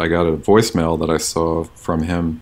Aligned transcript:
I 0.00 0.06
got 0.06 0.28
a 0.28 0.36
voicemail 0.36 0.96
that 1.00 1.10
I 1.10 1.16
saw 1.16 1.64
from 1.64 2.04
him. 2.04 2.40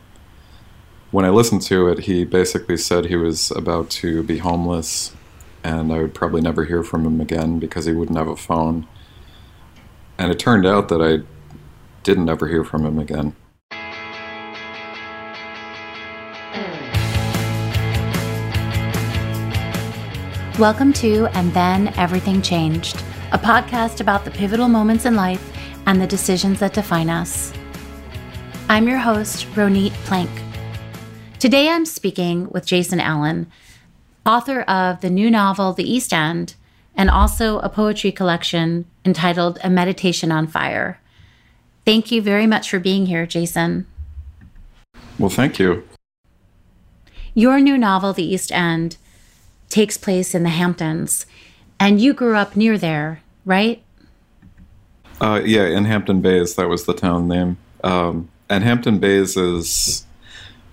When 1.10 1.24
I 1.24 1.30
listened 1.30 1.62
to 1.62 1.88
it, 1.88 2.00
he 2.00 2.22
basically 2.22 2.76
said 2.76 3.06
he 3.06 3.16
was 3.16 3.50
about 3.50 3.88
to 4.02 4.22
be 4.22 4.36
homeless 4.36 5.14
and 5.64 5.90
I 5.90 6.02
would 6.02 6.12
probably 6.12 6.42
never 6.42 6.66
hear 6.66 6.82
from 6.82 7.06
him 7.06 7.18
again 7.18 7.58
because 7.58 7.86
he 7.86 7.94
wouldn't 7.94 8.18
have 8.18 8.28
a 8.28 8.36
phone. 8.36 8.86
And 10.18 10.30
it 10.30 10.38
turned 10.38 10.66
out 10.66 10.90
that 10.90 11.00
I 11.00 11.24
didn't 12.02 12.28
ever 12.28 12.46
hear 12.46 12.62
from 12.62 12.84
him 12.84 12.98
again. 12.98 13.34
Welcome 20.58 20.92
to 20.94 21.28
And 21.32 21.54
Then 21.54 21.88
Everything 21.96 22.42
Changed, 22.42 23.02
a 23.32 23.38
podcast 23.38 24.02
about 24.02 24.26
the 24.26 24.30
pivotal 24.30 24.68
moments 24.68 25.06
in 25.06 25.16
life 25.16 25.55
and 25.86 26.00
the 26.00 26.06
decisions 26.06 26.60
that 26.60 26.74
define 26.74 27.08
us. 27.08 27.52
I'm 28.68 28.88
your 28.88 28.98
host, 28.98 29.46
Ronit 29.54 29.92
Plank. 30.04 30.30
Today 31.38 31.68
I'm 31.68 31.86
speaking 31.86 32.48
with 32.50 32.66
Jason 32.66 32.98
Allen, 32.98 33.46
author 34.26 34.62
of 34.62 35.00
the 35.00 35.10
new 35.10 35.30
novel, 35.30 35.72
The 35.72 35.88
East 35.88 36.12
End, 36.12 36.56
and 36.96 37.08
also 37.08 37.60
a 37.60 37.68
poetry 37.68 38.10
collection 38.10 38.86
entitled 39.04 39.58
A 39.62 39.70
Meditation 39.70 40.32
on 40.32 40.48
Fire. 40.48 41.00
Thank 41.84 42.10
you 42.10 42.20
very 42.20 42.46
much 42.46 42.68
for 42.68 42.80
being 42.80 43.06
here, 43.06 43.26
Jason. 43.26 43.86
Well, 45.18 45.30
thank 45.30 45.60
you. 45.60 45.86
Your 47.34 47.60
new 47.60 47.78
novel, 47.78 48.12
The 48.12 48.24
East 48.24 48.50
End, 48.50 48.96
takes 49.68 49.96
place 49.96 50.34
in 50.34 50.42
the 50.42 50.48
Hamptons, 50.48 51.26
and 51.78 52.00
you 52.00 52.12
grew 52.12 52.34
up 52.34 52.56
near 52.56 52.76
there, 52.76 53.20
right? 53.44 53.82
Uh, 55.20 55.40
yeah, 55.44 55.66
in 55.66 55.84
Hampton 55.84 56.20
Bays, 56.20 56.56
that 56.56 56.68
was 56.68 56.84
the 56.84 56.94
town 56.94 57.28
name. 57.28 57.56
Um, 57.82 58.28
and 58.48 58.62
Hampton 58.62 58.98
Bays 58.98 59.36
is 59.36 60.04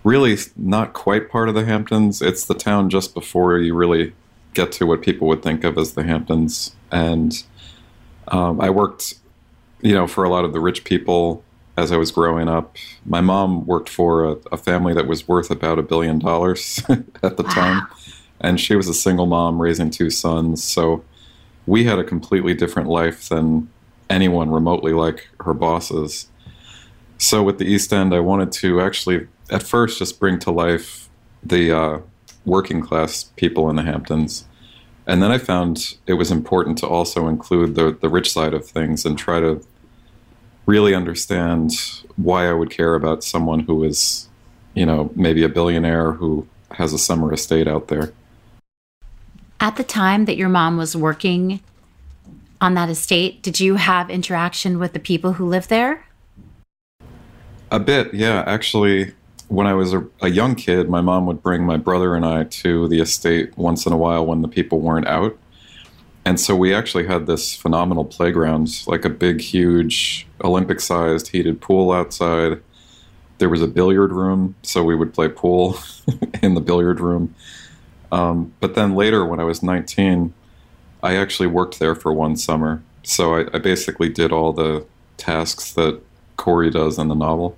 really 0.04 0.38
not 0.58 0.94
quite 0.94 1.30
part 1.30 1.50
of 1.50 1.56
the 1.56 1.66
Hamptons. 1.66 2.22
It's 2.22 2.46
the 2.46 2.54
town 2.54 2.90
just 2.90 3.14
before 3.14 3.58
you 3.58 3.74
really 3.74 4.14
get 4.54 4.72
to 4.74 4.86
what 4.86 5.02
people 5.02 5.28
would 5.28 5.42
think 5.42 5.64
of 5.64 5.78
as 5.78 5.94
the 5.94 6.04
Hamptons. 6.04 6.76
And 6.92 7.44
um, 8.28 8.60
I 8.60 8.70
worked, 8.70 9.16
you 9.82 9.94
know, 9.94 10.08
for 10.08 10.24
a 10.24 10.30
lot 10.30 10.46
of 10.46 10.54
the 10.54 10.60
rich 10.60 10.84
people 10.84 11.44
as 11.78 11.92
I 11.92 11.98
was 11.98 12.12
growing 12.12 12.48
up. 12.48 12.76
My 13.06 13.22
mom 13.22 13.66
worked 13.66 13.90
for 13.90 14.26
a, 14.26 14.38
a 14.52 14.58
family 14.58 14.94
that 14.94 15.08
was 15.08 15.28
worth 15.28 15.50
about 15.50 15.80
a 15.80 15.84
billion 15.84 16.20
dollars 16.20 16.84
at 16.90 17.38
the 17.38 17.44
wow. 17.44 17.50
time 17.50 17.88
and 18.44 18.60
she 18.60 18.76
was 18.76 18.90
a 18.90 18.94
single 18.94 19.26
mom 19.26 19.60
raising 19.62 19.90
two 19.90 20.10
sons. 20.10 20.64
So 20.64 21.04
we 21.66 21.86
had 21.86 21.98
a 21.98 22.04
completely 22.04 22.54
different 22.54 22.90
life 22.90 23.30
than 23.30 23.70
anyone 24.14 24.52
remotely 24.52 24.94
like 24.94 25.28
her 25.42 25.54
bosses. 25.54 26.28
So 27.18 27.44
with 27.44 27.58
the 27.58 27.66
East 27.66 27.92
End, 27.92 28.14
I 28.14 28.20
wanted 28.20 28.52
to 28.54 28.80
actually 28.80 29.28
at 29.50 29.64
first 29.64 30.00
just 30.00 30.20
bring 30.20 30.40
to 30.40 30.52
life 30.52 31.10
the 31.42 31.72
uh, 31.72 32.00
working 32.46 32.82
class 32.82 33.24
people 33.36 33.70
in 33.70 33.76
the 33.76 33.84
Hamptons. 33.84 34.46
And 35.06 35.22
then 35.22 35.32
I 35.32 35.38
found 35.38 35.98
it 36.08 36.14
was 36.14 36.32
important 36.32 36.78
to 36.80 36.88
also 36.88 37.28
include 37.28 37.76
the, 37.76 37.98
the 38.00 38.08
rich 38.08 38.32
side 38.32 38.54
of 38.54 38.66
things 38.66 39.06
and 39.06 39.18
try 39.18 39.40
to 39.40 39.66
really 40.66 40.96
understand 40.96 41.72
why 42.16 42.48
I 42.48 42.54
would 42.54 42.70
care 42.70 42.96
about 42.96 43.24
someone 43.24 43.62
who 43.62 43.84
is, 43.84 44.30
you 44.74 44.86
know, 44.86 45.12
maybe 45.16 45.44
a 45.44 45.50
billionaire 45.50 46.14
who 46.14 46.48
has 46.72 46.94
a 46.94 46.98
summer 46.98 47.34
estate 47.34 47.68
out 47.68 47.90
there. 47.90 48.14
At 49.60 49.76
the 49.76 49.84
time 49.84 50.26
that 50.26 50.38
your 50.38 50.50
mom 50.50 50.78
was 50.78 50.96
working 50.96 51.60
on 52.64 52.76
that 52.76 52.90
estate, 52.90 53.44
did 53.44 53.60
you 53.60 53.76
have 53.76 54.10
interaction 54.10 54.80
with 54.80 54.94
the 54.94 55.00
people 55.00 55.34
who 55.34 55.46
live 55.46 55.68
there? 55.68 56.06
A 57.70 57.80
bit, 57.80 58.14
yeah. 58.14 58.42
Actually, 58.48 59.14
when 59.50 59.68
I 59.68 59.74
was 59.74 59.94
a, 59.94 60.08
a, 60.22 60.30
young 60.30 60.56
kid, 60.56 60.90
my 60.90 61.02
mom 61.02 61.26
would 61.26 61.44
bring 61.44 61.66
my 61.66 61.76
brother 61.76 62.16
and 62.16 62.26
I 62.26 62.46
to 62.46 62.88
the 62.88 63.02
estate 63.02 63.58
once 63.58 63.86
in 63.86 63.92
a 63.92 63.98
while 63.98 64.26
when 64.26 64.42
the 64.42 64.48
people 64.48 64.80
weren't 64.80 65.08
out. 65.08 65.38
And 66.24 66.40
so 66.40 66.56
we 66.56 66.74
actually 66.74 67.06
had 67.06 67.28
this 67.28 67.54
phenomenal 67.54 68.06
playground, 68.06 68.84
like 68.88 69.04
a 69.04 69.10
big, 69.10 69.42
huge, 69.42 70.26
Olympic 70.42 70.80
sized 70.80 71.28
heated 71.28 71.60
pool 71.60 71.92
outside. 71.92 72.62
There 73.40 73.50
was 73.50 73.62
a 73.62 73.68
billiard 73.68 74.14
room, 74.14 74.56
so 74.62 74.86
we 74.86 74.96
would 74.96 75.14
play 75.14 75.28
pool 75.28 75.78
in 76.42 76.54
the 76.54 76.62
billiard 76.62 77.02
room. 77.02 77.36
Um, 78.10 78.54
but 78.62 78.76
then 78.76 78.96
later, 78.96 79.26
when 79.26 79.42
I 79.42 79.44
was 79.44 79.62
19, 79.62 80.34
I 81.04 81.18
actually 81.18 81.48
worked 81.48 81.80
there 81.80 81.94
for 81.94 82.14
one 82.14 82.38
summer. 82.38 82.82
So 83.04 83.36
I, 83.36 83.46
I 83.54 83.60
basically 83.60 84.10
did 84.10 84.32
all 84.32 84.54
the 84.54 84.86
tasks 85.18 85.74
that 85.74 86.02
Corey 86.38 86.72
does 86.72 86.98
in 86.98 87.10
the 87.10 87.16
novel. 87.16 87.58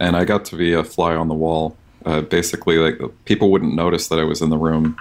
And 0.00 0.16
I 0.16 0.24
got 0.24 0.44
to 0.46 0.56
be 0.56 0.74
a 0.74 0.84
fly 0.84 1.14
on 1.14 1.28
the 1.28 1.34
wall. 1.34 1.76
Uh, 2.04 2.20
basically, 2.20 2.76
like 2.76 3.00
people 3.24 3.50
wouldn't 3.50 3.74
notice 3.74 4.08
that 4.08 4.18
I 4.18 4.24
was 4.24 4.42
in 4.42 4.50
the 4.50 4.58
room. 4.58 4.96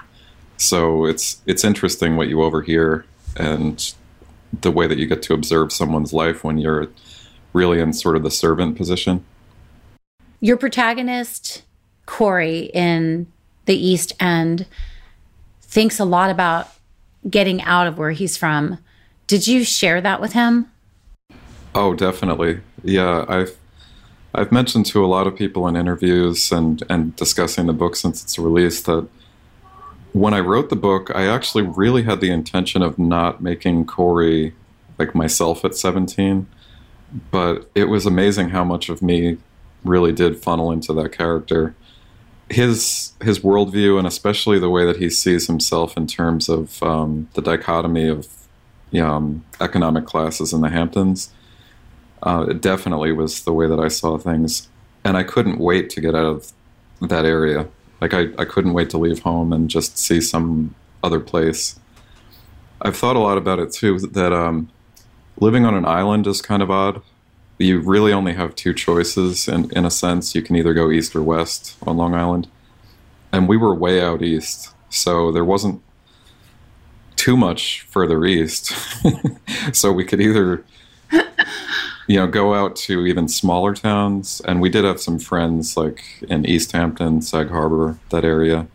So 0.58 1.06
it's 1.06 1.42
it's 1.46 1.64
interesting 1.64 2.16
what 2.16 2.30
you 2.30 2.42
overhear 2.42 3.06
and 3.36 3.94
the 4.62 4.72
way 4.72 4.88
that 4.88 4.98
you 4.98 5.06
get 5.06 5.22
to 5.24 5.34
observe 5.34 5.74
someone's 5.74 6.14
life 6.14 6.44
when 6.44 6.58
you're 6.58 6.88
really 7.52 7.80
in 7.82 7.92
sort 7.94 8.16
of 8.16 8.24
the 8.24 8.32
servant 8.32 8.78
position. 8.78 9.26
Your 10.40 10.56
protagonist, 10.56 11.64
Corey, 12.06 12.72
in 12.74 13.28
the 13.66 13.76
East 13.76 14.14
End 14.20 14.66
thinks 15.62 16.00
a 16.00 16.06
lot 16.06 16.30
about 16.30 16.70
getting 17.30 17.62
out 17.64 17.88
of 17.88 17.98
where 17.98 18.12
he's 18.12 18.38
from. 18.38 18.78
Did 19.28 19.48
you 19.48 19.64
share 19.64 20.02
that 20.02 20.22
with 20.22 20.34
him? 20.34 20.72
Oh, 21.74 21.94
definitely. 21.94 22.60
Yeah, 22.84 23.26
I've 23.28 23.58
I've 24.34 24.52
mentioned 24.52 24.86
to 24.88 25.04
a 25.04 25.08
lot 25.08 25.28
of 25.28 25.36
people 25.36 25.68
in 25.68 25.76
interviews 25.76 26.52
and 26.52 26.84
and 26.90 27.16
discussing 27.16 27.66
the 27.66 27.74
book 27.74 27.96
since 27.96 28.24
its 28.24 28.38
release 28.38 28.82
that 28.84 29.08
when 30.14 30.34
I 30.34 30.40
wrote 30.40 30.70
the 30.70 30.78
book, 30.78 31.12
I 31.14 31.28
actually 31.28 31.64
really 31.64 32.04
had 32.04 32.22
the 32.22 32.32
intention 32.32 32.82
of 32.82 32.98
not 32.98 33.42
making 33.42 33.86
Corey 33.86 34.54
like 34.98 35.14
myself 35.14 35.66
at 35.66 35.76
17, 35.76 36.48
but 37.32 37.70
it 37.76 37.90
was 37.90 38.06
amazing 38.06 38.50
how 38.50 38.64
much 38.64 38.88
of 38.88 39.02
me 39.02 39.38
really 39.84 40.14
did 40.14 40.42
funnel 40.42 40.72
into 40.72 40.94
that 40.94 41.12
character 41.12 41.76
his 42.50 43.14
his 43.22 43.40
worldview 43.40 43.98
and 43.98 44.08
especially 44.08 44.60
the 44.60 44.70
way 44.70 44.86
that 44.86 44.98
he 44.98 45.10
sees 45.10 45.48
himself 45.48 45.98
in 45.98 46.06
terms 46.06 46.48
of 46.48 46.82
um, 46.84 47.28
the 47.34 47.42
dichotomy 47.42 48.08
of 48.08 48.28
you 48.92 49.02
know, 49.02 49.14
um, 49.14 49.46
economic 49.60 50.06
classes 50.06 50.54
in 50.54 50.62
the 50.62 50.70
Hamptons. 50.70 51.32
Uh, 52.24 52.46
it 52.50 52.62
definitely 52.62 53.12
was 53.12 53.44
the 53.44 53.54
way 53.54 53.68
that 53.68 53.80
I 53.80 53.88
saw 53.88 54.18
things, 54.18 54.70
and 55.04 55.18
I 55.18 55.24
couldn't 55.24 55.60
wait 55.60 55.90
to 55.92 56.02
get 56.02 56.16
out 56.16 56.26
of 56.26 56.54
that 57.02 57.26
area. 57.26 57.68
Like 58.00 58.14
I, 58.14 58.28
I 58.38 58.46
couldn't 58.46 58.74
wait 58.74 58.90
to 58.92 58.98
leave 58.98 59.20
home 59.20 59.52
and 59.52 59.70
just 59.70 59.98
see 59.98 60.22
some 60.22 60.76
other 61.04 61.20
place. 61.20 61.80
I've 62.82 62.96
thought 62.96 63.16
a 63.16 63.20
lot 63.20 63.38
about 63.38 63.60
it 63.60 63.72
too. 63.72 64.00
That 64.00 64.34
um, 64.34 64.70
living 65.40 65.66
on 65.66 65.74
an 65.74 65.86
island 65.86 66.28
is 66.28 66.42
kind 66.42 66.62
of 66.62 66.72
odd 66.72 67.02
you 67.58 67.80
really 67.80 68.12
only 68.12 68.34
have 68.34 68.56
two 68.56 68.74
choices 68.74 69.48
in, 69.48 69.72
in 69.72 69.86
a 69.86 69.92
sense. 69.92 70.36
You 70.36 70.42
can 70.42 70.56
either 70.56 70.74
go 70.74 70.92
east 70.92 71.16
or 71.16 71.24
west 71.24 71.78
on 71.84 71.98
Long 71.98 72.14
Island. 72.14 72.48
And 73.32 73.48
we 73.48 73.58
were 73.58 73.74
way 73.74 74.02
out 74.02 74.22
east, 74.22 74.74
so 74.90 75.32
there 75.32 75.46
wasn't 75.46 75.82
too 77.16 77.38
much 77.38 77.82
further 77.90 78.26
east. 78.26 78.74
so 79.74 79.92
we 79.92 80.06
could 80.06 80.22
either 80.22 80.64
you 82.08 82.18
know 82.18 82.28
go 82.28 82.54
out 82.54 82.76
to 82.76 83.06
even 83.06 83.28
smaller 83.28 83.74
towns 83.74 84.42
and 84.46 84.62
we 84.62 84.70
did 84.70 84.84
have 84.84 85.02
some 85.02 85.20
friends 85.20 85.76
like 85.76 86.04
in 86.30 86.46
East 86.46 86.72
Hampton, 86.72 87.22
Sag 87.22 87.50
Harbor, 87.50 87.98
that 88.10 88.24
area, 88.24 88.68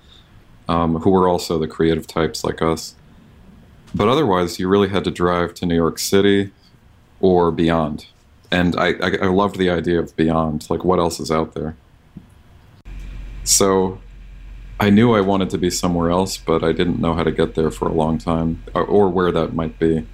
um, 0.69 0.97
who 0.97 1.11
were 1.11 1.29
also 1.29 1.59
the 1.59 1.69
creative 1.69 2.07
types 2.07 2.45
like 2.45 2.61
us. 2.61 2.95
But 3.95 4.09
otherwise, 4.09 4.59
you 4.59 4.69
really 4.69 4.89
had 4.89 5.05
to 5.05 5.11
drive 5.11 5.55
to 5.55 5.67
New 5.67 5.75
York 5.75 5.99
City 5.99 6.53
or 7.21 7.51
beyond 7.51 8.07
and 8.51 8.77
I, 8.77 8.95
I, 9.03 9.17
I 9.23 9.27
loved 9.27 9.59
the 9.59 9.71
idea 9.71 9.99
of 10.01 10.15
beyond, 10.17 10.69
like 10.71 10.85
what 10.85 10.99
else 10.99 11.21
is 11.21 11.31
out 11.31 11.55
there. 11.55 11.77
So 13.45 14.01
I 14.79 14.91
knew 14.91 15.15
I 15.15 15.21
wanted 15.21 15.51
to 15.51 15.59
be 15.59 15.71
somewhere 15.71 16.11
else, 16.11 16.37
but 16.37 16.65
I 16.65 16.73
didn't 16.73 17.01
know 17.01 17.15
how 17.15 17.23
to 17.23 17.33
get 17.33 17.55
there 17.55 17.71
for 17.71 17.89
a 17.89 17.93
long 17.93 18.19
time, 18.19 18.63
or, 18.75 18.85
or 18.85 19.09
where 19.09 19.33
that 19.33 19.55
might 19.55 19.79
be. 19.79 20.07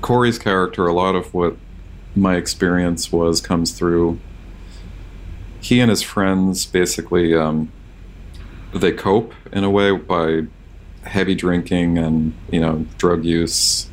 Corey's 0.00 0.38
character, 0.38 0.86
a 0.86 0.92
lot 0.92 1.14
of 1.14 1.32
what 1.32 1.56
my 2.14 2.36
experience 2.36 3.10
was 3.10 3.40
comes 3.40 3.72
through. 3.72 4.20
He 5.60 5.80
and 5.80 5.88
his 5.88 6.02
friends 6.02 6.66
basically 6.66 7.34
um, 7.34 7.72
they 8.74 8.92
cope 8.92 9.32
in 9.52 9.64
a 9.64 9.70
way 9.70 9.92
by 9.96 10.42
heavy 11.04 11.34
drinking 11.34 11.98
and 11.98 12.32
you 12.50 12.60
know 12.60 12.86
drug 12.96 13.24
use 13.24 13.88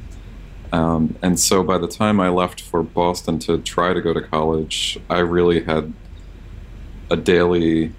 um, 0.71 1.15
and 1.21 1.39
so 1.39 1.63
by 1.63 1.77
the 1.77 1.87
time 1.87 2.19
I 2.19 2.29
left 2.29 2.61
for 2.61 2.83
Boston 2.83 3.39
to 3.39 3.57
try 3.59 3.93
to 3.93 4.01
go 4.01 4.13
to 4.13 4.21
college, 4.21 4.99
I 5.09 5.19
really 5.19 5.63
had 5.63 5.93
a 7.09 7.15
daily 7.15 7.93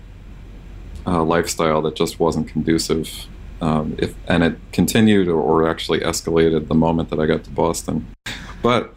uh, 1.06 1.24
lifestyle 1.24 1.82
that 1.82 1.96
just 1.96 2.20
wasn't 2.20 2.48
conducive. 2.48 3.26
Um, 3.60 3.96
if, 3.98 4.14
and 4.26 4.42
it 4.42 4.58
continued 4.72 5.28
or, 5.28 5.68
actually 5.68 6.00
escalated 6.00 6.68
the 6.68 6.74
moment 6.74 7.10
that 7.10 7.20
I 7.20 7.26
got 7.26 7.44
to 7.44 7.50
Boston. 7.50 8.06
But 8.62 8.94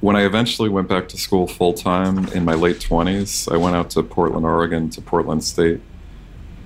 when 0.00 0.16
I 0.16 0.24
eventually 0.24 0.68
went 0.68 0.88
back 0.88 1.08
to 1.08 1.16
school 1.16 1.46
full 1.46 1.72
time 1.72 2.26
in 2.28 2.44
my 2.44 2.54
late 2.54 2.78
20s, 2.78 3.50
I 3.50 3.56
went 3.56 3.76
out 3.76 3.90
to 3.90 4.02
Portland, 4.02 4.44
Oregon, 4.44 4.90
to 4.90 5.00
Portland 5.00 5.44
State. 5.44 5.80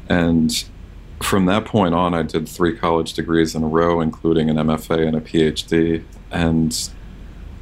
And 0.09 0.65
from 1.25 1.47
that 1.47 1.65
point 1.65 1.95
on, 1.95 2.15
I 2.15 2.23
did 2.23 2.49
three 2.49 2.77
college 2.77 3.15
degrees 3.15 3.55
in 3.55 3.63
a 3.63 3.67
row, 3.67 4.01
including 4.01 4.51
an 4.51 4.57
MFA 4.57 5.07
and 5.07 5.17
a 5.17 5.21
PhD. 5.21 6.05
And 6.31 6.91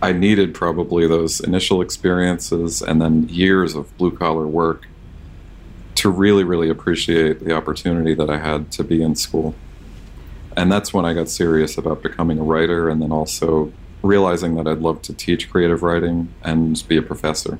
I 0.00 0.12
needed 0.12 0.54
probably 0.54 1.06
those 1.06 1.40
initial 1.40 1.80
experiences 1.80 2.82
and 2.82 3.00
then 3.00 3.28
years 3.28 3.74
of 3.74 3.96
blue 3.96 4.16
collar 4.16 4.46
work 4.46 4.88
to 5.96 6.10
really, 6.10 6.42
really 6.42 6.68
appreciate 6.68 7.44
the 7.44 7.54
opportunity 7.54 8.14
that 8.14 8.28
I 8.28 8.38
had 8.38 8.72
to 8.72 8.84
be 8.84 9.02
in 9.02 9.14
school. 9.14 9.54
And 10.56 10.70
that's 10.70 10.92
when 10.92 11.04
I 11.04 11.14
got 11.14 11.28
serious 11.28 11.78
about 11.78 12.02
becoming 12.02 12.38
a 12.38 12.42
writer 12.42 12.88
and 12.88 13.00
then 13.00 13.12
also 13.12 13.72
realizing 14.02 14.56
that 14.56 14.66
I'd 14.66 14.80
love 14.80 15.02
to 15.02 15.14
teach 15.14 15.48
creative 15.50 15.82
writing 15.82 16.34
and 16.42 16.82
be 16.88 16.96
a 16.96 17.02
professor. 17.02 17.58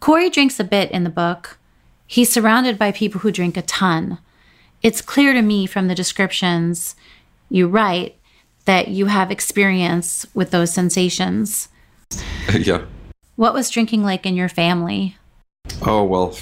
Corey 0.00 0.30
drinks 0.30 0.58
a 0.58 0.64
bit 0.64 0.90
in 0.90 1.04
the 1.04 1.10
book. 1.10 1.58
He's 2.06 2.32
surrounded 2.32 2.78
by 2.78 2.90
people 2.90 3.20
who 3.20 3.30
drink 3.30 3.56
a 3.56 3.62
ton. 3.62 4.18
It's 4.82 5.00
clear 5.00 5.32
to 5.32 5.42
me 5.42 5.66
from 5.66 5.88
the 5.88 5.94
descriptions 5.94 6.94
you 7.50 7.66
write 7.66 8.16
that 8.64 8.88
you 8.88 9.06
have 9.06 9.30
experience 9.30 10.26
with 10.34 10.50
those 10.50 10.72
sensations. 10.72 11.68
yeah. 12.52 12.84
What 13.36 13.54
was 13.54 13.70
drinking 13.70 14.02
like 14.02 14.26
in 14.26 14.36
your 14.36 14.48
family? 14.48 15.16
Oh, 15.82 16.04
well, 16.04 16.36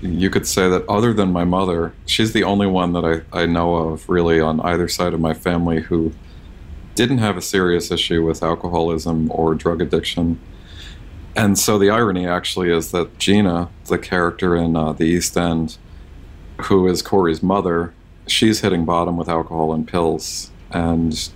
you 0.00 0.30
could 0.30 0.46
say 0.46 0.68
that 0.68 0.88
other 0.88 1.12
than 1.12 1.32
my 1.32 1.44
mother, 1.44 1.92
she's 2.06 2.32
the 2.32 2.44
only 2.44 2.66
one 2.66 2.92
that 2.92 3.04
I, 3.32 3.42
I 3.42 3.46
know 3.46 3.74
of 3.76 4.08
really 4.08 4.40
on 4.40 4.60
either 4.60 4.88
side 4.88 5.12
of 5.12 5.20
my 5.20 5.34
family 5.34 5.80
who 5.80 6.12
didn't 6.94 7.18
have 7.18 7.36
a 7.36 7.42
serious 7.42 7.90
issue 7.90 8.24
with 8.24 8.42
alcoholism 8.42 9.30
or 9.32 9.54
drug 9.54 9.80
addiction. 9.80 10.38
And 11.36 11.58
so 11.58 11.78
the 11.78 11.90
irony 11.90 12.26
actually 12.26 12.70
is 12.70 12.90
that 12.92 13.18
Gina, 13.18 13.68
the 13.86 13.98
character 13.98 14.56
in 14.56 14.76
uh, 14.76 14.92
The 14.92 15.04
East 15.04 15.36
End, 15.36 15.78
who 16.60 16.86
is 16.86 17.02
Corey's 17.02 17.42
mother, 17.42 17.92
she's 18.26 18.60
hitting 18.60 18.84
bottom 18.84 19.16
with 19.16 19.28
alcohol 19.28 19.72
and 19.72 19.86
pills. 19.86 20.50
And 20.70 21.30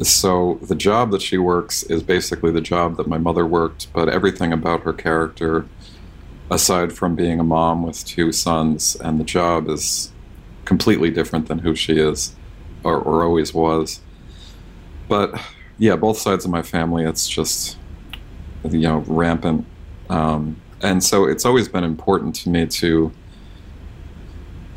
so 0.00 0.58
the 0.62 0.74
job 0.74 1.10
that 1.12 1.22
she 1.22 1.38
works 1.38 1.82
is 1.84 2.02
basically 2.02 2.50
the 2.50 2.60
job 2.60 2.96
that 2.96 3.06
my 3.06 3.18
mother 3.18 3.46
worked, 3.46 3.92
but 3.92 4.08
everything 4.08 4.52
about 4.52 4.82
her 4.82 4.92
character, 4.92 5.66
aside 6.50 6.92
from 6.92 7.14
being 7.14 7.40
a 7.40 7.44
mom 7.44 7.82
with 7.82 8.04
two 8.04 8.32
sons, 8.32 8.96
and 8.96 9.20
the 9.20 9.24
job 9.24 9.68
is 9.68 10.12
completely 10.64 11.10
different 11.10 11.46
than 11.48 11.58
who 11.58 11.74
she 11.74 11.98
is 11.98 12.34
or, 12.82 12.98
or 12.98 13.22
always 13.22 13.52
was 13.52 14.00
but 15.08 15.34
yeah, 15.78 15.96
both 15.96 16.18
sides 16.18 16.44
of 16.44 16.50
my 16.50 16.62
family, 16.62 17.04
it's 17.04 17.28
just 17.28 17.76
you 18.64 18.80
know 18.80 19.04
rampant, 19.06 19.66
um, 20.08 20.60
and 20.80 21.02
so 21.02 21.24
it's 21.26 21.44
always 21.44 21.68
been 21.68 21.84
important 21.84 22.34
to 22.36 22.48
me 22.48 22.66
to 22.66 23.12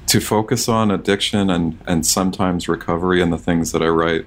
to 0.08 0.22
focus 0.22 0.68
on 0.68 0.90
addiction 0.90 1.50
and 1.50 1.80
and 1.86 2.06
sometimes 2.06 2.68
recovery 2.68 3.22
and 3.22 3.32
the 3.32 3.38
things 3.38 3.72
that 3.74 3.82
I 3.82 3.88
write, 3.88 4.26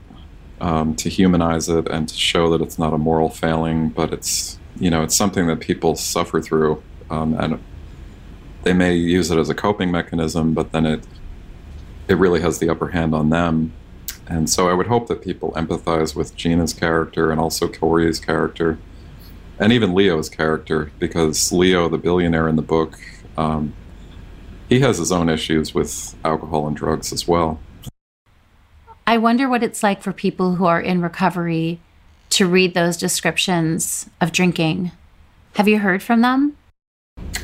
um, 0.60 0.94
to 0.96 1.08
humanize 1.08 1.68
it 1.68 1.88
and 1.88 2.08
to 2.08 2.14
show 2.14 2.50
that 2.50 2.60
it's 2.60 2.78
not 2.78 2.92
a 2.92 2.98
moral 2.98 3.30
failing, 3.30 3.88
but 3.88 4.12
it's 4.12 4.58
you 4.78 4.90
know 4.90 5.02
it's 5.02 5.16
something 5.16 5.46
that 5.48 5.60
people 5.60 5.96
suffer 5.96 6.40
through, 6.40 6.82
um, 7.10 7.34
and 7.34 7.58
they 8.62 8.72
may 8.72 8.94
use 8.94 9.30
it 9.30 9.38
as 9.38 9.48
a 9.48 9.54
coping 9.54 9.90
mechanism, 9.90 10.54
but 10.54 10.72
then 10.72 10.86
it 10.86 11.04
it 12.08 12.14
really 12.14 12.40
has 12.40 12.58
the 12.58 12.68
upper 12.68 12.88
hand 12.88 13.14
on 13.14 13.30
them. 13.30 13.72
And 14.26 14.48
so 14.48 14.68
I 14.68 14.74
would 14.74 14.86
hope 14.86 15.08
that 15.08 15.22
people 15.22 15.52
empathize 15.52 16.14
with 16.14 16.36
Gina's 16.36 16.72
character 16.72 17.30
and 17.30 17.40
also 17.40 17.68
Corey's 17.68 18.20
character, 18.20 18.78
and 19.58 19.72
even 19.72 19.94
Leo's 19.94 20.28
character, 20.28 20.92
because 20.98 21.52
Leo, 21.52 21.88
the 21.88 21.98
billionaire 21.98 22.48
in 22.48 22.56
the 22.56 22.62
book, 22.62 22.98
um, 23.36 23.74
he 24.70 24.80
has 24.80 24.98
his 24.98 25.12
own 25.12 25.28
issues 25.28 25.74
with 25.74 26.14
alcohol 26.24 26.66
and 26.66 26.76
drugs 26.76 27.12
as 27.12 27.28
well. 27.28 27.60
I 29.06 29.18
wonder 29.18 29.48
what 29.48 29.64
it's 29.64 29.82
like 29.82 30.00
for 30.00 30.12
people 30.12 30.54
who 30.54 30.64
are 30.64 30.80
in 30.80 31.02
recovery 31.02 31.80
to 32.30 32.46
read 32.46 32.74
those 32.74 32.96
descriptions 32.96 34.08
of 34.20 34.30
drinking. 34.30 34.92
Have 35.56 35.66
you 35.66 35.80
heard 35.80 36.02
from 36.02 36.20
them? 36.20 36.56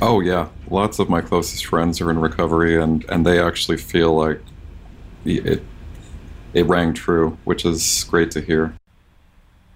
Oh 0.00 0.20
yeah, 0.20 0.48
lots 0.70 1.00
of 1.00 1.10
my 1.10 1.20
closest 1.20 1.66
friends 1.66 2.00
are 2.00 2.10
in 2.10 2.20
recovery, 2.20 2.80
and 2.80 3.04
and 3.08 3.26
they 3.26 3.42
actually 3.42 3.78
feel 3.78 4.14
like 4.14 4.40
it 5.24 5.62
it 6.54 6.66
rang 6.66 6.94
true, 6.94 7.36
which 7.44 7.64
is 7.64 8.04
great 8.04 8.30
to 8.30 8.40
hear. 8.40 8.74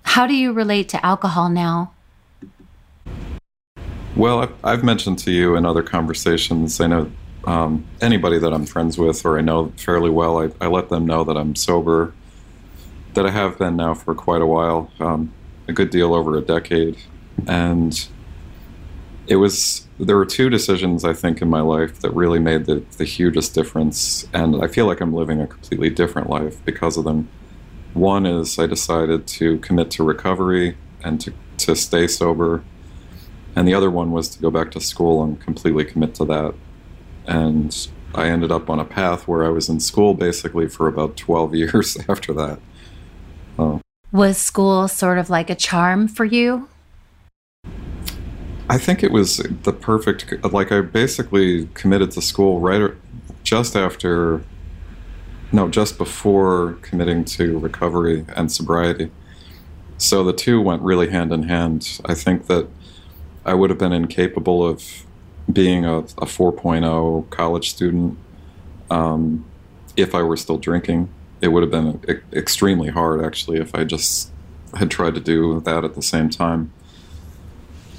How 0.05 0.29
do 0.29 0.35
you 0.35 0.53
relate 0.53 0.89
to 0.91 1.05
alcohol 1.05 1.49
now? 1.49 1.93
Well, 4.15 4.41
I've, 4.41 4.65
I've 4.65 4.85
mentioned 4.85 5.19
to 5.21 5.33
you 5.33 5.57
in 5.57 5.67
other 5.67 5.83
conversations, 5.83 6.81
I 6.81 6.87
know 6.87 7.11
um, 7.45 7.87
anybody 8.01 8.39
that 8.39 8.53
I'm 8.53 8.67
friends 8.67 8.99
with 8.99 9.25
or 9.25 9.39
I 9.39 9.41
know 9.41 9.73
fairly 9.77 10.11
well, 10.11 10.43
I, 10.43 10.51
I, 10.61 10.67
let 10.67 10.91
them 10.91 11.07
know 11.07 11.25
that 11.25 11.37
I'm 11.37 11.57
sober, 11.57 12.13
that 13.15 13.27
I 13.27 13.31
have 13.31 13.59
been 13.59 13.77
now 13.77 13.95
for 13.95 14.15
quite 14.15 14.43
a 14.43 14.47
while, 14.47 14.91
um, 15.01 15.33
a 15.67 15.73
good 15.73 15.91
deal 15.91 16.15
over 16.15 16.37
a 16.37 16.43
decade. 16.43 16.99
And 17.47 18.09
it 19.27 19.37
was 19.37 19.87
there 19.99 20.17
were 20.17 20.27
two 20.27 20.49
decisions 20.51 21.05
I 21.05 21.13
think 21.13 21.41
in 21.41 21.49
my 21.49 21.61
life 21.61 22.01
that 22.01 22.11
really 22.11 22.39
made 22.39 22.65
the, 22.67 22.83
the 22.97 23.05
hugest 23.05 23.55
difference, 23.55 24.27
and 24.33 24.63
I 24.63 24.67
feel 24.67 24.87
like 24.87 25.01
I'm 25.01 25.13
living 25.13 25.41
a 25.41 25.47
completely 25.47 25.91
different 25.91 26.29
life 26.29 26.63
because 26.65 26.97
of 26.97 27.05
them. 27.05 27.29
One 27.93 28.25
is 28.25 28.59
I 28.59 28.67
decided 28.67 29.27
to 29.27 29.59
commit 29.59 29.91
to 29.93 30.05
recovery 30.05 30.77
and 31.05 31.21
to, 31.21 31.33
to 31.59 31.77
stay 31.77 32.07
sober, 32.07 32.65
and 33.55 33.69
the 33.69 33.75
other 33.75 33.91
one 33.91 34.11
was 34.11 34.29
to 34.31 34.41
go 34.41 34.51
back 34.51 34.71
to 34.73 34.81
school 34.81 35.23
and 35.23 35.41
completely 35.41 35.85
commit 35.85 36.15
to 36.17 36.25
that. 36.27 36.55
And 37.27 37.89
I 38.15 38.27
ended 38.27 38.51
up 38.51 38.69
on 38.69 38.81
a 38.81 38.85
path 38.85 39.29
where 39.29 39.45
I 39.45 39.49
was 39.51 39.69
in 39.69 39.81
school 39.81 40.15
basically 40.15 40.69
for 40.69 40.89
about 40.89 41.17
12 41.17 41.55
years 41.63 41.97
after 42.09 42.33
that. 42.35 42.59
Oh. 43.59 43.81
Was 44.13 44.39
school 44.39 44.89
sort 44.89 45.19
of 45.19 45.31
like 45.31 45.51
a 45.51 45.55
charm 45.55 46.09
for 46.09 46.25
you? 46.25 46.69
I 48.69 48.79
think 48.79 49.03
it 49.03 49.11
was 49.11 49.39
the 49.65 49.73
perfect. 49.73 50.45
Like 50.53 50.71
I 50.71 50.81
basically 50.81 51.67
committed 51.75 52.13
to 52.13 52.23
school 52.23 52.61
right 52.61 52.93
just 53.43 53.75
after, 53.75 54.43
no, 55.53 55.69
just 55.69 55.99
before 55.99 56.79
committing 56.83 57.25
to 57.25 57.59
recovery 57.59 58.25
and 58.37 58.51
sobriety. 58.51 59.11
So 59.99 60.25
the 60.25 60.33
two 60.33 60.61
went 60.61 60.83
really 60.83 61.11
hand 61.11 61.33
in 61.33 61.45
hand. 61.45 62.01
I 62.05 62.15
think 62.15 62.47
that 62.47 62.69
I 63.45 63.55
would 63.55 63.71
have 63.71 63.79
been 63.79 63.93
incapable 63.93 64.65
of 64.65 65.05
being 65.53 65.85
a, 65.85 65.99
a 65.99 66.27
4.0 66.27 67.31
college 67.31 67.71
student 67.71 68.19
um, 68.91 69.45
if 69.97 70.15
I 70.15 70.23
were 70.23 70.37
still 70.37 70.59
drinking. 70.59 71.09
It 71.41 71.49
would 71.49 71.63
have 71.63 71.71
been 71.71 72.03
extremely 72.33 72.91
hard, 72.91 73.25
actually, 73.25 73.59
if 73.59 73.75
I 73.75 73.85
just 73.85 74.31
had 74.75 74.91
tried 74.91 75.15
to 75.15 75.21
do 75.21 75.61
that 75.61 75.85
at 75.85 75.95
the 75.95 76.03
same 76.03 76.29
time. 76.29 76.73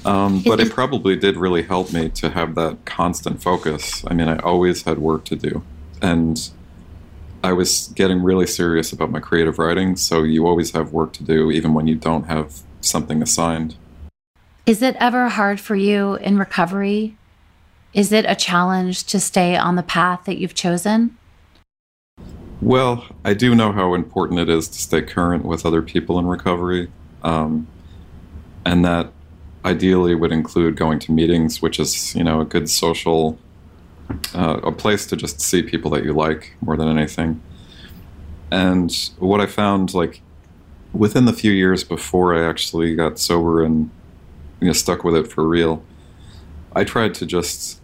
Um, 0.04 0.42
but 0.44 0.60
it 0.60 0.70
probably 0.70 1.16
did 1.16 1.36
really 1.36 1.62
help 1.62 1.92
me 1.92 2.08
to 2.10 2.30
have 2.30 2.54
that 2.56 2.84
constant 2.84 3.42
focus. 3.42 4.04
I 4.06 4.14
mean, 4.14 4.28
I 4.28 4.36
always 4.38 4.82
had 4.82 4.98
work 4.98 5.24
to 5.26 5.36
do. 5.36 5.62
And 6.00 6.50
I 7.44 7.52
was 7.52 7.92
getting 7.94 8.22
really 8.22 8.46
serious 8.46 8.92
about 8.92 9.10
my 9.10 9.20
creative 9.20 9.58
writing. 9.58 9.96
So 9.96 10.22
you 10.22 10.46
always 10.46 10.72
have 10.72 10.92
work 10.92 11.12
to 11.14 11.24
do, 11.24 11.50
even 11.50 11.74
when 11.74 11.86
you 11.86 11.94
don't 11.94 12.24
have 12.24 12.60
something 12.80 13.22
assigned. 13.22 13.76
Is 14.66 14.82
it 14.82 14.96
ever 14.98 15.28
hard 15.28 15.60
for 15.60 15.74
you 15.74 16.14
in 16.16 16.38
recovery? 16.38 17.16
Is 17.94 18.10
it 18.10 18.24
a 18.26 18.34
challenge 18.34 19.04
to 19.04 19.20
stay 19.20 19.54
on 19.54 19.76
the 19.76 19.82
path 19.82 20.24
that 20.24 20.38
you've 20.38 20.54
chosen? 20.54 21.18
Well, 22.62 23.04
I 23.24 23.34
do 23.34 23.54
know 23.54 23.72
how 23.72 23.92
important 23.92 24.40
it 24.40 24.48
is 24.48 24.68
to 24.68 24.78
stay 24.78 25.02
current 25.02 25.44
with 25.44 25.66
other 25.66 25.82
people 25.82 26.18
in 26.18 26.26
recovery. 26.26 26.90
Um, 27.22 27.66
and 28.64 28.84
that 28.84 29.12
ideally 29.64 30.14
would 30.14 30.32
include 30.32 30.76
going 30.76 31.00
to 31.00 31.12
meetings, 31.12 31.60
which 31.60 31.78
is 31.78 32.14
you 32.14 32.24
know 32.24 32.40
a 32.40 32.44
good 32.44 32.70
social, 32.70 33.38
uh, 34.34 34.60
a 34.62 34.72
place 34.72 35.06
to 35.06 35.16
just 35.16 35.40
see 35.40 35.62
people 35.62 35.90
that 35.90 36.04
you 36.04 36.14
like 36.14 36.54
more 36.62 36.76
than 36.76 36.88
anything. 36.88 37.42
And 38.50 38.90
what 39.18 39.40
I 39.40 39.46
found, 39.46 39.92
like 39.92 40.22
within 40.94 41.26
the 41.26 41.32
few 41.32 41.52
years 41.52 41.84
before 41.84 42.34
I 42.34 42.48
actually 42.48 42.94
got 42.94 43.18
sober 43.18 43.62
and 43.62 43.90
you 44.60 44.68
know 44.68 44.72
stuck 44.72 45.04
with 45.04 45.14
it 45.14 45.26
for 45.30 45.46
real, 45.46 45.84
I 46.74 46.84
tried 46.84 47.14
to 47.16 47.26
just 47.26 47.81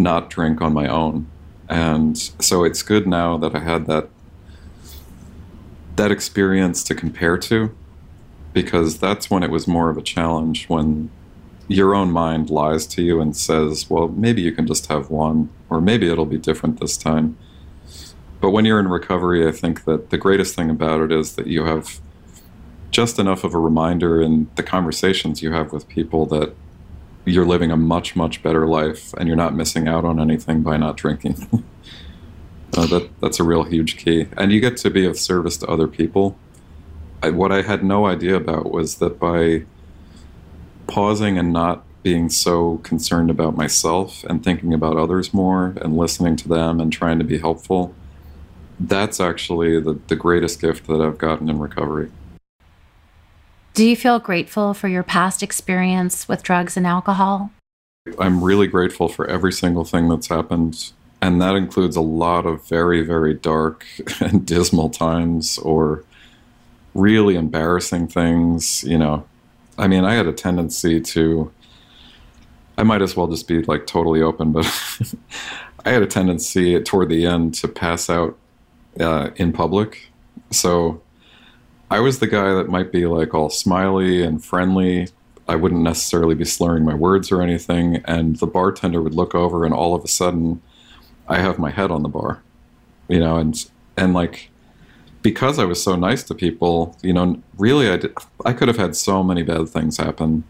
not 0.00 0.30
drink 0.30 0.60
on 0.60 0.72
my 0.72 0.88
own. 0.88 1.28
And 1.68 2.18
so 2.18 2.64
it's 2.64 2.82
good 2.82 3.06
now 3.06 3.36
that 3.38 3.54
I 3.54 3.60
had 3.60 3.86
that 3.86 4.08
that 5.96 6.10
experience 6.10 6.82
to 6.84 6.94
compare 6.94 7.36
to 7.36 7.76
because 8.52 8.98
that's 8.98 9.30
when 9.30 9.42
it 9.42 9.50
was 9.50 9.68
more 9.68 9.90
of 9.90 9.98
a 9.98 10.02
challenge 10.02 10.66
when 10.68 11.10
your 11.68 11.94
own 11.94 12.10
mind 12.10 12.50
lies 12.50 12.86
to 12.86 13.02
you 13.02 13.20
and 13.20 13.36
says, 13.36 13.88
well, 13.88 14.08
maybe 14.08 14.42
you 14.42 14.50
can 14.50 14.66
just 14.66 14.86
have 14.86 15.08
one, 15.08 15.48
or 15.68 15.80
maybe 15.80 16.10
it'll 16.10 16.26
be 16.26 16.38
different 16.38 16.80
this 16.80 16.96
time. 16.96 17.36
But 18.40 18.50
when 18.50 18.64
you're 18.64 18.80
in 18.80 18.88
recovery, 18.88 19.46
I 19.46 19.52
think 19.52 19.84
that 19.84 20.10
the 20.10 20.18
greatest 20.18 20.56
thing 20.56 20.68
about 20.68 21.00
it 21.00 21.12
is 21.12 21.36
that 21.36 21.46
you 21.46 21.64
have 21.64 22.00
just 22.90 23.20
enough 23.20 23.44
of 23.44 23.54
a 23.54 23.58
reminder 23.58 24.20
in 24.20 24.50
the 24.56 24.64
conversations 24.64 25.42
you 25.42 25.52
have 25.52 25.72
with 25.72 25.86
people 25.86 26.26
that 26.26 26.54
you're 27.24 27.46
living 27.46 27.70
a 27.70 27.76
much 27.76 28.16
much 28.16 28.42
better 28.42 28.66
life 28.66 29.12
and 29.14 29.28
you're 29.28 29.36
not 29.36 29.54
missing 29.54 29.86
out 29.86 30.04
on 30.04 30.20
anything 30.20 30.62
by 30.62 30.76
not 30.76 30.96
drinking. 30.96 31.64
Uh, 32.76 32.86
that 32.86 33.10
that's 33.20 33.40
a 33.40 33.42
real 33.42 33.64
huge 33.64 33.96
key. 33.96 34.28
And 34.36 34.52
you 34.52 34.60
get 34.60 34.76
to 34.76 34.90
be 34.90 35.04
of 35.04 35.18
service 35.18 35.56
to 35.56 35.66
other 35.66 35.88
people. 35.88 36.38
I, 37.22 37.30
what 37.30 37.52
i 37.52 37.62
had 37.62 37.84
no 37.84 38.06
idea 38.06 38.36
about 38.36 38.70
was 38.70 38.96
that 38.96 39.18
by 39.18 39.64
pausing 40.86 41.38
and 41.38 41.52
not 41.52 41.84
being 42.02 42.30
so 42.30 42.78
concerned 42.78 43.30
about 43.30 43.56
myself 43.56 44.24
and 44.24 44.42
thinking 44.42 44.72
about 44.72 44.96
others 44.96 45.34
more 45.34 45.74
and 45.82 45.96
listening 45.96 46.36
to 46.36 46.48
them 46.48 46.80
and 46.80 46.92
trying 46.92 47.18
to 47.18 47.24
be 47.24 47.38
helpful 47.38 47.94
that's 48.78 49.20
actually 49.20 49.78
the, 49.78 49.98
the 50.08 50.16
greatest 50.16 50.60
gift 50.60 50.86
that 50.86 51.00
i've 51.00 51.18
gotten 51.18 51.48
in 51.48 51.58
recovery 51.58 52.10
do 53.74 53.86
you 53.86 53.96
feel 53.96 54.18
grateful 54.18 54.74
for 54.74 54.88
your 54.88 55.02
past 55.02 55.42
experience 55.42 56.28
with 56.28 56.42
drugs 56.42 56.76
and 56.76 56.86
alcohol? 56.86 57.50
I'm 58.18 58.42
really 58.42 58.66
grateful 58.66 59.08
for 59.08 59.26
every 59.28 59.52
single 59.52 59.84
thing 59.84 60.08
that's 60.08 60.28
happened. 60.28 60.92
And 61.22 61.40
that 61.42 61.54
includes 61.54 61.96
a 61.96 62.00
lot 62.00 62.46
of 62.46 62.66
very, 62.66 63.02
very 63.02 63.34
dark 63.34 63.86
and 64.20 64.46
dismal 64.46 64.90
times 64.90 65.58
or 65.58 66.04
really 66.94 67.36
embarrassing 67.36 68.08
things. 68.08 68.82
You 68.84 68.98
know, 68.98 69.26
I 69.78 69.86
mean, 69.86 70.04
I 70.04 70.14
had 70.14 70.26
a 70.26 70.32
tendency 70.32 71.00
to, 71.00 71.52
I 72.78 72.82
might 72.82 73.02
as 73.02 73.16
well 73.16 73.28
just 73.28 73.46
be 73.46 73.62
like 73.62 73.86
totally 73.86 74.22
open, 74.22 74.52
but 74.52 74.66
I 75.84 75.90
had 75.90 76.02
a 76.02 76.06
tendency 76.06 76.80
toward 76.82 77.10
the 77.10 77.26
end 77.26 77.54
to 77.56 77.68
pass 77.68 78.10
out 78.10 78.36
uh, 78.98 79.30
in 79.36 79.52
public. 79.52 80.10
So 80.50 81.00
I 81.90 82.00
was 82.00 82.20
the 82.20 82.26
guy 82.28 82.54
that 82.54 82.68
might 82.68 82.92
be 82.92 83.06
like 83.06 83.34
all 83.34 83.50
smiley 83.50 84.22
and 84.22 84.44
friendly. 84.44 85.08
I 85.48 85.56
wouldn't 85.56 85.82
necessarily 85.82 86.36
be 86.36 86.44
slurring 86.44 86.84
my 86.84 86.94
words 86.94 87.32
or 87.32 87.42
anything. 87.42 87.96
And 88.04 88.36
the 88.36 88.46
bartender 88.46 89.02
would 89.02 89.14
look 89.14 89.34
over, 89.34 89.64
and 89.64 89.74
all 89.74 89.94
of 89.94 90.04
a 90.04 90.08
sudden, 90.08 90.62
I 91.28 91.38
have 91.38 91.58
my 91.58 91.70
head 91.70 91.90
on 91.90 92.02
the 92.02 92.08
bar, 92.08 92.42
you 93.08 93.18
know, 93.18 93.36
and 93.36 93.56
and 93.96 94.14
like 94.14 94.50
because 95.22 95.58
I 95.58 95.64
was 95.64 95.82
so 95.82 95.96
nice 95.96 96.22
to 96.24 96.34
people, 96.34 96.96
you 97.02 97.12
know, 97.12 97.42
really 97.58 97.90
I 97.90 97.96
did, 97.98 98.14
I 98.44 98.52
could 98.52 98.68
have 98.68 98.78
had 98.78 98.96
so 98.96 99.22
many 99.22 99.42
bad 99.42 99.68
things 99.68 99.98
happen, 99.98 100.44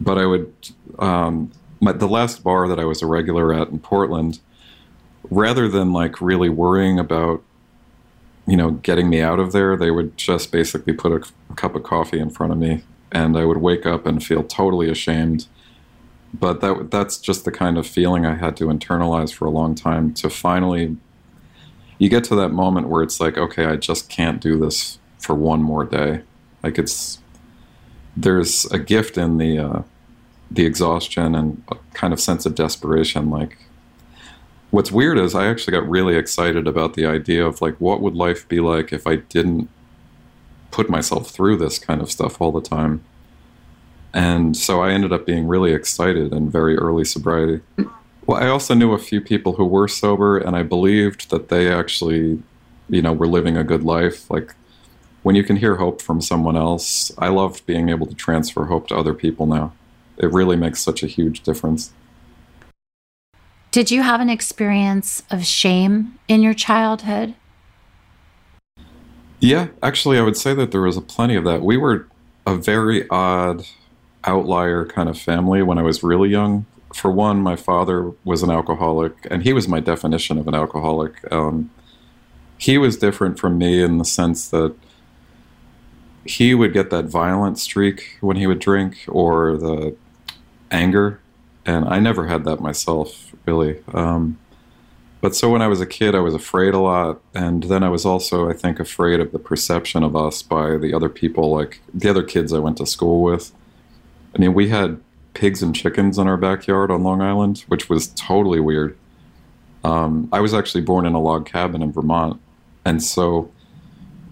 but 0.00 0.18
I 0.18 0.26
would 0.26 0.52
um, 0.98 1.52
my, 1.80 1.92
the 1.92 2.08
last 2.08 2.42
bar 2.42 2.68
that 2.68 2.80
I 2.80 2.84
was 2.84 3.02
a 3.02 3.06
regular 3.06 3.54
at 3.54 3.68
in 3.68 3.78
Portland, 3.78 4.40
rather 5.30 5.68
than 5.68 5.92
like 5.92 6.20
really 6.20 6.48
worrying 6.48 6.98
about 6.98 7.42
you 8.46 8.56
know, 8.56 8.72
getting 8.72 9.08
me 9.08 9.20
out 9.20 9.40
of 9.40 9.52
there, 9.52 9.76
they 9.76 9.90
would 9.90 10.16
just 10.16 10.52
basically 10.52 10.92
put 10.92 11.12
a, 11.12 11.54
cup 11.54 11.74
of 11.74 11.82
coffee 11.82 12.18
in 12.18 12.28
front 12.28 12.52
of 12.52 12.58
me, 12.58 12.82
and 13.10 13.36
I 13.36 13.44
would 13.44 13.56
wake 13.58 13.86
up 13.86 14.04
and 14.04 14.22
feel 14.22 14.42
totally 14.44 14.90
ashamed. 14.90 15.46
But 16.34 16.60
that 16.60 16.90
that's 16.90 17.18
just 17.18 17.44
the 17.44 17.52
kind 17.52 17.78
of 17.78 17.86
feeling 17.86 18.26
I 18.26 18.34
had 18.34 18.56
to 18.58 18.66
internalize 18.66 19.32
for 19.32 19.46
a 19.46 19.50
long 19.50 19.74
time 19.74 20.12
to 20.14 20.28
finally 20.28 20.96
you 21.98 22.08
get 22.08 22.24
to 22.24 22.34
that 22.36 22.50
moment 22.50 22.88
where 22.88 23.02
it's 23.02 23.20
like, 23.20 23.38
okay, 23.38 23.64
I 23.64 23.76
just 23.76 24.08
can't 24.08 24.40
do 24.40 24.58
this 24.58 24.98
for 25.18 25.34
one 25.34 25.62
more 25.62 25.84
day. 25.84 26.22
Like 26.62 26.78
it's 26.78 27.20
there's 28.16 28.64
a 28.66 28.78
gift 28.78 29.16
in 29.16 29.38
the 29.38 29.58
uh, 29.58 29.82
the 30.50 30.66
exhaustion 30.66 31.34
and 31.34 31.62
a 31.70 31.76
kind 31.94 32.12
of 32.12 32.20
sense 32.20 32.46
of 32.46 32.54
desperation. 32.54 33.30
Like 33.30 33.58
what's 34.76 34.92
weird 34.92 35.16
is 35.16 35.34
I 35.34 35.46
actually 35.46 35.72
got 35.72 35.88
really 35.88 36.16
excited 36.16 36.66
about 36.66 36.92
the 36.92 37.06
idea 37.06 37.46
of 37.46 37.62
like 37.62 37.76
what 37.80 38.02
would 38.02 38.14
life 38.14 38.46
be 38.46 38.60
like 38.60 38.92
if 38.92 39.06
I 39.06 39.16
didn't 39.16 39.70
put 40.70 40.90
myself 40.90 41.30
through 41.30 41.56
this 41.56 41.78
kind 41.78 42.02
of 42.02 42.10
stuff 42.10 42.42
all 42.42 42.52
the 42.52 42.60
time. 42.60 43.02
And 44.12 44.54
so 44.54 44.82
I 44.82 44.90
ended 44.90 45.14
up 45.14 45.24
being 45.24 45.48
really 45.48 45.72
excited 45.72 46.30
in 46.30 46.50
very 46.50 46.76
early 46.76 47.06
sobriety. 47.06 47.62
Well, 48.26 48.36
I 48.36 48.48
also 48.48 48.74
knew 48.74 48.92
a 48.92 48.98
few 48.98 49.22
people 49.22 49.54
who 49.54 49.64
were 49.64 49.88
sober 49.88 50.36
and 50.36 50.54
I 50.54 50.62
believed 50.62 51.30
that 51.30 51.48
they 51.48 51.72
actually, 51.72 52.42
you 52.90 53.00
know, 53.00 53.14
were 53.14 53.26
living 53.26 53.56
a 53.56 53.64
good 53.64 53.82
life. 53.82 54.30
Like 54.30 54.54
when 55.22 55.36
you 55.36 55.42
can 55.42 55.56
hear 55.56 55.76
hope 55.76 56.02
from 56.02 56.20
someone 56.20 56.54
else, 56.54 57.10
I 57.16 57.28
love 57.28 57.64
being 57.64 57.88
able 57.88 58.06
to 58.08 58.14
transfer 58.14 58.66
hope 58.66 58.88
to 58.88 58.94
other 58.94 59.14
people 59.14 59.46
now. 59.46 59.72
It 60.18 60.30
really 60.30 60.56
makes 60.56 60.80
such 60.80 61.02
a 61.02 61.06
huge 61.06 61.40
difference. 61.40 61.94
Did 63.76 63.90
you 63.90 64.00
have 64.00 64.22
an 64.22 64.30
experience 64.30 65.22
of 65.30 65.44
shame 65.44 66.18
in 66.28 66.40
your 66.40 66.54
childhood? 66.54 67.34
Yeah, 69.38 69.66
actually, 69.82 70.16
I 70.16 70.22
would 70.22 70.38
say 70.38 70.54
that 70.54 70.72
there 70.72 70.80
was 70.80 70.96
a 70.96 71.02
plenty 71.02 71.36
of 71.36 71.44
that. 71.44 71.60
We 71.60 71.76
were 71.76 72.08
a 72.46 72.56
very 72.56 73.06
odd 73.10 73.66
outlier 74.24 74.86
kind 74.86 75.10
of 75.10 75.18
family 75.18 75.62
when 75.62 75.76
I 75.76 75.82
was 75.82 76.02
really 76.02 76.30
young. 76.30 76.64
For 76.94 77.10
one, 77.10 77.42
my 77.42 77.54
father 77.54 78.12
was 78.24 78.42
an 78.42 78.50
alcoholic, 78.50 79.12
and 79.30 79.42
he 79.42 79.52
was 79.52 79.68
my 79.68 79.80
definition 79.80 80.38
of 80.38 80.48
an 80.48 80.54
alcoholic. 80.54 81.30
Um, 81.30 81.70
he 82.56 82.78
was 82.78 82.96
different 82.96 83.38
from 83.38 83.58
me 83.58 83.82
in 83.82 83.98
the 83.98 84.06
sense 84.06 84.48
that 84.48 84.74
he 86.24 86.54
would 86.54 86.72
get 86.72 86.88
that 86.88 87.04
violent 87.04 87.58
streak 87.58 88.16
when 88.22 88.38
he 88.38 88.46
would 88.46 88.58
drink 88.58 89.04
or 89.06 89.58
the 89.58 89.94
anger 90.70 91.20
and 91.66 91.84
I 91.84 91.98
never 91.98 92.28
had 92.28 92.44
that 92.44 92.60
myself, 92.60 93.32
really. 93.44 93.82
Um, 93.92 94.38
but 95.20 95.34
so 95.34 95.50
when 95.50 95.62
I 95.62 95.66
was 95.66 95.80
a 95.80 95.86
kid, 95.86 96.14
I 96.14 96.20
was 96.20 96.34
afraid 96.34 96.72
a 96.72 96.78
lot, 96.78 97.20
and 97.34 97.64
then 97.64 97.82
I 97.82 97.88
was 97.88 98.06
also, 98.06 98.48
I 98.48 98.52
think, 98.52 98.78
afraid 98.78 99.18
of 99.18 99.32
the 99.32 99.40
perception 99.40 100.04
of 100.04 100.14
us 100.14 100.42
by 100.42 100.76
the 100.76 100.94
other 100.94 101.08
people, 101.08 101.50
like 101.50 101.80
the 101.92 102.08
other 102.08 102.22
kids 102.22 102.52
I 102.52 102.60
went 102.60 102.76
to 102.76 102.86
school 102.86 103.20
with. 103.22 103.52
I 104.34 104.38
mean, 104.38 104.54
we 104.54 104.68
had 104.68 105.00
pigs 105.34 105.62
and 105.62 105.74
chickens 105.74 106.18
in 106.18 106.28
our 106.28 106.36
backyard 106.36 106.90
on 106.92 107.02
Long 107.02 107.20
Island, 107.20 107.64
which 107.66 107.88
was 107.88 108.08
totally 108.08 108.60
weird. 108.60 108.96
Um, 109.82 110.28
I 110.32 110.40
was 110.40 110.54
actually 110.54 110.82
born 110.82 111.04
in 111.04 111.14
a 111.14 111.20
log 111.20 111.46
cabin 111.46 111.82
in 111.82 111.92
Vermont, 111.92 112.40
and 112.84 113.02
so 113.02 113.50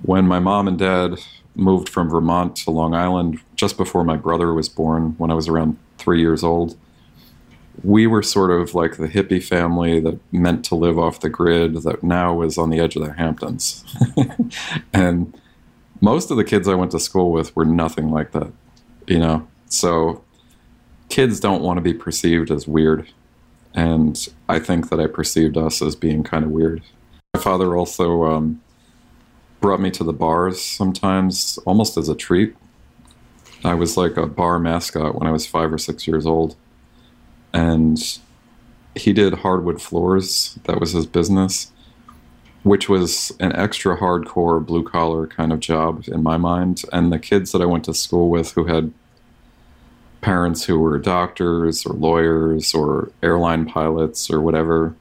when 0.03 0.29
my 0.29 0.39
mom 0.39 0.69
and 0.69 0.79
dad 0.79 1.19
moved 1.57 1.89
from 1.89 2.09
Vermont 2.09 2.57
to 2.57 2.71
Long 2.71 2.95
Island 2.95 3.41
just 3.57 3.77
before 3.77 4.05
my 4.05 4.17
brother 4.17 4.53
was 4.53 4.69
born, 4.69 5.15
when 5.19 5.31
I 5.31 5.35
was 5.35 5.49
around 5.49 5.79
three 5.99 6.21
years 6.21 6.45
old 6.45 6.77
we 7.83 8.07
were 8.07 8.23
sort 8.23 8.51
of 8.51 8.75
like 8.75 8.97
the 8.97 9.09
hippie 9.09 9.43
family 9.43 9.99
that 10.01 10.19
meant 10.33 10.65
to 10.67 10.75
live 10.75 10.99
off 10.99 11.21
the 11.21 11.29
grid 11.29 11.83
that 11.83 12.03
now 12.03 12.35
was 12.35 12.57
on 12.57 12.71
the 12.71 12.79
edge 12.79 12.95
of 12.97 13.05
the 13.05 13.13
Hamptons. 13.15 13.85
and 14.93 15.37
most 16.01 16.31
of 16.31 16.37
the 16.37 16.45
kids 16.45 16.69
I 16.69 16.75
went 16.75 16.93
to 16.93 17.01
school 17.01 17.33
with 17.33 17.55
were 17.57 17.65
nothing 17.65 18.11
like 18.11 18.33
that, 18.33 18.53
you 19.07 19.19
know? 19.19 19.47
So 19.67 20.23
kids 21.09 21.41
don't 21.41 21.63
want 21.63 21.79
to 21.79 21.81
be 21.81 21.95
perceived 21.95 22.51
as 22.51 22.69
weird. 22.69 23.09
And 23.75 24.29
I 24.49 24.61
think 24.61 24.91
that 24.91 25.01
I 25.01 25.09
perceived 25.09 25.57
us 25.57 25.83
as 25.83 25.97
being 25.97 26.23
kind 26.23 26.45
of 26.45 26.51
weird. 26.51 26.83
My 27.35 27.41
father 27.41 27.77
also 27.77 28.25
um, 28.25 28.63
brought 29.61 29.81
me 29.81 29.91
to 29.93 30.05
the 30.05 30.13
bars 30.13 30.63
sometimes 30.63 31.59
almost 31.67 31.97
as 31.97 32.09
a 32.09 32.15
treat. 32.15 32.55
I 33.65 33.75
was 33.75 33.97
like 33.97 34.17
a 34.17 34.27
bar 34.27 34.61
mascot 34.61 35.19
when 35.19 35.27
I 35.27 35.33
was 35.33 35.47
five 35.47 35.73
or 35.73 35.79
six 35.79 36.07
years 36.07 36.27
old 36.27 36.55
and 37.55 38.19
he 38.97 39.13
did 39.13 39.33
hardwood 39.35 39.81
floors. 39.81 40.59
That 40.65 40.81
was 40.81 40.93
his 40.93 41.07
business, 41.07 41.71
which 42.65 42.89
was 42.89 43.33
an 43.41 43.55
extra 43.55 43.97
hardcore 43.97 44.65
blue 44.65 44.83
collar 44.83 45.27
kind 45.27 45.53
of 45.53 45.61
job 45.61 46.05
in 46.09 46.23
my 46.23 46.37
mind. 46.37 46.83
And 46.93 47.13
the 47.13 47.19
kids 47.19 47.53
that 47.53 47.63
I 47.63 47.67
went 47.67 47.85
to 47.85 47.95
school 47.95 48.29
with 48.29 48.53
who 48.53 48.65
had 48.65 48.93
parents 50.21 50.65
who 50.65 50.79
were 50.79 50.99
doctors 50.99 51.87
or 51.87 51.95
lawyers 51.95 52.75
or 52.75 53.11
airline 53.23 53.67
pilots 53.67 54.31
or 54.31 54.41
whatever, 54.41 54.95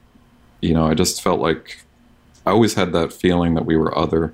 you 0.60 0.74
know, 0.74 0.86
I 0.86 0.94
just 0.94 1.22
felt 1.22 1.40
like 1.40 1.82
I 2.46 2.50
always 2.50 2.74
had 2.74 2.92
that 2.92 3.12
feeling 3.12 3.54
that 3.54 3.66
we 3.66 3.76
were 3.76 3.96
other, 3.98 4.32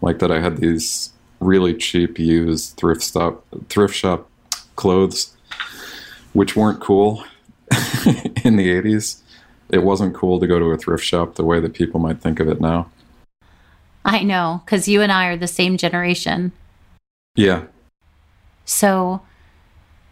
like 0.00 0.18
that 0.18 0.32
I 0.32 0.40
had 0.40 0.56
these 0.56 1.12
really 1.38 1.74
cheap 1.74 2.18
used 2.18 2.76
thrift 2.76 3.02
stop 3.02 3.44
thrift 3.68 3.94
shop 3.94 4.30
clothes 4.76 5.36
which 6.32 6.56
weren't 6.56 6.80
cool 6.80 7.24
in 8.44 8.56
the 8.56 8.68
80s. 8.68 9.20
It 9.70 9.82
wasn't 9.82 10.14
cool 10.14 10.38
to 10.40 10.46
go 10.46 10.58
to 10.58 10.66
a 10.66 10.76
thrift 10.76 11.04
shop 11.04 11.34
the 11.34 11.44
way 11.44 11.60
that 11.60 11.74
people 11.74 12.00
might 12.00 12.20
think 12.20 12.40
of 12.40 12.48
it 12.48 12.60
now. 12.60 12.90
I 14.04 14.22
know, 14.22 14.62
because 14.64 14.88
you 14.88 15.00
and 15.00 15.12
I 15.12 15.26
are 15.26 15.36
the 15.36 15.46
same 15.46 15.76
generation. 15.76 16.52
Yeah. 17.36 17.64
So, 18.64 19.22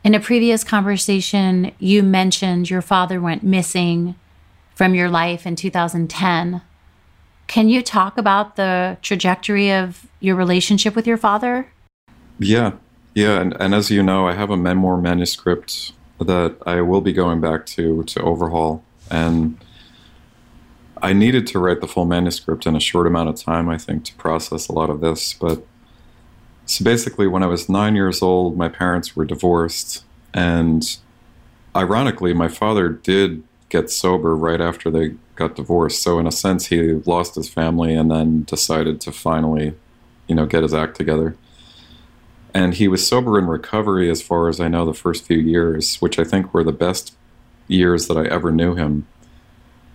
in 0.05 0.15
a 0.15 0.21
previous 0.21 0.65
conversation, 0.65 1.73
you 1.79 2.03
mentioned 2.03 2.71
your 2.71 2.83
father 2.83 3.21
went 3.21 3.43
missing 3.43 4.15
from 4.75 4.95
your 4.95 5.11
life 5.11 5.47
in 5.47 5.57
2010. 5.57 6.62
Can 7.47 7.69
you 7.69 7.83
talk 7.83 8.17
about 8.17 8.57
the 8.57 8.97
trajectory 9.03 9.73
of 9.73 10.07
your 10.21 10.37
relationship 10.37 10.95
with 10.95 11.07
your 11.07 11.19
father? 11.19 11.71
Yeah. 12.39 12.73
Yeah. 13.15 13.41
And, 13.41 13.55
and 13.61 13.75
as 13.75 13.91
you 13.91 14.03
know, 14.03 14.27
I 14.27 14.35
have 14.35 14.50
a 14.50 14.57
memoir 14.57 14.97
manuscript 14.97 15.93
that 16.21 16.57
I 16.67 16.81
will 16.83 17.00
be 17.00 17.12
going 17.12 17.41
back 17.41 17.67
to 17.67 18.03
to 18.05 18.23
overhaul, 18.23 18.85
and 19.11 19.59
I 21.03 21.12
needed 21.12 21.47
to 21.49 21.59
write 21.59 21.81
the 21.81 21.89
full 21.89 22.05
manuscript 22.05 22.67
in 22.67 22.77
a 22.77 22.81
short 22.81 23.07
amount 23.07 23.31
of 23.31 23.37
time. 23.37 23.69
I 23.69 23.79
think 23.79 24.05
to 24.05 24.15
process 24.15 24.69
a 24.69 24.73
lot 24.73 24.91
of 24.91 25.00
this, 25.00 25.33
but 25.33 25.65
So 26.71 26.85
basically, 26.85 27.27
when 27.27 27.43
I 27.43 27.47
was 27.47 27.69
nine 27.69 27.97
years 27.97 28.23
old, 28.23 28.57
my 28.57 28.69
parents 28.69 29.17
were 29.17 29.25
divorced. 29.25 30.05
And 30.33 30.99
ironically, 31.75 32.33
my 32.33 32.47
father 32.47 32.89
did 32.89 33.43
get 33.71 33.91
sober 33.91 34.37
right 34.37 34.61
after 34.61 34.89
they 34.89 35.17
got 35.35 35.57
divorced. 35.57 36.00
So, 36.00 36.21
in 36.21 36.29
a 36.29 36.33
sense, 36.33 36.67
he 36.67 36.93
lost 37.07 37.35
his 37.35 37.49
family 37.49 37.95
and 37.95 38.09
then 38.09 38.45
decided 38.45 39.00
to 39.00 39.11
finally, 39.12 39.75
you 40.29 40.37
know, 40.37 40.47
get 40.47 40.62
his 40.62 40.73
act 40.73 40.97
together. 40.97 41.37
And 42.52 42.75
he 42.75 42.88
was 42.88 43.07
sober 43.07 43.38
in 43.38 43.47
recovery, 43.47 44.11
as 44.11 44.23
far 44.23 44.49
as 44.49 44.61
I 44.61 44.69
know, 44.69 44.85
the 44.85 44.95
first 44.95 45.25
few 45.25 45.38
years, 45.38 45.97
which 45.97 46.19
I 46.19 46.25
think 46.25 46.52
were 46.52 46.64
the 46.64 46.73
best 46.73 47.14
years 47.69 48.09
that 48.09 48.16
I 48.16 48.25
ever 48.25 48.50
knew 48.50 48.75
him. 48.75 49.07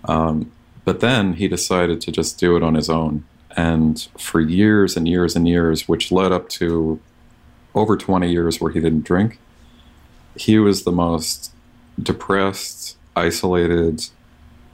Um, 0.05 0.51
but 0.85 0.99
then 0.99 1.33
he 1.33 1.47
decided 1.47 1.99
to 2.01 2.11
just 2.11 2.39
do 2.39 2.55
it 2.55 2.63
on 2.63 2.75
his 2.75 2.89
own. 2.89 3.25
And 3.57 4.07
for 4.17 4.39
years 4.39 4.95
and 4.95 5.07
years 5.07 5.35
and 5.35 5.47
years, 5.47 5.87
which 5.87 6.11
led 6.11 6.31
up 6.31 6.49
to 6.49 6.99
over 7.73 7.97
20 7.97 8.31
years 8.31 8.61
where 8.61 8.71
he 8.71 8.79
didn't 8.79 9.03
drink, 9.03 9.39
he 10.35 10.59
was 10.59 10.83
the 10.83 10.91
most 10.91 11.51
depressed, 12.01 12.97
isolated, 13.15 14.07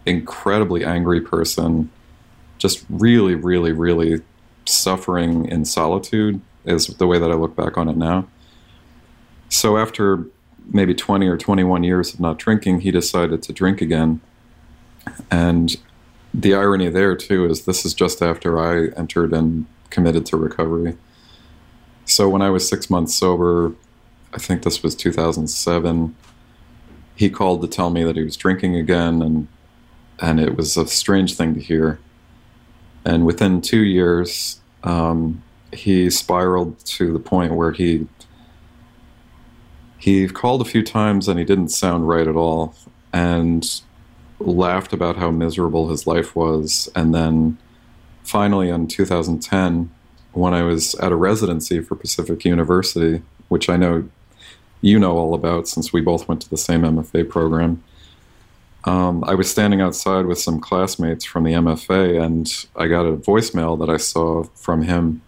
incredibly 0.05 0.83
angry 0.83 1.21
person, 1.21 1.89
just 2.57 2.85
really, 2.89 3.35
really, 3.35 3.71
really 3.71 4.21
suffering 4.65 5.47
in 5.47 5.65
solitude, 5.65 6.41
is 6.65 6.87
the 6.87 7.07
way 7.07 7.19
that 7.19 7.31
I 7.31 7.35
look 7.35 7.55
back 7.55 7.77
on 7.77 7.89
it 7.89 7.97
now. 7.97 8.27
So 9.49 9.77
after 9.77 10.25
maybe 10.71 10.93
20 10.93 11.27
or 11.27 11.37
21 11.37 11.83
years 11.83 12.13
of 12.13 12.19
not 12.19 12.37
drinking, 12.37 12.81
he 12.81 12.91
decided 12.91 13.43
to 13.43 13.53
drink 13.53 13.81
again. 13.81 14.21
And 15.29 15.75
the 16.33 16.53
irony 16.53 16.89
there, 16.89 17.15
too, 17.15 17.45
is 17.45 17.65
this 17.65 17.85
is 17.85 17.93
just 17.93 18.21
after 18.21 18.59
I 18.59 18.87
entered 18.97 19.33
and 19.33 19.65
committed 19.89 20.25
to 20.27 20.37
recovery. 20.37 20.97
So 22.05 22.29
when 22.29 22.41
I 22.41 22.49
was 22.49 22.67
six 22.67 22.89
months 22.89 23.13
sober, 23.13 23.73
I 24.33 24.37
think 24.37 24.63
this 24.63 24.81
was 24.81 24.95
2007, 24.95 26.15
he 27.15 27.29
called 27.29 27.61
to 27.61 27.67
tell 27.67 27.89
me 27.89 28.03
that 28.03 28.15
he 28.15 28.23
was 28.23 28.35
drinking 28.35 28.75
again, 28.75 29.21
and 29.21 29.47
and 30.19 30.39
it 30.39 30.55
was 30.55 30.77
a 30.77 30.87
strange 30.87 31.35
thing 31.35 31.53
to 31.55 31.59
hear. 31.59 31.99
And 33.03 33.25
within 33.25 33.61
two 33.61 33.81
years, 33.83 34.61
um, 34.83 35.43
he 35.73 36.09
spiraled 36.09 36.79
to 36.85 37.11
the 37.13 37.19
point 37.19 37.55
where 37.55 37.71
he 37.71 38.07
he 39.97 40.27
called 40.27 40.61
a 40.61 40.65
few 40.65 40.83
times 40.83 41.27
and 41.27 41.37
he 41.37 41.45
didn't 41.45 41.69
sound 41.69 42.07
right 42.07 42.27
at 42.27 42.35
all, 42.35 42.75
and 43.13 43.81
laughed 44.39 44.93
about 44.93 45.17
how 45.17 45.29
miserable 45.29 45.89
his 45.89 46.07
life 46.07 46.35
was, 46.35 46.89
and 46.95 47.13
then 47.13 47.57
finally 48.23 48.69
in 48.69 48.87
2010 48.87 49.91
when 50.33 50.53
I 50.53 50.63
was 50.63 50.95
at 50.95 51.11
a 51.11 51.15
residency 51.15 51.81
for 51.81 51.95
Pacific 51.95 52.45
University, 52.45 53.21
which 53.49 53.69
I 53.69 53.77
know 53.77 54.07
you 54.81 54.97
know 54.97 55.17
all 55.17 55.33
about 55.33 55.67
since 55.67 55.93
we 55.93 56.01
both 56.01 56.27
went 56.27 56.41
to 56.41 56.49
the 56.49 56.57
same 56.57 56.81
MFA 56.81 57.29
program. 57.29 57.83
Um, 58.83 59.23
I 59.25 59.35
was 59.35 59.49
standing 59.49 59.79
outside 59.79 60.25
with 60.25 60.39
some 60.39 60.59
classmates 60.59 61.23
from 61.23 61.43
the 61.43 61.53
MFA, 61.53 62.21
and 62.23 62.51
I 62.75 62.87
got 62.87 63.05
a 63.05 63.15
voicemail 63.15 63.77
that 63.79 63.91
I 63.91 63.97
saw 63.97 64.43
from 64.55 64.81
him. 64.81 65.21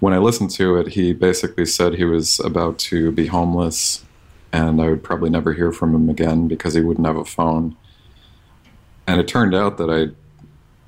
When 0.00 0.12
I 0.12 0.18
listened 0.18 0.50
to 0.52 0.76
it, 0.76 0.88
he 0.88 1.12
basically 1.12 1.66
said 1.66 1.94
he 1.94 2.04
was 2.04 2.38
about 2.40 2.78
to 2.78 3.10
be 3.10 3.26
homeless, 3.26 4.04
and 4.52 4.80
I 4.80 4.88
would 4.90 5.02
probably 5.02 5.30
never 5.30 5.52
hear 5.52 5.72
from 5.72 5.94
him 5.94 6.08
again 6.08 6.46
because 6.46 6.74
he 6.74 6.80
wouldn't 6.80 7.06
have 7.06 7.16
a 7.16 7.24
phone. 7.24 7.76
And 9.06 9.20
it 9.20 9.26
turned 9.26 9.54
out 9.54 9.76
that 9.78 9.90
I 9.90 10.14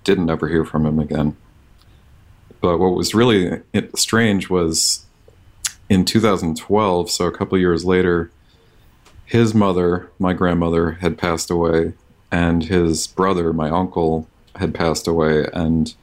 didn't 0.04 0.30
ever 0.30 0.48
hear 0.48 0.64
from 0.64 0.86
him 0.86 0.98
again. 0.98 1.36
But 2.60 2.78
what 2.78 2.94
was 2.94 3.14
really 3.14 3.62
strange 3.94 4.48
was 4.48 5.06
in 5.88 6.04
2012, 6.04 7.10
so 7.10 7.26
a 7.26 7.32
couple 7.32 7.58
years 7.58 7.84
later, 7.84 8.30
his 9.24 9.54
mother, 9.54 10.10
my 10.18 10.34
grandmother, 10.34 10.92
had 10.92 11.18
passed 11.18 11.50
away, 11.50 11.94
and 12.30 12.64
his 12.64 13.06
brother, 13.08 13.52
my 13.52 13.70
uncle, 13.70 14.28
had 14.56 14.74
passed 14.74 15.08
away. 15.08 15.46
And 15.52 15.94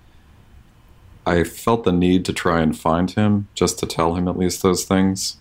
I 1.28 1.44
felt 1.44 1.84
the 1.84 1.92
need 1.92 2.24
to 2.26 2.34
try 2.34 2.62
and 2.62 2.78
find 2.78 3.12
him 3.12 3.50
just 3.54 3.78
to 3.80 3.86
tell 3.86 4.16
him 4.16 4.30
at 4.30 4.38
least 4.38 4.64
those 4.64 4.86
things. 4.86 5.36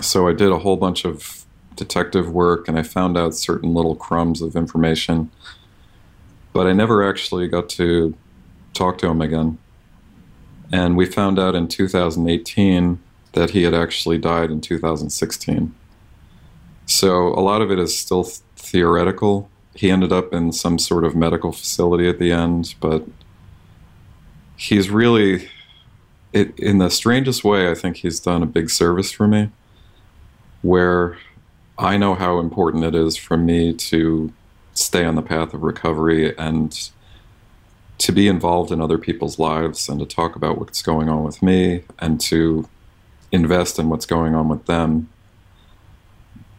So 0.00 0.26
I 0.26 0.32
did 0.32 0.50
a 0.50 0.60
whole 0.60 0.78
bunch 0.78 1.04
of 1.04 1.44
detective 1.76 2.30
work 2.30 2.68
and 2.68 2.78
I 2.78 2.84
found 2.84 3.18
out 3.18 3.34
certain 3.34 3.74
little 3.74 3.94
crumbs 3.94 4.40
of 4.40 4.56
information. 4.56 5.30
But 6.54 6.66
I 6.66 6.72
never 6.72 7.06
actually 7.06 7.48
got 7.48 7.68
to 7.70 8.14
talk 8.72 8.96
to 8.98 9.08
him 9.08 9.20
again. 9.20 9.58
And 10.72 10.96
we 10.96 11.04
found 11.04 11.38
out 11.38 11.54
in 11.54 11.68
2018 11.68 12.98
that 13.32 13.50
he 13.50 13.64
had 13.64 13.74
actually 13.74 14.16
died 14.16 14.50
in 14.50 14.62
2016. 14.62 15.74
So 16.86 17.28
a 17.28 17.40
lot 17.40 17.60
of 17.60 17.70
it 17.70 17.78
is 17.78 17.98
still 17.98 18.24
th- 18.24 18.38
theoretical. 18.56 19.50
He 19.74 19.90
ended 19.90 20.12
up 20.12 20.32
in 20.32 20.52
some 20.52 20.78
sort 20.78 21.04
of 21.04 21.14
medical 21.14 21.52
facility 21.52 22.08
at 22.08 22.18
the 22.18 22.32
end, 22.32 22.74
but 22.80 23.04
he's 24.56 24.90
really, 24.90 25.48
it, 26.32 26.58
in 26.58 26.78
the 26.78 26.90
strangest 26.90 27.44
way, 27.44 27.70
I 27.70 27.74
think 27.74 27.98
he's 27.98 28.20
done 28.20 28.42
a 28.42 28.46
big 28.46 28.70
service 28.70 29.10
for 29.10 29.26
me, 29.26 29.50
where 30.62 31.18
I 31.78 31.96
know 31.96 32.14
how 32.14 32.38
important 32.38 32.84
it 32.84 32.94
is 32.94 33.16
for 33.16 33.36
me 33.36 33.72
to 33.74 34.32
stay 34.74 35.04
on 35.04 35.14
the 35.14 35.22
path 35.22 35.54
of 35.54 35.62
recovery 35.62 36.36
and 36.36 36.90
to 37.98 38.12
be 38.12 38.28
involved 38.28 38.72
in 38.72 38.80
other 38.80 38.98
people's 38.98 39.38
lives 39.38 39.88
and 39.88 40.00
to 40.00 40.06
talk 40.06 40.34
about 40.36 40.58
what's 40.58 40.82
going 40.82 41.08
on 41.08 41.22
with 41.22 41.42
me 41.42 41.82
and 41.98 42.20
to 42.20 42.68
invest 43.30 43.78
in 43.78 43.88
what's 43.88 44.06
going 44.06 44.34
on 44.34 44.48
with 44.48 44.66
them 44.66 45.08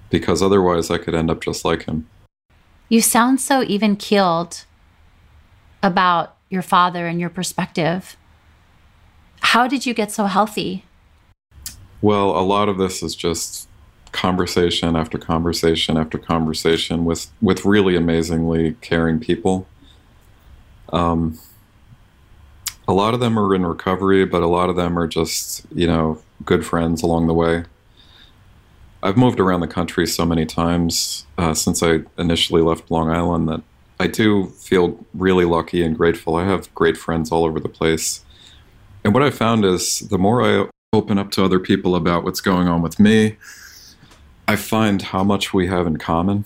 because 0.09 0.41
otherwise 0.41 0.89
I 0.89 0.97
could 0.97 1.13
end 1.13 1.29
up 1.29 1.41
just 1.41 1.65
like 1.65 1.85
him. 1.85 2.07
You 2.87 3.01
sound 3.01 3.41
so 3.41 3.63
even 3.63 3.95
keeled 3.95 4.65
about 5.81 6.34
your 6.55 6.63
father 6.63 7.05
and 7.05 7.19
your 7.19 7.29
perspective. 7.29 8.17
How 9.41 9.67
did 9.67 9.85
you 9.85 9.93
get 9.93 10.11
so 10.11 10.25
healthy? 10.25 10.85
Well, 12.01 12.31
a 12.31 12.41
lot 12.41 12.67
of 12.67 12.79
this 12.79 13.03
is 13.03 13.15
just 13.15 13.69
conversation 14.11 14.95
after 14.95 15.17
conversation 15.17 15.97
after 15.97 16.17
conversation 16.17 17.05
with 17.05 17.29
with 17.41 17.65
really 17.65 17.95
amazingly 17.95 18.75
caring 18.81 19.19
people. 19.19 19.67
Um, 20.91 21.37
a 22.87 22.93
lot 22.93 23.13
of 23.13 23.19
them 23.19 23.37
are 23.37 23.53
in 23.53 23.65
recovery, 23.65 24.25
but 24.25 24.41
a 24.41 24.47
lot 24.47 24.69
of 24.69 24.75
them 24.75 24.97
are 24.97 25.07
just, 25.07 25.65
you 25.73 25.87
know, 25.87 26.21
good 26.45 26.65
friends 26.65 27.01
along 27.01 27.27
the 27.27 27.33
way. 27.33 27.65
I've 29.01 29.17
moved 29.17 29.39
around 29.39 29.61
the 29.61 29.67
country 29.67 30.07
so 30.07 30.25
many 30.25 30.45
times 30.45 31.25
uh, 31.37 31.53
since 31.53 31.83
I 31.83 32.01
initially 32.17 32.61
left 32.61 32.89
Long 32.89 33.09
Island 33.09 33.49
that 33.49 33.61
I 33.99 34.07
do 34.07 34.47
feel 34.47 35.05
really 35.13 35.45
lucky 35.45 35.83
and 35.83 35.97
grateful. 35.97 36.35
I 36.35 36.45
have 36.45 36.73
great 36.75 36.97
friends 36.97 37.31
all 37.31 37.45
over 37.45 37.59
the 37.59 37.69
place. 37.69 38.23
And 39.03 39.13
what 39.13 39.23
I 39.23 39.29
found 39.29 39.63
is 39.63 39.99
the 39.99 40.17
more 40.17 40.41
I 40.41 40.67
open 40.91 41.17
up 41.17 41.31
to 41.31 41.43
other 41.43 41.59
people 41.59 41.95
about 41.95 42.23
what's 42.23 42.41
going 42.41 42.67
on 42.67 42.81
with 42.81 42.99
me, 42.99 43.37
I 44.47 44.55
find 44.55 45.01
how 45.01 45.23
much 45.23 45.53
we 45.53 45.67
have 45.67 45.87
in 45.87 45.97
common. 45.97 46.45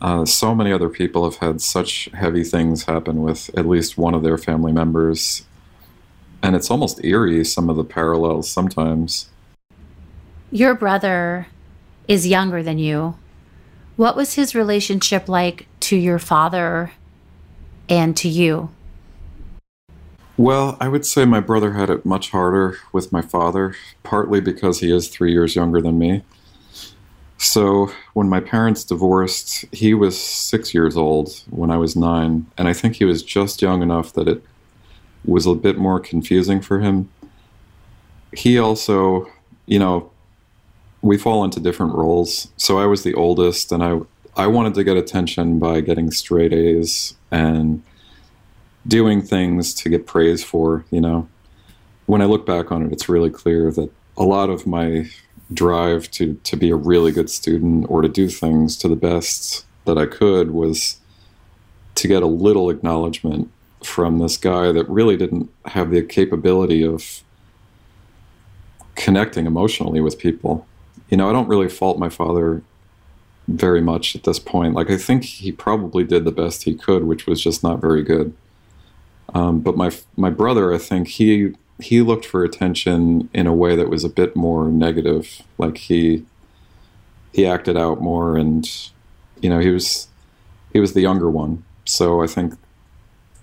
Uh, 0.00 0.24
so 0.24 0.54
many 0.54 0.72
other 0.72 0.88
people 0.88 1.24
have 1.24 1.40
had 1.40 1.60
such 1.60 2.08
heavy 2.14 2.44
things 2.44 2.84
happen 2.84 3.22
with 3.22 3.50
at 3.56 3.66
least 3.66 3.96
one 3.96 4.14
of 4.14 4.22
their 4.22 4.38
family 4.38 4.72
members 4.72 5.46
and 6.46 6.54
it's 6.54 6.70
almost 6.70 7.04
eerie 7.04 7.44
some 7.44 7.68
of 7.68 7.76
the 7.76 7.84
parallels 7.84 8.48
sometimes. 8.48 9.28
Your 10.50 10.74
brother 10.74 11.48
is 12.06 12.26
younger 12.26 12.62
than 12.62 12.78
you. 12.78 13.16
What 13.96 14.14
was 14.14 14.34
his 14.34 14.54
relationship 14.54 15.28
like 15.28 15.66
to 15.86 15.96
your 15.96 16.18
father 16.18 16.90
and 17.88 18.16
to 18.16 18.28
you? 18.28 18.68
Well, 20.36 20.76
I 20.80 20.88
would 20.88 21.06
say 21.06 21.24
my 21.24 21.38
brother 21.38 21.74
had 21.74 21.90
it 21.90 22.04
much 22.04 22.30
harder 22.30 22.76
with 22.92 23.12
my 23.12 23.22
father, 23.22 23.76
partly 24.02 24.40
because 24.40 24.80
he 24.80 24.92
is 24.92 25.08
three 25.08 25.32
years 25.32 25.54
younger 25.54 25.80
than 25.80 25.96
me. 25.96 26.22
So 27.38 27.92
when 28.14 28.28
my 28.28 28.40
parents 28.40 28.82
divorced, 28.82 29.64
he 29.72 29.94
was 29.94 30.20
six 30.20 30.74
years 30.74 30.96
old 30.96 31.44
when 31.50 31.70
I 31.70 31.76
was 31.76 31.94
nine, 31.94 32.46
and 32.58 32.66
I 32.66 32.72
think 32.72 32.96
he 32.96 33.04
was 33.04 33.22
just 33.22 33.62
young 33.62 33.80
enough 33.80 34.12
that 34.14 34.26
it 34.26 34.42
was 35.24 35.46
a 35.46 35.54
bit 35.54 35.78
more 35.78 36.00
confusing 36.00 36.60
for 36.60 36.80
him. 36.80 37.08
He 38.32 38.58
also, 38.58 39.30
you 39.66 39.78
know, 39.78 40.10
we 41.00 41.16
fall 41.16 41.44
into 41.44 41.60
different 41.60 41.94
roles. 41.94 42.48
So 42.56 42.78
I 42.78 42.86
was 42.86 43.04
the 43.04 43.14
oldest, 43.14 43.70
and 43.70 43.84
I 43.84 44.00
I 44.36 44.46
wanted 44.46 44.74
to 44.74 44.84
get 44.84 44.98
attention 44.98 45.58
by 45.58 45.80
getting 45.80 46.10
straight 46.10 46.52
A's 46.52 47.14
and 47.30 47.82
doing 48.86 49.22
things 49.22 49.72
to 49.74 49.88
get 49.88 50.06
praise 50.06 50.44
for. 50.44 50.84
You 50.90 51.00
know, 51.00 51.28
when 52.04 52.20
I 52.20 52.26
look 52.26 52.44
back 52.44 52.70
on 52.70 52.84
it, 52.84 52.92
it's 52.92 53.08
really 53.08 53.30
clear 53.30 53.70
that 53.70 53.90
a 54.16 54.24
lot 54.24 54.50
of 54.50 54.66
my 54.66 55.10
drive 55.52 56.10
to 56.10 56.34
to 56.42 56.56
be 56.56 56.70
a 56.70 56.76
really 56.76 57.12
good 57.12 57.30
student 57.30 57.86
or 57.88 58.02
to 58.02 58.08
do 58.08 58.28
things 58.28 58.76
to 58.76 58.88
the 58.88 58.96
best 58.96 59.64
that 59.84 59.96
I 59.96 60.04
could 60.04 60.50
was 60.50 60.98
to 61.94 62.08
get 62.08 62.22
a 62.22 62.26
little 62.26 62.68
acknowledgement 62.68 63.50
from 63.82 64.18
this 64.18 64.36
guy 64.36 64.72
that 64.72 64.88
really 64.88 65.16
didn't 65.16 65.48
have 65.66 65.90
the 65.90 66.02
capability 66.02 66.84
of 66.84 67.22
connecting 68.96 69.46
emotionally 69.46 70.00
with 70.00 70.18
people. 70.18 70.66
You 71.08 71.16
know, 71.16 71.30
I 71.30 71.32
don't 71.32 71.48
really 71.48 71.68
fault 71.68 71.98
my 71.98 72.08
father 72.08 72.62
very 73.48 73.80
much 73.80 74.16
at 74.16 74.24
this 74.24 74.38
point. 74.38 74.74
Like, 74.74 74.90
I 74.90 74.96
think 74.96 75.24
he 75.24 75.52
probably 75.52 76.04
did 76.04 76.24
the 76.24 76.32
best 76.32 76.64
he 76.64 76.74
could, 76.74 77.04
which 77.04 77.26
was 77.26 77.42
just 77.42 77.62
not 77.62 77.80
very 77.80 78.02
good. 78.02 78.34
Um, 79.34 79.60
but 79.60 79.76
my 79.76 79.90
my 80.16 80.30
brother, 80.30 80.72
I 80.72 80.78
think 80.78 81.08
he 81.08 81.52
he 81.78 82.00
looked 82.00 82.24
for 82.24 82.44
attention 82.44 83.28
in 83.34 83.46
a 83.46 83.54
way 83.54 83.76
that 83.76 83.90
was 83.90 84.04
a 84.04 84.08
bit 84.08 84.36
more 84.36 84.68
negative. 84.68 85.42
Like 85.58 85.78
he 85.78 86.24
he 87.32 87.46
acted 87.46 87.76
out 87.76 88.00
more, 88.00 88.36
and 88.36 88.66
you 89.40 89.50
know 89.50 89.58
he 89.58 89.70
was 89.70 90.08
he 90.72 90.80
was 90.80 90.94
the 90.94 91.02
younger 91.02 91.30
one. 91.30 91.64
So 91.84 92.22
I 92.22 92.26
think 92.26 92.54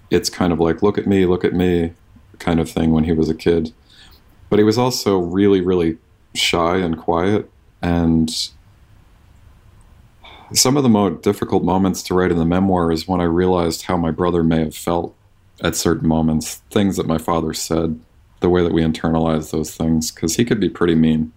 it's 0.10 0.30
kind 0.30 0.54
of 0.54 0.60
like 0.60 0.82
look 0.82 0.98
at 0.98 1.08
me, 1.08 1.26
look 1.26 1.46
at 1.46 1.54
me, 1.54 1.94
kind 2.40 2.60
of 2.60 2.70
thing 2.70 2.92
when 2.92 3.04
he 3.04 3.14
was 3.14 3.30
a 3.30 3.36
kid. 3.36 3.74
But 4.50 4.60
he 4.60 4.66
was 4.66 4.78
also 4.78 5.20
really 5.20 5.62
really 5.62 5.98
shy 6.34 6.78
and 6.78 6.98
quiet, 6.98 7.52
and 7.82 8.32
some 10.54 10.78
of 10.78 10.84
the 10.84 10.90
most 10.90 11.24
difficult 11.24 11.64
moments 11.64 12.04
to 12.04 12.14
write 12.14 12.32
in 12.32 12.38
the 12.38 12.46
memoir 12.46 12.92
is 12.92 13.08
when 13.08 13.22
I 13.22 13.26
realized 13.26 13.84
how 13.84 13.98
my 13.98 14.12
brother 14.12 14.44
may 14.44 14.60
have 14.60 14.76
felt 14.76 15.16
at 15.62 15.76
certain 15.76 16.08
moments, 16.08 16.56
things 16.70 16.98
that 16.98 17.08
my 17.08 17.18
father 17.18 17.54
said, 17.54 18.00
the 18.40 18.50
way 18.50 18.64
that 18.64 18.74
we 18.74 18.82
internalize 18.82 19.52
those 19.52 19.76
things, 19.76 20.12
because 20.12 20.36
he 20.36 20.46
could 20.46 20.60
be 20.60 20.70
pretty 20.70 20.96
mean. 20.96 21.32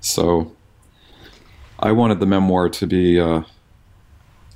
So 0.00 0.54
I 1.78 1.92
wanted 1.92 2.20
the 2.20 2.26
memoir 2.26 2.68
to 2.68 2.86
be 2.86 3.20
uh, 3.20 3.42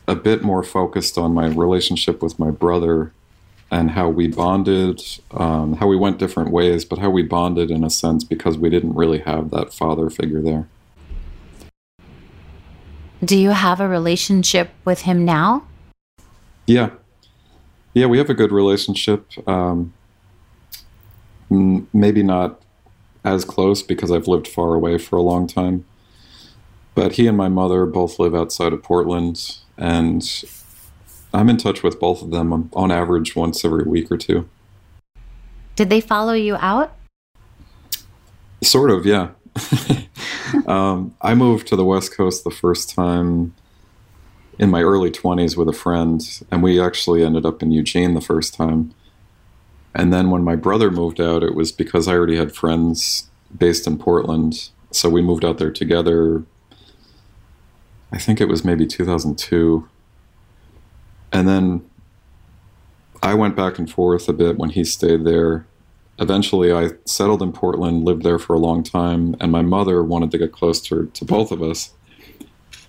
a 0.07 0.15
bit 0.15 0.43
more 0.43 0.63
focused 0.63 1.19
on 1.19 1.35
my 1.35 1.47
relationship 1.47 2.23
with 2.23 2.39
my 2.39 2.51
brother 2.51 3.13
and 3.71 3.91
how 3.91 4.09
we 4.09 4.29
bonded, 4.29 5.03
um, 5.33 5.75
how 5.75 5.87
we 5.87 5.97
went 5.97 6.19
different 6.19 6.51
ways, 6.51 6.85
but 6.85 6.99
how 6.99 7.11
we 7.11 7.23
bonded 7.23 7.71
in 7.71 7.85
a 7.85 7.91
sense 7.91 8.25
because 8.25 8.57
we 8.57 8.71
didn't 8.71 8.95
really 8.95 9.19
have 9.19 9.51
that 9.51 9.75
father 9.75 10.09
figure 10.09 10.41
there. 10.41 10.67
Do 13.25 13.37
you 13.37 13.51
have 13.51 13.81
a 13.81 13.89
relationship 13.89 14.71
with 14.85 15.03
him 15.03 15.25
now? 15.25 15.67
Yeah, 16.67 16.91
yeah, 17.95 18.07
we 18.07 18.19
have 18.19 18.31
a 18.31 18.35
good 18.35 18.53
relationship. 18.53 19.27
Um, 19.49 19.93
maybe 21.51 22.23
not 22.23 22.63
as 23.25 23.45
close 23.45 23.83
because 23.83 24.13
I've 24.13 24.29
lived 24.29 24.47
far 24.47 24.75
away 24.75 24.99
for 24.99 25.17
a 25.17 25.23
long 25.23 25.47
time. 25.47 25.85
But 26.95 27.13
he 27.13 27.27
and 27.27 27.37
my 27.37 27.49
mother 27.49 27.87
both 27.87 28.19
live 28.19 28.35
outside 28.35 28.73
of 28.73 28.83
Portland, 28.83 29.59
and 29.77 30.23
I'm 31.33 31.49
in 31.49 31.57
touch 31.57 31.83
with 31.83 31.99
both 31.99 32.23
of 32.23 32.31
them 32.31 32.71
on 32.73 32.91
average 32.93 33.35
once 33.35 33.65
every 33.65 33.85
week 33.85 34.11
or 34.11 34.17
two. 34.17 34.49
Did 35.77 35.91
they 35.91 36.01
follow 36.01 36.33
you 36.33 36.57
out? 36.57 36.97
Sort 38.63 38.91
of, 38.91 39.07
yeah. 39.07 39.31
um, 40.67 41.15
I 41.21 41.35
moved 41.35 41.67
to 41.69 41.77
the 41.77 41.85
West 41.85 42.17
Coast 42.17 42.45
the 42.45 42.51
first 42.51 42.91
time 42.95 43.55
in 44.59 44.71
my 44.71 44.83
early 44.83 45.11
20s 45.11 45.57
with 45.57 45.69
a 45.69 45.73
friend, 45.73 46.21
and 46.51 46.63
we 46.63 46.81
actually 46.81 47.25
ended 47.25 47.47
up 47.47 47.63
in 47.63 47.71
Eugene 47.71 48.15
the 48.15 48.21
first 48.21 48.55
time. 48.55 48.93
And 49.95 50.13
then 50.13 50.31
when 50.31 50.43
my 50.43 50.57
brother 50.57 50.91
moved 50.91 51.21
out, 51.21 51.43
it 51.43 51.55
was 51.55 51.73
because 51.73 52.09
I 52.09 52.13
already 52.13 52.37
had 52.37 52.55
friends 52.55 53.29
based 53.57 53.87
in 53.87 53.99
Portland. 53.99 54.71
So 54.91 55.09
we 55.09 55.23
moved 55.23 55.45
out 55.45 55.59
there 55.59 55.71
together. 55.71 56.45
I 58.13 58.19
think 58.19 58.41
it 58.41 58.49
was 58.49 58.65
maybe 58.65 58.87
2002. 58.87 59.89
And 61.33 61.49
then 61.49 61.89
I 63.23 63.35
went 63.35 63.57
back 63.57 63.79
and 63.79 63.91
forth 63.91 64.29
a 64.29 64.33
bit 64.33 64.57
when 64.57 64.71
he 64.71 64.85
stayed 64.85 65.25
there. 65.25 65.67
Eventually, 66.21 66.73
I 66.73 66.91
settled 67.05 67.43
in 67.43 67.53
Portland, 67.53 68.05
lived 68.05 68.25
there 68.25 68.39
for 68.39 68.55
a 68.55 68.59
long 68.59 68.83
time, 68.83 69.37
and 69.41 69.53
my 69.53 69.63
mother 69.63 70.03
wanted 70.03 70.33
to 70.33 70.39
get 70.39 70.53
closer 70.53 71.07
to 71.07 71.25
both 71.25 71.53
of 71.53 71.63
us. 71.63 71.93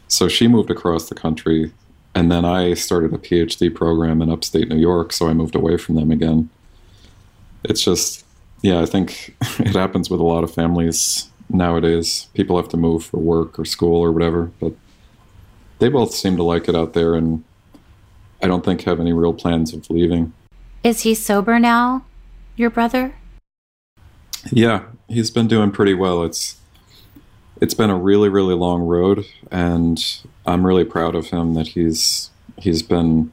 So 0.08 0.28
she 0.28 0.48
moved 0.48 0.72
across 0.72 1.10
the 1.10 1.15
country, 1.15 1.72
and 2.15 2.32
then 2.32 2.44
I 2.44 2.74
started 2.74 3.13
a 3.13 3.20
PhD 3.20 3.74
program 3.74 4.24
in 4.24 4.32
upstate 4.32 4.68
New 4.68 4.80
York, 4.80 5.13
so 5.13 5.28
I 5.28 5.34
moved 5.34 5.56
away 5.56 5.78
from 5.78 5.94
them 5.94 6.10
again. 6.10 6.50
It's 7.63 7.84
just, 7.84 8.26
yeah, 8.63 8.82
I 8.82 8.88
think 8.88 9.36
it 9.60 9.76
happens 9.76 10.10
with 10.10 10.20
a 10.20 10.26
lot 10.26 10.44
of 10.44 10.52
families 10.52 11.30
nowadays. 11.50 12.28
People 12.34 12.58
have 12.58 12.70
to 12.70 12.78
move 12.78 13.06
for 13.06 13.18
work 13.18 13.60
or 13.60 13.65
school 13.65 14.02
or 14.02 14.12
whatever, 14.12 14.52
but 14.60 14.74
they 15.78 15.89
both 15.89 16.15
seem 16.15 16.36
to 16.38 16.44
like 16.44 16.68
it 16.68 16.76
out 16.76 16.94
there, 16.94 17.13
and 17.13 17.44
I 18.42 18.48
don't 18.48 18.65
think 18.65 18.82
have 18.82 19.00
any 19.00 19.13
real 19.13 19.34
plans 19.34 19.72
of 19.72 19.88
leaving. 19.92 20.34
Is 20.84 21.02
he 21.02 21.13
sober 21.13 21.60
now, 21.60 22.06
your 22.56 22.72
brother? 22.72 23.13
Yeah, 24.52 24.84
he's 25.08 25.32
been 25.32 25.47
doing 25.47 25.71
pretty 25.71 25.93
well. 25.93 26.23
It's 26.23 26.60
it's 27.62 27.73
been 27.73 27.89
a 27.89 27.97
really 27.97 28.30
really 28.30 28.54
long 28.54 28.82
road 28.82 29.25
and 29.52 30.21
i'm 30.45 30.65
really 30.65 30.86
proud 30.86 31.15
of 31.15 31.28
him 31.28 31.54
that 31.54 31.69
he's 31.69 32.32
he's 32.58 32.82
been 32.82 33.32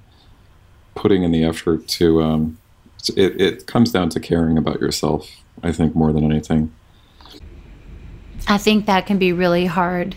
putting 0.94 1.22
in 1.22 1.30
the 1.30 1.44
effort 1.44 1.86
to 1.86 2.22
um, 2.22 2.58
it, 3.16 3.40
it 3.40 3.66
comes 3.66 3.92
down 3.92 4.08
to 4.08 4.18
caring 4.18 4.56
about 4.56 4.80
yourself 4.80 5.30
i 5.62 5.72
think 5.72 5.94
more 5.94 6.12
than 6.12 6.24
anything. 6.24 6.72
I 8.48 8.58
think 8.58 8.86
that 8.86 9.06
can 9.06 9.18
be 9.18 9.32
really 9.32 9.66
hard 9.66 10.14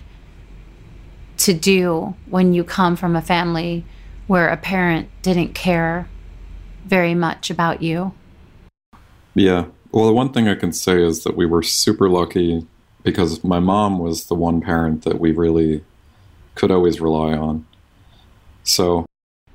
to 1.37 1.53
do 1.53 2.15
when 2.27 2.53
you 2.53 2.63
come 2.63 2.95
from 2.95 3.15
a 3.15 3.23
family 3.23 3.85
where 4.27 4.49
a 4.49 4.57
parent 4.57 5.09
didn't 5.23 5.55
care 5.55 6.07
very 6.85 7.15
much 7.15 7.49
about 7.49 7.81
you. 7.81 8.13
Yeah 9.33 9.65
well 9.91 10.05
the 10.05 10.13
one 10.13 10.31
thing 10.31 10.47
i 10.47 10.55
can 10.55 10.71
say 10.71 11.01
is 11.03 11.23
that 11.23 11.35
we 11.35 11.45
were 11.45 11.63
super 11.63 12.09
lucky 12.09 12.65
because 13.03 13.43
my 13.43 13.59
mom 13.59 13.99
was 13.99 14.25
the 14.25 14.35
one 14.35 14.61
parent 14.61 15.03
that 15.03 15.19
we 15.19 15.31
really 15.31 15.83
could 16.55 16.71
always 16.71 16.99
rely 16.99 17.33
on. 17.33 17.65
So 18.63 19.05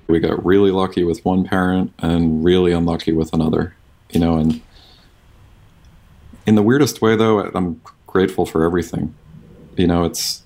we 0.07 0.21
got 0.21 0.45
really 0.45 0.71
lucky 0.71 1.05
with 1.05 1.25
one 1.25 1.45
parent 1.45 1.93
and 1.99 2.45
really 2.45 2.73
unlucky 2.73 3.13
with 3.13 3.33
another, 3.33 3.75
you 4.11 4.21
know, 4.21 4.37
and 4.37 4.61
in 6.47 6.55
the 6.55 6.63
weirdest 6.63 7.01
way 7.01 7.17
though, 7.17 7.41
I'm 7.41 7.81
grateful 8.07 8.47
for 8.47 8.65
everything. 8.65 9.15
You 9.77 9.87
know, 9.87 10.05
it's 10.05 10.43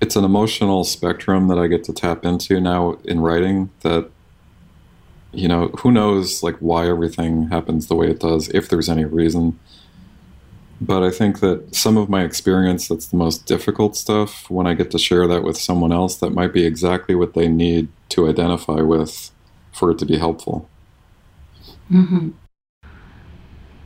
it's 0.00 0.16
an 0.16 0.24
emotional 0.24 0.84
spectrum 0.84 1.48
that 1.48 1.58
I 1.58 1.68
get 1.68 1.84
to 1.84 1.92
tap 1.92 2.26
into 2.26 2.60
now 2.60 2.98
in 3.04 3.20
writing 3.20 3.70
that 3.80 4.10
you 5.36 5.48
know, 5.48 5.68
who 5.78 5.92
knows 5.92 6.42
like 6.42 6.56
why 6.58 6.88
everything 6.88 7.48
happens 7.48 7.86
the 7.86 7.94
way 7.94 8.10
it 8.10 8.20
does 8.20 8.48
if 8.50 8.68
there's 8.68 8.88
any 8.88 9.04
reason 9.04 9.58
but 10.80 11.02
I 11.02 11.10
think 11.10 11.40
that 11.40 11.74
some 11.74 11.96
of 11.96 12.08
my 12.08 12.22
experience 12.22 12.88
that's 12.88 13.06
the 13.06 13.16
most 13.16 13.46
difficult 13.46 13.96
stuff 13.96 14.50
when 14.50 14.66
I 14.66 14.74
get 14.74 14.90
to 14.90 14.98
share 14.98 15.26
that 15.26 15.42
with 15.42 15.56
someone 15.56 15.92
else 15.92 16.16
that 16.16 16.30
might 16.30 16.52
be 16.52 16.66
exactly 16.66 17.14
what 17.14 17.34
they 17.34 17.48
need 17.48 17.88
to 18.10 18.28
identify 18.28 18.82
with 18.82 19.30
for 19.72 19.90
it 19.90 19.98
to 19.98 20.06
be 20.06 20.18
helpful. 20.18 20.68
Mm-hmm. 21.90 22.30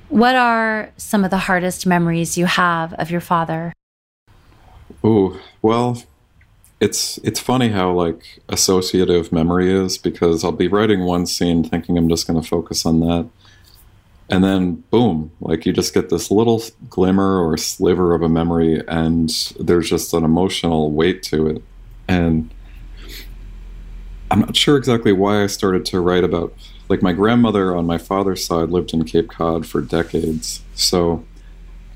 What 0.08 0.34
are 0.34 0.90
some 0.96 1.24
of 1.24 1.30
the 1.30 1.38
hardest 1.38 1.86
memories 1.86 2.36
you 2.36 2.46
have 2.46 2.92
of 2.94 3.10
your 3.10 3.20
father? 3.20 3.72
Oh, 5.04 5.40
well, 5.62 6.02
it's 6.80 7.18
it's 7.18 7.38
funny 7.38 7.68
how 7.68 7.92
like 7.92 8.40
associative 8.48 9.32
memory 9.32 9.70
is 9.70 9.98
because 9.98 10.44
I'll 10.44 10.52
be 10.52 10.68
writing 10.68 11.04
one 11.04 11.26
scene 11.26 11.62
thinking 11.62 11.98
I'm 11.98 12.08
just 12.08 12.26
going 12.26 12.40
to 12.40 12.46
focus 12.46 12.86
on 12.86 13.00
that 13.00 13.28
and 14.30 14.44
then 14.44 14.76
boom 14.90 15.32
like 15.40 15.66
you 15.66 15.72
just 15.72 15.92
get 15.92 16.08
this 16.08 16.30
little 16.30 16.62
glimmer 16.88 17.44
or 17.44 17.56
sliver 17.56 18.14
of 18.14 18.22
a 18.22 18.28
memory 18.28 18.82
and 18.86 19.52
there's 19.58 19.90
just 19.90 20.14
an 20.14 20.24
emotional 20.24 20.92
weight 20.92 21.22
to 21.22 21.48
it 21.48 21.62
and 22.08 22.54
i'm 24.30 24.40
not 24.40 24.56
sure 24.56 24.76
exactly 24.76 25.12
why 25.12 25.42
i 25.42 25.46
started 25.46 25.84
to 25.84 26.00
write 26.00 26.22
about 26.22 26.54
like 26.88 27.02
my 27.02 27.12
grandmother 27.12 27.76
on 27.76 27.84
my 27.84 27.98
father's 27.98 28.44
side 28.44 28.70
lived 28.70 28.94
in 28.94 29.04
cape 29.04 29.28
cod 29.28 29.66
for 29.66 29.80
decades 29.82 30.62
so 30.74 31.24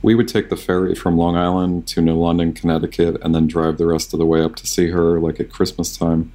we 0.04 0.14
would 0.14 0.28
take 0.28 0.50
the 0.50 0.56
ferry 0.56 0.94
from 0.94 1.16
long 1.16 1.36
island 1.36 1.86
to 1.86 2.00
new 2.00 2.16
london 2.16 2.52
connecticut 2.52 3.16
and 3.22 3.34
then 3.34 3.46
drive 3.46 3.78
the 3.78 3.86
rest 3.86 4.12
of 4.12 4.18
the 4.18 4.26
way 4.26 4.42
up 4.42 4.54
to 4.54 4.66
see 4.66 4.90
her 4.90 5.18
like 5.18 5.40
at 5.40 5.50
christmas 5.50 5.96
time 5.96 6.32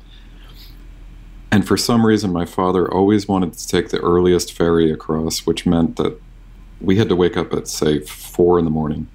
and 1.51 1.67
for 1.67 1.77
some 1.77 2.05
reason, 2.05 2.31
my 2.31 2.45
father 2.45 2.91
always 2.91 3.27
wanted 3.27 3.53
to 3.53 3.67
take 3.67 3.89
the 3.89 3.99
earliest 3.99 4.53
ferry 4.53 4.91
across, 4.91 5.45
which 5.45 5.65
meant 5.65 5.95
that 5.95 6.19
we 6.79 6.97
had 6.97 7.09
to 7.09 7.15
wake 7.15 7.35
up 7.35 7.53
at, 7.53 7.67
say, 7.67 7.99
four 8.01 8.59
in 8.59 8.65
the 8.65 8.71
morning 8.71 9.07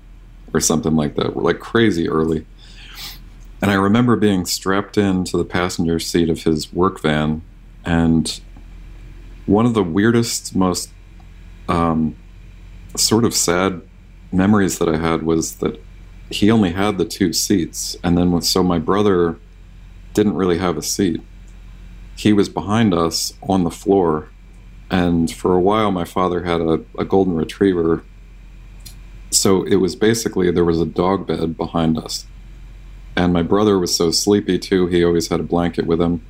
or 0.53 0.61
something 0.61 0.97
like 0.97 1.14
that. 1.14 1.37
We're 1.37 1.43
like 1.43 1.61
crazy 1.61 2.09
early. 2.09 2.45
And 3.62 3.71
I 3.71 3.75
remember 3.75 4.17
being 4.17 4.45
strapped 4.47 4.99
into 4.99 5.37
the 5.37 5.45
passenger 5.45 5.99
seat 6.01 6.29
of 6.29 6.43
his 6.43 6.73
work 6.73 7.01
van. 7.01 7.43
And 7.85 8.40
one 9.47 9.64
of 9.64 9.75
the 9.75 9.85
weirdest, 9.85 10.57
most 10.57 10.90
um, 11.69 12.17
sort 12.97 13.25
of 13.25 13.33
sad 13.33 13.81
memories 14.35 14.79
that 14.79 14.88
I 14.88 14.97
had 14.97 15.23
was 15.23 15.57
that 15.57 15.81
he 16.31 16.51
only 16.51 16.73
had 16.73 16.99
the 16.99 17.05
two 17.05 17.33
seats. 17.33 17.97
And 18.03 18.18
then, 18.18 18.33
with, 18.33 18.44
so 18.44 18.62
my 18.62 18.79
brother 18.79 19.38
didn't 20.12 20.35
really 20.35 20.59
have 20.59 20.77
a 20.77 20.83
seat 20.83 21.23
he 22.16 22.33
was 22.33 22.49
behind 22.49 22.94
us 22.94 23.35
on 23.42 23.64
the 23.64 23.70
floor. 23.70 24.29
And 24.90 25.31
for 25.31 25.55
a 25.55 25.61
while, 25.61 25.90
my 25.90 26.05
father 26.05 26.44
had 26.44 26.61
a, 26.61 26.85
a 26.99 27.05
golden 27.05 27.35
retriever 27.35 28.05
So 29.31 29.64
it 29.64 29.77
was 29.77 29.97
basically 29.97 30.51
there 30.51 30.64
was 30.64 30.81
a 30.81 30.87
dog 30.87 31.27
bed 31.27 31.57
behind 31.57 31.99
us. 31.99 32.27
And 33.16 33.33
my 33.33 33.42
brother 33.42 33.79
was 33.79 33.94
so 33.94 34.11
sleepy 34.11 34.59
too, 34.59 34.87
he 34.87 35.05
always 35.05 35.29
had 35.29 35.40
a 35.40 35.44
blanket 35.44 35.87
with 35.87 36.01
him. 36.01 36.25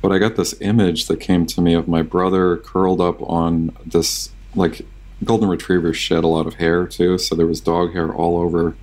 But 0.00 0.12
I 0.12 0.18
got 0.18 0.36
this 0.36 0.54
image 0.60 1.06
that 1.06 1.20
came 1.20 1.46
to 1.46 1.60
me 1.60 1.74
of 1.74 1.88
my 1.88 2.02
brother 2.02 2.56
curled 2.56 3.00
up 3.00 3.22
on 3.22 3.76
this, 3.86 4.30
like, 4.54 4.82
golden 5.24 5.48
retrievers 5.48 5.96
shed 5.96 6.24
a 6.24 6.28
lot 6.28 6.46
of 6.46 6.54
hair 6.54 6.86
too, 6.86 7.18
so 7.18 7.34
there 7.34 7.46
was 7.46 7.60
dog 7.60 7.92
hair 7.92 8.12
all 8.12 8.38
over 8.38 8.76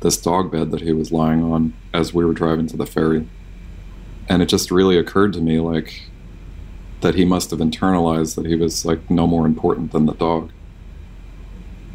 this 0.00 0.16
dog 0.16 0.52
bed 0.52 0.70
that 0.70 0.82
he 0.82 0.92
was 0.92 1.10
lying 1.10 1.42
on 1.42 1.72
as 1.94 2.12
we 2.12 2.24
were 2.24 2.34
driving 2.34 2.66
to 2.66 2.76
the 2.76 2.86
ferry. 2.86 3.28
And 4.28 4.42
it 4.42 4.46
just 4.46 4.70
really 4.70 4.98
occurred 4.98 5.32
to 5.34 5.40
me, 5.40 5.60
like, 5.60 6.10
that 7.00 7.14
he 7.14 7.24
must 7.24 7.50
have 7.50 7.60
internalized 7.60 8.34
that 8.36 8.46
he 8.46 8.56
was, 8.56 8.84
like, 8.84 9.08
no 9.10 9.26
more 9.26 9.46
important 9.46 9.92
than 9.92 10.06
the 10.06 10.14
dog. 10.14 10.50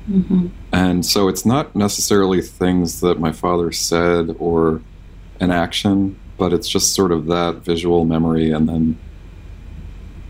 Mm-hmm. 0.09 0.47
And 0.71 1.05
so 1.05 1.27
it's 1.27 1.45
not 1.45 1.75
necessarily 1.75 2.41
things 2.41 3.01
that 3.01 3.19
my 3.19 3.31
father 3.31 3.71
said 3.71 4.35
or 4.39 4.81
an 5.39 5.51
action, 5.51 6.17
but 6.37 6.53
it's 6.53 6.67
just 6.67 6.93
sort 6.93 7.11
of 7.11 7.27
that 7.27 7.57
visual 7.57 8.05
memory 8.05 8.51
and 8.51 8.67
then 8.67 8.97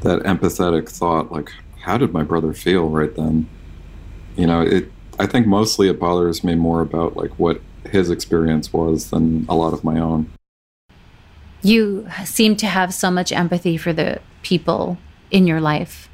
that 0.02 0.20
empathetic 0.24 0.90
thought 0.90 1.32
like, 1.32 1.52
how 1.82 1.98
did 1.98 2.12
my 2.12 2.24
brother 2.24 2.54
feel 2.54 2.90
right 2.90 3.16
then? 3.16 3.48
You 4.36 4.48
know, 4.48 4.62
it. 4.62 4.92
I 5.20 5.28
think 5.28 5.46
mostly 5.46 5.88
it 5.88 6.00
bothers 6.00 6.44
me 6.44 6.56
more 6.56 6.82
about 6.82 7.16
like 7.16 7.32
what 7.38 7.62
his 7.90 8.10
experience 8.10 8.74
was 8.74 9.10
than 9.10 9.46
a 9.50 9.56
lot 9.56 9.74
of 9.74 9.84
my 9.84 10.00
own. 10.00 10.32
You 11.62 12.08
seem 12.26 12.56
to 12.58 12.66
have 12.66 12.94
so 12.94 13.12
much 13.12 13.32
empathy 13.32 13.78
for 13.78 13.94
the 13.94 14.20
people 14.42 14.98
in 15.30 15.46
your 15.46 15.62
life. 15.62 16.10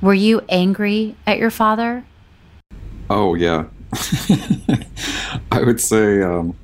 Were 0.00 0.14
you 0.14 0.42
angry 0.48 1.16
at 1.26 1.38
your 1.38 1.50
father? 1.50 2.04
Oh, 3.10 3.34
yeah. 3.34 3.64
I 5.50 5.62
would 5.62 5.80
say 5.80 6.22
um, 6.22 6.56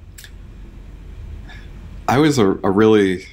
I 2.07 2.19
was 2.19 2.39
a, 2.39 2.51
a, 2.51 2.71
really 2.71 3.27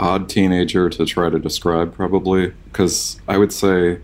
odd 0.00 0.28
teenager 0.30 0.88
to 0.88 1.04
try 1.04 1.28
to 1.28 1.38
describe, 1.38 1.94
probably, 1.94 2.54
because 2.64 3.20
I 3.28 3.36
would 3.36 3.52
say 3.52 4.00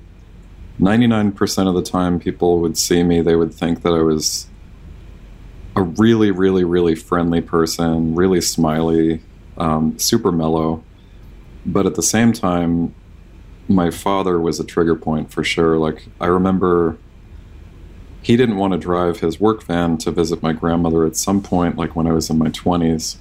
99% 0.81 1.69
of 1.69 1.75
the 1.75 1.83
time 1.83 2.19
people 2.19 2.61
would 2.61 2.77
see 2.77 3.03
me, 3.03 3.21
they 3.21 3.37
would 3.37 3.55
think 3.55 3.83
that 3.83 3.93
I 3.93 4.03
was 4.03 4.49
a 5.77 5.83
really, 5.83 6.31
really, 6.31 6.65
really 6.65 6.95
friendly 6.95 7.41
person, 7.41 8.15
really 8.15 8.41
smiley, 8.41 9.21
um, 9.57 9.99
super 9.99 10.33
mellow. 10.33 10.83
But 11.67 11.87
at 11.87 11.95
the 11.95 12.03
same 12.03 12.33
time, 12.33 12.95
my 13.69 13.91
father 13.91 14.41
was 14.41 14.61
a 14.61 14.65
trigger 14.65 14.95
point 14.95 15.31
for 15.31 15.43
sure. 15.43 15.79
Like 15.79 16.07
I 16.21 16.27
remember 16.27 16.99
he 18.23 18.37
didn't 18.37 18.57
want 18.57 18.73
to 18.73 18.79
drive 18.79 19.21
his 19.21 19.41
work 19.41 19.63
van 19.63 19.99
to 19.99 20.11
visit 20.11 20.43
my 20.43 20.53
grandmother 20.53 21.05
at 21.07 21.17
some 21.17 21.43
point, 21.43 21.77
like 21.77 21.95
when 21.95 22.07
I 22.07 22.13
was 22.13 22.31
in 22.31 22.39
my 22.39 22.49
20s. 22.49 23.17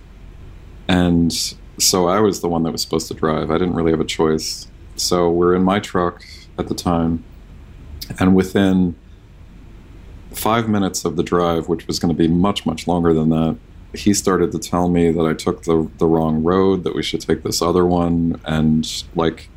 And 0.88 1.32
so 1.78 2.08
I 2.08 2.20
was 2.20 2.42
the 2.42 2.50
one 2.50 2.64
that 2.64 2.72
was 2.72 2.82
supposed 2.82 3.08
to 3.10 3.14
drive. 3.14 3.52
I 3.52 3.58
didn't 3.58 3.74
really 3.74 3.92
have 3.92 4.00
a 4.00 4.06
choice. 4.06 4.68
So 4.96 5.30
we're 5.30 5.56
in 5.56 5.64
my 5.64 5.80
truck 5.80 6.24
at 6.58 6.68
the 6.68 6.76
time. 6.76 7.24
And 8.20 8.36
within 8.36 8.96
five 10.32 10.68
minutes 10.68 11.06
of 11.06 11.16
the 11.16 11.24
drive, 11.24 11.68
which 11.68 11.88
was 11.88 12.00
going 12.00 12.14
to 12.14 12.18
be 12.18 12.28
much, 12.28 12.66
much 12.66 12.88
longer 12.88 13.14
than 13.14 13.30
that, 13.30 13.58
he 13.94 14.14
started 14.14 14.52
to 14.52 14.60
tell 14.60 14.90
me 14.90 15.12
that 15.12 15.24
I 15.24 15.34
took 15.34 15.64
the, 15.64 15.90
the 16.00 16.08
wrong 16.08 16.44
road, 16.44 16.84
that 16.84 16.96
we 16.96 17.04
should 17.04 17.22
take 17.22 17.44
this 17.44 17.62
other 17.62 17.86
one. 17.86 18.40
And 18.46 19.04
like 19.16 19.50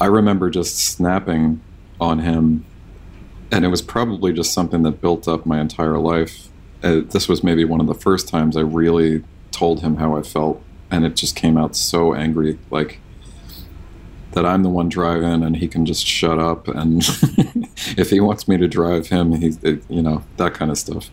I 0.00 0.06
remember 0.06 0.50
just 0.50 0.76
snapping 0.78 1.60
on 2.00 2.20
him, 2.20 2.64
and 3.50 3.64
it 3.64 3.68
was 3.68 3.82
probably 3.82 4.32
just 4.32 4.52
something 4.52 4.82
that 4.82 5.00
built 5.00 5.28
up 5.28 5.46
my 5.46 5.60
entire 5.60 5.98
life. 5.98 6.48
Uh, 6.82 7.00
this 7.08 7.28
was 7.28 7.44
maybe 7.44 7.64
one 7.64 7.80
of 7.80 7.86
the 7.86 7.94
first 7.94 8.28
times 8.28 8.56
I 8.56 8.60
really 8.60 9.22
told 9.50 9.80
him 9.80 9.96
how 9.96 10.16
I 10.16 10.22
felt, 10.22 10.62
and 10.90 11.04
it 11.04 11.16
just 11.16 11.36
came 11.36 11.56
out 11.56 11.76
so 11.76 12.14
angry, 12.14 12.58
like 12.70 13.00
that 14.34 14.44
I'm 14.44 14.62
the 14.62 14.68
one 14.68 14.88
driving 14.88 15.42
and 15.42 15.56
he 15.56 15.68
can 15.68 15.86
just 15.86 16.06
shut 16.06 16.38
up, 16.38 16.68
and 16.68 17.02
if 17.96 18.10
he 18.10 18.20
wants 18.20 18.46
me 18.46 18.56
to 18.58 18.68
drive 18.68 19.08
him, 19.08 19.32
he's 19.32 19.58
you 19.62 20.02
know 20.02 20.22
that 20.36 20.54
kind 20.54 20.70
of 20.70 20.78
stuff. 20.78 21.10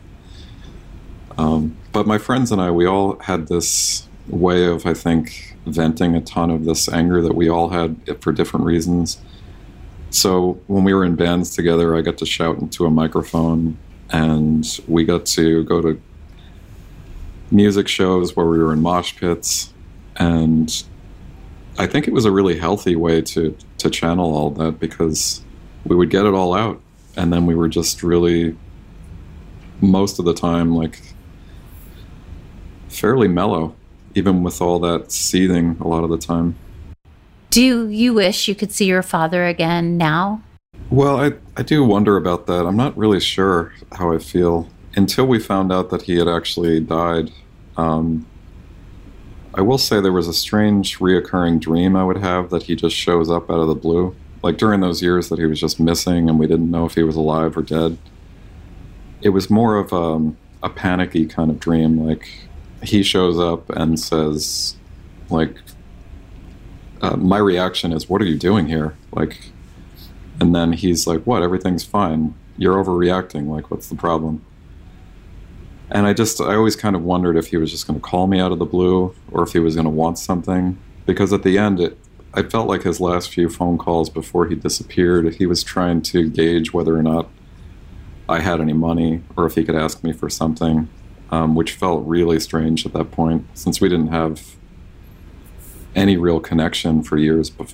Um, 1.38 1.77
but 1.91 2.05
my 2.07 2.17
friends 2.17 2.51
and 2.51 2.62
I, 2.62 2.71
we 2.71 2.86
all 2.86 3.17
had 3.19 3.47
this 3.47 4.07
way 4.27 4.65
of, 4.65 4.86
I 4.86 4.93
think, 4.93 5.55
venting 5.65 6.15
a 6.15 6.21
ton 6.21 6.51
of 6.51 6.65
this 6.65 6.89
anger 6.89 7.21
that 7.21 7.36
we 7.36 7.49
all 7.49 7.69
had 7.69 7.97
for 8.21 8.31
different 8.31 8.65
reasons. 8.65 9.19
So 10.10 10.60
when 10.67 10.84
we 10.84 10.93
were 10.93 11.05
in 11.05 11.15
bands 11.15 11.55
together, 11.55 11.95
I 11.95 12.01
got 12.01 12.17
to 12.17 12.25
shout 12.25 12.60
into 12.60 12.86
a 12.86 12.89
microphone, 12.89 13.77
and 14.10 14.65
we 14.88 15.03
got 15.03 15.25
to 15.27 15.63
go 15.63 15.81
to 15.81 16.01
music 17.49 17.88
shows 17.88 18.36
where 18.36 18.45
we 18.45 18.60
were 18.60 18.73
in 18.73 18.81
mosh 18.81 19.15
pits, 19.15 19.73
and 20.17 20.84
I 21.77 21.88
think 21.88 22.07
it 22.07 22.13
was 22.13 22.25
a 22.25 22.31
really 22.31 22.57
healthy 22.57 22.95
way 22.95 23.21
to 23.21 23.55
to 23.79 23.89
channel 23.89 24.36
all 24.36 24.51
that 24.51 24.79
because 24.79 25.43
we 25.86 25.95
would 25.95 26.10
get 26.10 26.25
it 26.25 26.34
all 26.34 26.53
out, 26.53 26.79
and 27.15 27.31
then 27.31 27.45
we 27.45 27.55
were 27.55 27.67
just 27.67 28.03
really 28.03 28.55
most 29.81 30.19
of 30.19 30.25
the 30.25 30.34
time 30.34 30.75
like 30.75 31.01
fairly 32.89 33.27
mellow 33.27 33.75
even 34.15 34.43
with 34.43 34.62
all 34.62 34.79
that 34.79 35.12
seething 35.12 35.77
a 35.79 35.88
lot 35.88 36.03
of 36.03 36.10
the 36.10 36.17
time. 36.17 36.55
Do 37.49 37.89
you 37.89 38.13
wish 38.13 38.47
you 38.47 38.55
could 38.55 38.71
see 38.71 38.86
your 38.86 39.01
father 39.01 39.45
again 39.45 39.97
now? 39.97 40.41
Well, 40.89 41.19
I, 41.19 41.34
I 41.57 41.63
do 41.63 41.84
wonder 41.84 42.17
about 42.17 42.47
that. 42.47 42.65
I'm 42.65 42.77
not 42.77 42.97
really 42.97 43.19
sure 43.19 43.73
how 43.93 44.13
I 44.13 44.17
feel. 44.17 44.69
Until 44.95 45.25
we 45.25 45.39
found 45.39 45.71
out 45.71 45.89
that 45.89 46.03
he 46.03 46.17
had 46.17 46.27
actually 46.27 46.79
died, 46.81 47.31
um, 47.77 48.25
I 49.53 49.61
will 49.61 49.77
say 49.77 49.99
there 49.99 50.11
was 50.11 50.27
a 50.27 50.33
strange 50.33 50.99
reoccurring 50.99 51.59
dream 51.59 51.95
I 51.95 52.03
would 52.03 52.17
have 52.17 52.49
that 52.51 52.63
he 52.63 52.75
just 52.75 52.95
shows 52.95 53.29
up 53.29 53.49
out 53.49 53.59
of 53.59 53.67
the 53.67 53.75
blue. 53.75 54.15
Like 54.43 54.57
during 54.57 54.79
those 54.79 55.01
years 55.01 55.29
that 55.29 55.39
he 55.39 55.45
was 55.45 55.59
just 55.59 55.79
missing 55.79 56.29
and 56.29 56.39
we 56.39 56.47
didn't 56.47 56.71
know 56.71 56.85
if 56.85 56.95
he 56.95 57.03
was 57.03 57.15
alive 57.15 57.57
or 57.57 57.61
dead. 57.61 57.97
It 59.21 59.29
was 59.29 59.49
more 59.49 59.77
of 59.77 59.93
um, 59.93 60.37
a 60.63 60.69
panicky 60.69 61.25
kind 61.25 61.51
of 61.51 61.59
dream. 61.59 62.05
Like 62.05 62.29
he 62.81 63.03
shows 63.03 63.37
up 63.37 63.69
and 63.69 63.99
says, 63.99 64.75
like, 65.29 65.57
uh, 67.01 67.15
my 67.17 67.37
reaction 67.37 67.93
is, 67.93 68.09
"What 68.09 68.21
are 68.21 68.25
you 68.25 68.37
doing 68.37 68.67
here?" 68.67 68.95
Like, 69.11 69.51
and 70.39 70.53
then 70.55 70.73
he's 70.73 71.07
like, 71.07 71.23
"What? 71.23 71.41
Everything's 71.41 71.83
fine. 71.83 72.35
You're 72.57 72.83
overreacting. 72.83 73.47
Like, 73.47 73.71
what's 73.71 73.89
the 73.89 73.95
problem?" 73.95 74.43
And 75.91 76.08
I 76.08 76.13
just, 76.13 76.39
I 76.39 76.56
always 76.56 76.75
kind 76.75 76.95
of 76.95 77.04
wondered 77.04 77.36
if 77.38 77.47
he 77.47 77.58
was 77.58 77.69
just 77.69 77.86
going 77.86 77.99
to 77.99 78.04
call 78.04 78.27
me 78.27 78.39
out 78.39 78.51
of 78.51 78.60
the 78.60 78.65
blue 78.65 79.13
or 79.32 79.43
if 79.43 79.51
he 79.51 79.60
was 79.60 79.75
going 79.75 79.86
to 79.86 79.91
want 79.91 80.17
something. 80.17 80.77
Because 81.06 81.34
at 81.34 81.43
the 81.43 81.58
end, 81.58 81.80
it, 81.80 81.97
I 82.34 82.43
felt 82.43 82.67
like 82.67 82.84
his 82.84 83.01
last 83.01 83.30
few 83.30 83.49
phone 83.49 83.77
calls 83.77 84.10
before 84.10 84.47
he 84.47 84.56
disappeared, 84.56 85.36
he 85.36 85.45
was 85.45 85.63
trying 85.63 86.01
to 86.04 86.30
gauge 86.30 86.71
whether 86.71 86.95
or 86.95 87.04
not 87.04 87.30
I 88.30 88.39
had 88.39 88.62
any 88.62 88.73
money 88.73 89.21
or 89.36 89.45
if 89.45 89.56
he 89.56 89.65
could 89.65 89.75
ask 89.75 90.04
me 90.04 90.13
for 90.13 90.30
something 90.30 90.88
um, 91.32 91.56
which 91.56 91.71
felt 91.71 92.06
really 92.06 92.39
strange 92.39 92.86
at 92.86 92.93
that 92.93 93.12
point 93.12 93.45
since 93.54 93.80
we 93.80 93.89
didn't 93.89 94.10
have 94.10 94.56
any 95.95 96.17
real 96.17 96.39
connection 96.39 97.04
for 97.04 97.17
years 97.17 97.49
bef- 97.49 97.73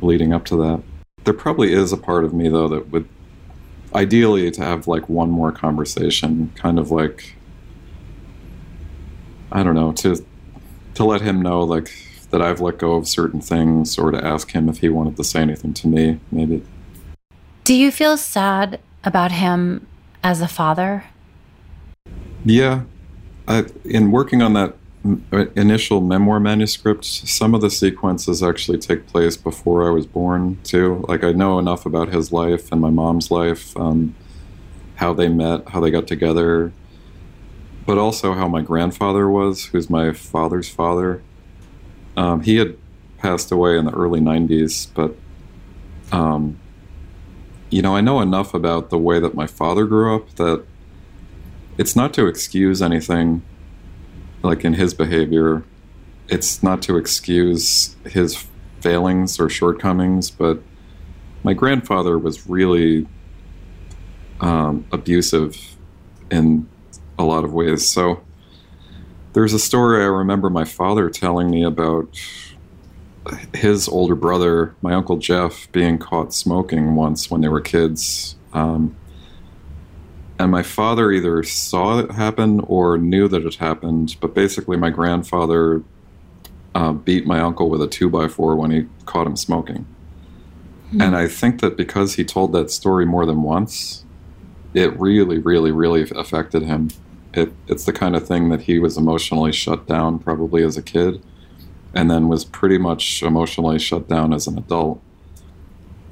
leading 0.00 0.32
up 0.32 0.44
to 0.46 0.56
that. 0.56 0.82
There 1.24 1.34
probably 1.34 1.72
is 1.72 1.92
a 1.92 1.96
part 1.96 2.24
of 2.24 2.32
me 2.34 2.48
though 2.48 2.68
that 2.68 2.90
would 2.90 3.08
ideally 3.94 4.50
to 4.50 4.62
have 4.62 4.88
like 4.88 5.08
one 5.08 5.30
more 5.30 5.52
conversation, 5.52 6.52
kind 6.56 6.78
of 6.78 6.90
like 6.90 7.36
I 9.54 9.62
don't 9.62 9.74
know 9.74 9.92
to 9.92 10.24
to 10.94 11.04
let 11.04 11.20
him 11.22 11.40
know 11.40 11.62
like 11.62 11.90
that 12.30 12.42
I've 12.42 12.60
let 12.60 12.78
go 12.78 12.94
of 12.94 13.06
certain 13.06 13.40
things, 13.40 13.96
or 13.96 14.10
to 14.10 14.22
ask 14.22 14.50
him 14.50 14.68
if 14.68 14.78
he 14.78 14.88
wanted 14.88 15.16
to 15.16 15.24
say 15.24 15.40
anything 15.40 15.72
to 15.74 15.86
me, 15.86 16.18
maybe. 16.32 16.64
Do 17.62 17.74
you 17.74 17.92
feel 17.92 18.16
sad 18.16 18.80
about 19.04 19.30
him 19.30 19.86
as 20.22 20.40
a 20.40 20.48
father? 20.48 21.04
Yeah, 22.44 22.82
I, 23.46 23.66
in 23.84 24.10
working 24.10 24.42
on 24.42 24.54
that 24.54 24.76
uh, 25.32 25.46
initial 25.54 26.00
memoir 26.00 26.40
manuscript, 26.40 27.04
some 27.04 27.54
of 27.54 27.60
the 27.60 27.70
sequences 27.70 28.42
actually 28.42 28.78
take 28.78 29.06
place 29.06 29.36
before 29.36 29.86
I 29.86 29.90
was 29.90 30.06
born, 30.06 30.58
too. 30.64 31.04
Like, 31.08 31.22
I 31.22 31.32
know 31.32 31.58
enough 31.60 31.86
about 31.86 32.08
his 32.08 32.32
life 32.32 32.72
and 32.72 32.80
my 32.80 32.90
mom's 32.90 33.30
life, 33.30 33.76
um, 33.76 34.14
how 34.96 35.12
they 35.12 35.28
met, 35.28 35.68
how 35.68 35.80
they 35.80 35.90
got 35.90 36.06
together, 36.08 36.72
but 37.86 37.98
also 37.98 38.34
how 38.34 38.48
my 38.48 38.62
grandfather 38.62 39.28
was, 39.28 39.66
who's 39.66 39.90
my 39.90 40.12
father's 40.12 40.68
father. 40.68 41.22
Um, 42.16 42.42
he 42.42 42.56
had 42.56 42.76
passed 43.18 43.50
away 43.50 43.76
in 43.78 43.84
the 43.84 43.92
early 43.92 44.20
90s, 44.20 44.88
but, 44.94 45.14
um, 46.12 46.58
you 47.70 47.82
know, 47.82 47.96
I 47.96 48.00
know 48.00 48.20
enough 48.20 48.54
about 48.54 48.90
the 48.90 48.98
way 48.98 49.18
that 49.20 49.34
my 49.34 49.46
father 49.46 49.84
grew 49.84 50.14
up 50.14 50.34
that 50.36 50.64
it's 51.76 51.96
not 51.96 52.14
to 52.14 52.26
excuse 52.26 52.80
anything 52.80 53.42
like 54.42 54.64
in 54.64 54.74
his 54.74 54.94
behavior. 54.94 55.64
It's 56.28 56.62
not 56.62 56.82
to 56.82 56.96
excuse 56.96 57.96
his 58.04 58.46
failings 58.80 59.40
or 59.40 59.48
shortcomings, 59.48 60.30
but 60.30 60.60
my 61.42 61.52
grandfather 61.52 62.18
was 62.18 62.46
really 62.46 63.06
um, 64.40 64.86
abusive 64.92 65.76
in 66.30 66.68
a 67.18 67.24
lot 67.24 67.44
of 67.44 67.52
ways. 67.52 67.86
So 67.86 68.22
there's 69.32 69.52
a 69.52 69.58
story 69.58 70.02
I 70.02 70.06
remember 70.06 70.50
my 70.50 70.64
father 70.64 71.10
telling 71.10 71.50
me 71.50 71.64
about 71.64 72.08
his 73.54 73.88
older 73.88 74.14
brother, 74.14 74.74
my 74.82 74.94
uncle 74.94 75.16
Jeff, 75.16 75.70
being 75.72 75.98
caught 75.98 76.34
smoking 76.34 76.94
once 76.94 77.30
when 77.30 77.40
they 77.40 77.48
were 77.48 77.60
kids. 77.60 78.36
Um, 78.52 78.96
and 80.38 80.50
my 80.50 80.62
father 80.62 81.10
either 81.12 81.42
saw 81.42 82.00
it 82.00 82.12
happen 82.12 82.60
or 82.60 82.98
knew 82.98 83.28
that 83.28 83.44
it 83.46 83.56
happened. 83.56 84.16
But 84.20 84.34
basically, 84.34 84.76
my 84.76 84.90
grandfather 84.90 85.82
uh, 86.74 86.92
beat 86.92 87.26
my 87.26 87.40
uncle 87.40 87.70
with 87.70 87.80
a 87.80 87.86
two 87.86 88.08
by 88.08 88.28
four 88.28 88.56
when 88.56 88.70
he 88.70 88.86
caught 89.06 89.26
him 89.26 89.36
smoking. 89.36 89.86
Mm-hmm. 90.88 91.00
And 91.00 91.16
I 91.16 91.28
think 91.28 91.60
that 91.60 91.76
because 91.76 92.14
he 92.14 92.24
told 92.24 92.52
that 92.52 92.70
story 92.70 93.06
more 93.06 93.26
than 93.26 93.42
once, 93.42 94.04
it 94.74 94.98
really, 94.98 95.38
really, 95.38 95.70
really 95.70 96.02
affected 96.02 96.62
him. 96.62 96.90
It, 97.34 97.52
it's 97.66 97.84
the 97.84 97.92
kind 97.92 98.14
of 98.14 98.26
thing 98.26 98.48
that 98.50 98.62
he 98.62 98.78
was 98.78 98.96
emotionally 98.96 99.52
shut 99.52 99.86
down 99.86 100.18
probably 100.18 100.62
as 100.62 100.76
a 100.76 100.82
kid 100.82 101.22
and 101.94 102.10
then 102.10 102.28
was 102.28 102.44
pretty 102.44 102.78
much 102.78 103.22
emotionally 103.22 103.78
shut 103.78 104.08
down 104.08 104.32
as 104.32 104.46
an 104.46 104.58
adult. 104.58 105.00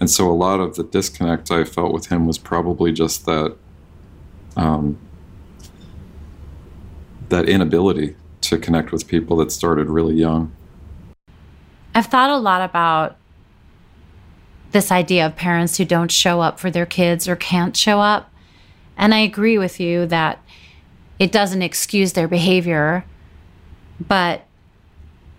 And 0.01 0.11
so 0.11 0.29
a 0.29 0.35
lot 0.35 0.61
of 0.61 0.75
the 0.75 0.83
disconnect 0.83 1.51
I 1.51 1.65
felt 1.65 1.93
with 1.93 2.07
him 2.07 2.27
was 2.27 2.39
probably 2.39 2.93
just 2.93 3.25
that 3.27 3.57
um, 4.57 4.99
that 7.29 7.49
inability 7.49 8.17
to 8.43 8.59
connect 8.59 8.93
with 8.93 9.07
people 9.07 9.37
that 9.39 9.51
started 9.51 9.89
really 9.89 10.15
young. 10.15 10.53
I've 11.95 12.07
thought 12.07 12.31
a 12.31 12.37
lot 12.37 12.63
about 12.63 13.17
this 14.73 14.91
idea 14.91 15.27
of 15.27 15.37
parents 15.37 15.77
who 15.77 15.85
don't 15.85 16.11
show 16.11 16.41
up 16.41 16.59
for 16.59 16.71
their 16.71 16.87
kids 16.87 17.29
or 17.29 17.37
can't 17.37 17.77
show 17.77 18.01
up. 18.01 18.31
And 18.97 19.15
I 19.15 19.21
agree 19.21 19.59
with 19.59 19.81
you 19.81 20.07
that 20.07 20.43
it 21.23 21.31
doesn't 21.31 21.63
excuse 21.63 22.15
their 22.15 22.27
behavior, 22.27 23.05
but 24.01 24.45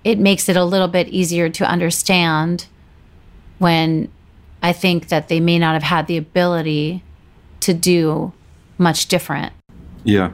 it 0.05 0.17
makes 0.17 0.47
it 0.47 0.55
a 0.55 0.63
little 0.63 0.87
bit 0.87 1.09
easier 1.09 1.49
to 1.49 1.65
understand 1.65 2.67
when 3.59 4.09
I 4.61 4.71
think 4.71 5.09
that 5.09 5.27
they 5.27 5.41
may 5.41 5.59
not 5.59 5.73
have 5.73 5.83
had 5.83 6.07
the 6.07 6.15
ability 6.15 7.03
to 7.59 7.73
do 7.73 8.31
much 8.77 9.07
different. 9.07 9.51
Yeah. 10.05 10.31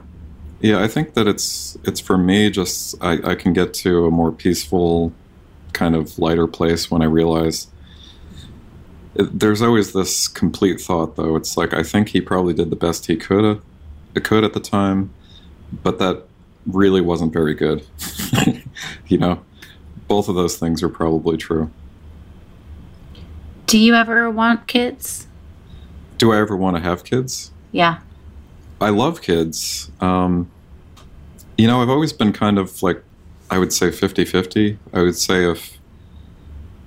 Yeah, 0.62 0.84
I 0.84 0.88
think 0.88 1.16
that 1.16 1.26
it's 1.26 1.80
it's 1.84 2.00
for 2.00 2.16
me 2.16 2.52
just 2.52 2.96
I, 3.02 3.32
I 3.32 3.34
can 3.34 3.52
get 3.52 3.74
to 3.86 4.06
a 4.06 4.12
more 4.12 4.32
peaceful 4.32 5.12
kind 5.74 5.96
of 5.96 6.20
lighter 6.20 6.46
place 6.46 6.92
when 6.92 7.02
I 7.02 7.06
realize 7.06 7.66
it, 9.16 9.40
there's 9.40 9.64
always 9.64 9.94
this 9.94 10.28
complete 10.28 10.80
thought 10.80 11.16
though. 11.16 11.36
It's 11.36 11.58
like 11.58 11.74
I 11.74 11.82
think 11.82 12.10
he 12.10 12.22
probably 12.22 12.54
did 12.54 12.70
the 12.70 12.76
best 12.76 13.08
he 13.08 13.18
could 13.18 13.64
could 14.20 14.44
at 14.44 14.54
the 14.54 14.60
time, 14.60 15.12
but 15.72 16.00
that 16.00 16.24
really 16.66 17.02
wasn't 17.02 17.34
very 17.34 17.54
good. 17.54 17.86
you 19.08 19.18
know, 19.18 19.44
both 20.08 20.30
of 20.30 20.36
those 20.36 20.58
things 20.58 20.84
are 20.84 20.90
probably 20.90 21.38
true. 21.38 21.72
Do 23.66 23.78
you 23.78 23.94
ever 23.96 24.30
want 24.30 24.68
kids? 24.68 25.28
Do 26.18 26.32
I 26.32 26.40
ever 26.40 26.56
want 26.56 26.76
to 26.76 26.82
have 26.82 27.04
kids? 27.04 27.52
Yeah. 27.72 28.00
I 28.82 28.90
love 28.90 29.22
kids. 29.22 29.92
Um, 30.02 30.50
you 31.58 31.68
know, 31.68 31.82
I've 31.82 31.90
always 31.90 32.14
been 32.14 32.34
kind 32.34 32.58
of 32.58 32.82
like, 32.82 33.04
I 33.52 33.60
would 33.60 33.74
say 33.74 33.92
50 33.92 34.26
50. 34.26 34.80
I 34.94 35.02
would 35.02 35.16
say 35.16 35.50
if, 35.50 35.78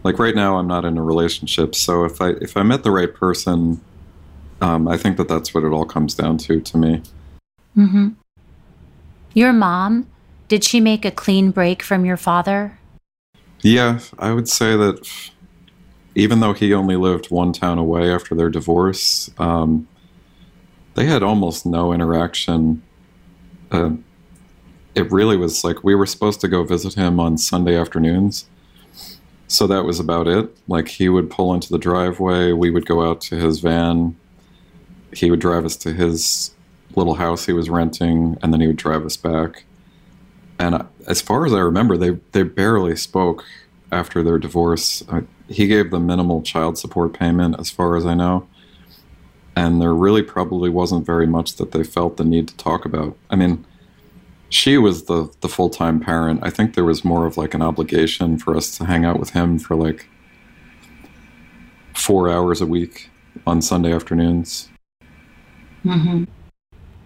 like 0.02 0.18
right 0.18 0.34
now, 0.34 0.56
I'm 0.56 0.66
not 0.66 0.84
in 0.84 0.98
a 0.98 1.02
relationship. 1.02 1.74
So 1.74 2.04
if 2.04 2.20
I, 2.20 2.30
if 2.40 2.56
I 2.56 2.62
met 2.62 2.82
the 2.82 2.90
right 2.90 3.12
person, 3.12 3.80
um, 4.60 4.88
I 4.88 4.96
think 4.96 5.16
that 5.16 5.28
that's 5.28 5.54
what 5.54 5.64
it 5.64 5.68
all 5.68 5.84
comes 5.84 6.14
down 6.14 6.38
to 6.38 6.60
to 6.60 6.78
me. 6.78 7.02
Mm-hmm. 7.76 8.08
Your 9.34 9.52
mom, 9.52 10.06
did 10.48 10.64
she 10.64 10.80
make 10.80 11.04
a 11.04 11.10
clean 11.10 11.50
break 11.50 11.82
from 11.82 12.04
your 12.04 12.16
father? 12.16 12.78
Yeah, 13.62 14.00
I 14.18 14.32
would 14.32 14.48
say 14.48 14.76
that 14.76 15.08
even 16.14 16.40
though 16.40 16.52
he 16.52 16.74
only 16.74 16.96
lived 16.96 17.30
one 17.30 17.52
town 17.52 17.78
away 17.78 18.12
after 18.12 18.34
their 18.34 18.50
divorce, 18.50 19.30
um, 19.38 19.88
they 20.94 21.06
had 21.06 21.22
almost 21.22 21.64
no 21.64 21.92
interaction. 21.92 22.82
Uh, 23.70 23.92
it 24.94 25.10
really 25.10 25.38
was 25.38 25.64
like 25.64 25.82
we 25.82 25.94
were 25.94 26.06
supposed 26.06 26.40
to 26.42 26.48
go 26.48 26.64
visit 26.64 26.94
him 26.94 27.18
on 27.18 27.38
Sunday 27.38 27.78
afternoons. 27.78 28.46
So 29.46 29.66
that 29.66 29.84
was 29.84 29.98
about 29.98 30.28
it. 30.28 30.54
Like 30.68 30.88
he 30.88 31.08
would 31.08 31.30
pull 31.30 31.54
into 31.54 31.70
the 31.70 31.78
driveway, 31.78 32.52
we 32.52 32.70
would 32.70 32.86
go 32.86 33.08
out 33.08 33.20
to 33.22 33.36
his 33.36 33.60
van, 33.60 34.16
he 35.14 35.30
would 35.30 35.40
drive 35.40 35.64
us 35.64 35.76
to 35.76 35.92
his 35.92 36.54
little 36.96 37.14
house 37.14 37.46
he 37.46 37.52
was 37.52 37.70
renting, 37.70 38.36
and 38.42 38.52
then 38.52 38.60
he 38.60 38.66
would 38.66 38.76
drive 38.76 39.04
us 39.04 39.16
back. 39.16 39.64
And 40.58 40.86
as 41.06 41.20
far 41.20 41.46
as 41.46 41.52
I 41.52 41.58
remember, 41.58 41.96
they 41.96 42.18
they 42.32 42.42
barely 42.42 42.96
spoke 42.96 43.44
after 43.90 44.22
their 44.22 44.38
divorce. 44.38 45.02
he 45.48 45.66
gave 45.66 45.90
the 45.90 46.00
minimal 46.00 46.42
child 46.42 46.78
support 46.78 47.12
payment, 47.12 47.56
as 47.58 47.70
far 47.70 47.96
as 47.96 48.06
I 48.06 48.14
know 48.14 48.46
and 49.54 49.80
there 49.80 49.94
really 49.94 50.22
probably 50.22 50.70
wasn't 50.70 51.04
very 51.04 51.26
much 51.26 51.56
that 51.56 51.72
they 51.72 51.84
felt 51.84 52.16
the 52.16 52.24
need 52.24 52.48
to 52.48 52.56
talk 52.56 52.84
about. 52.84 53.16
I 53.30 53.36
mean, 53.36 53.64
she 54.48 54.78
was 54.78 55.04
the 55.04 55.30
the 55.40 55.48
full 55.48 55.70
time 55.70 56.00
parent. 56.00 56.40
I 56.42 56.50
think 56.50 56.74
there 56.74 56.84
was 56.84 57.04
more 57.04 57.26
of 57.26 57.36
like 57.36 57.54
an 57.54 57.62
obligation 57.62 58.38
for 58.38 58.56
us 58.56 58.76
to 58.78 58.84
hang 58.84 59.04
out 59.04 59.18
with 59.18 59.30
him 59.30 59.58
for 59.58 59.76
like 59.76 60.06
four 61.94 62.30
hours 62.30 62.60
a 62.60 62.66
week 62.66 63.10
on 63.46 63.60
Sunday 63.62 63.92
afternoons. 63.92 64.68
Mm-hmm. 65.84 66.24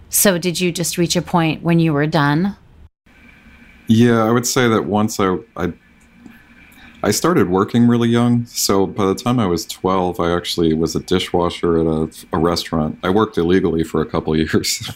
So, 0.09 0.38
did 0.38 0.61
you 0.61 0.73
just 0.73 0.99
reach 0.99 1.16
a 1.16 1.23
point 1.23 1.62
when 1.62 1.79
you 1.79 1.92
were 1.92 2.07
done? 2.07 2.57
Yeah, 3.88 4.25
I 4.25 4.31
would 4.31 4.47
say 4.47 4.69
that 4.69 4.87
once 4.87 5.21
I 5.21 5.37
I 5.57 5.73
I 7.07 7.11
started 7.11 7.51
working 7.51 7.87
really 7.87 8.09
young. 8.09 8.47
So 8.47 8.87
by 8.87 9.07
the 9.07 9.14
time 9.14 9.38
I 9.38 9.47
was 9.47 9.64
12, 9.66 10.19
I 10.19 10.35
actually 10.35 10.75
was 10.75 10.97
a 10.97 11.01
dishwasher 11.01 11.79
at 11.79 11.87
a, 11.87 12.27
a 12.33 12.38
restaurant. 12.38 12.99
I 13.05 13.11
worked 13.11 13.38
illegally 13.38 13.85
for 13.85 14.01
a 14.01 14.07
couple 14.07 14.35
years. 14.37 14.90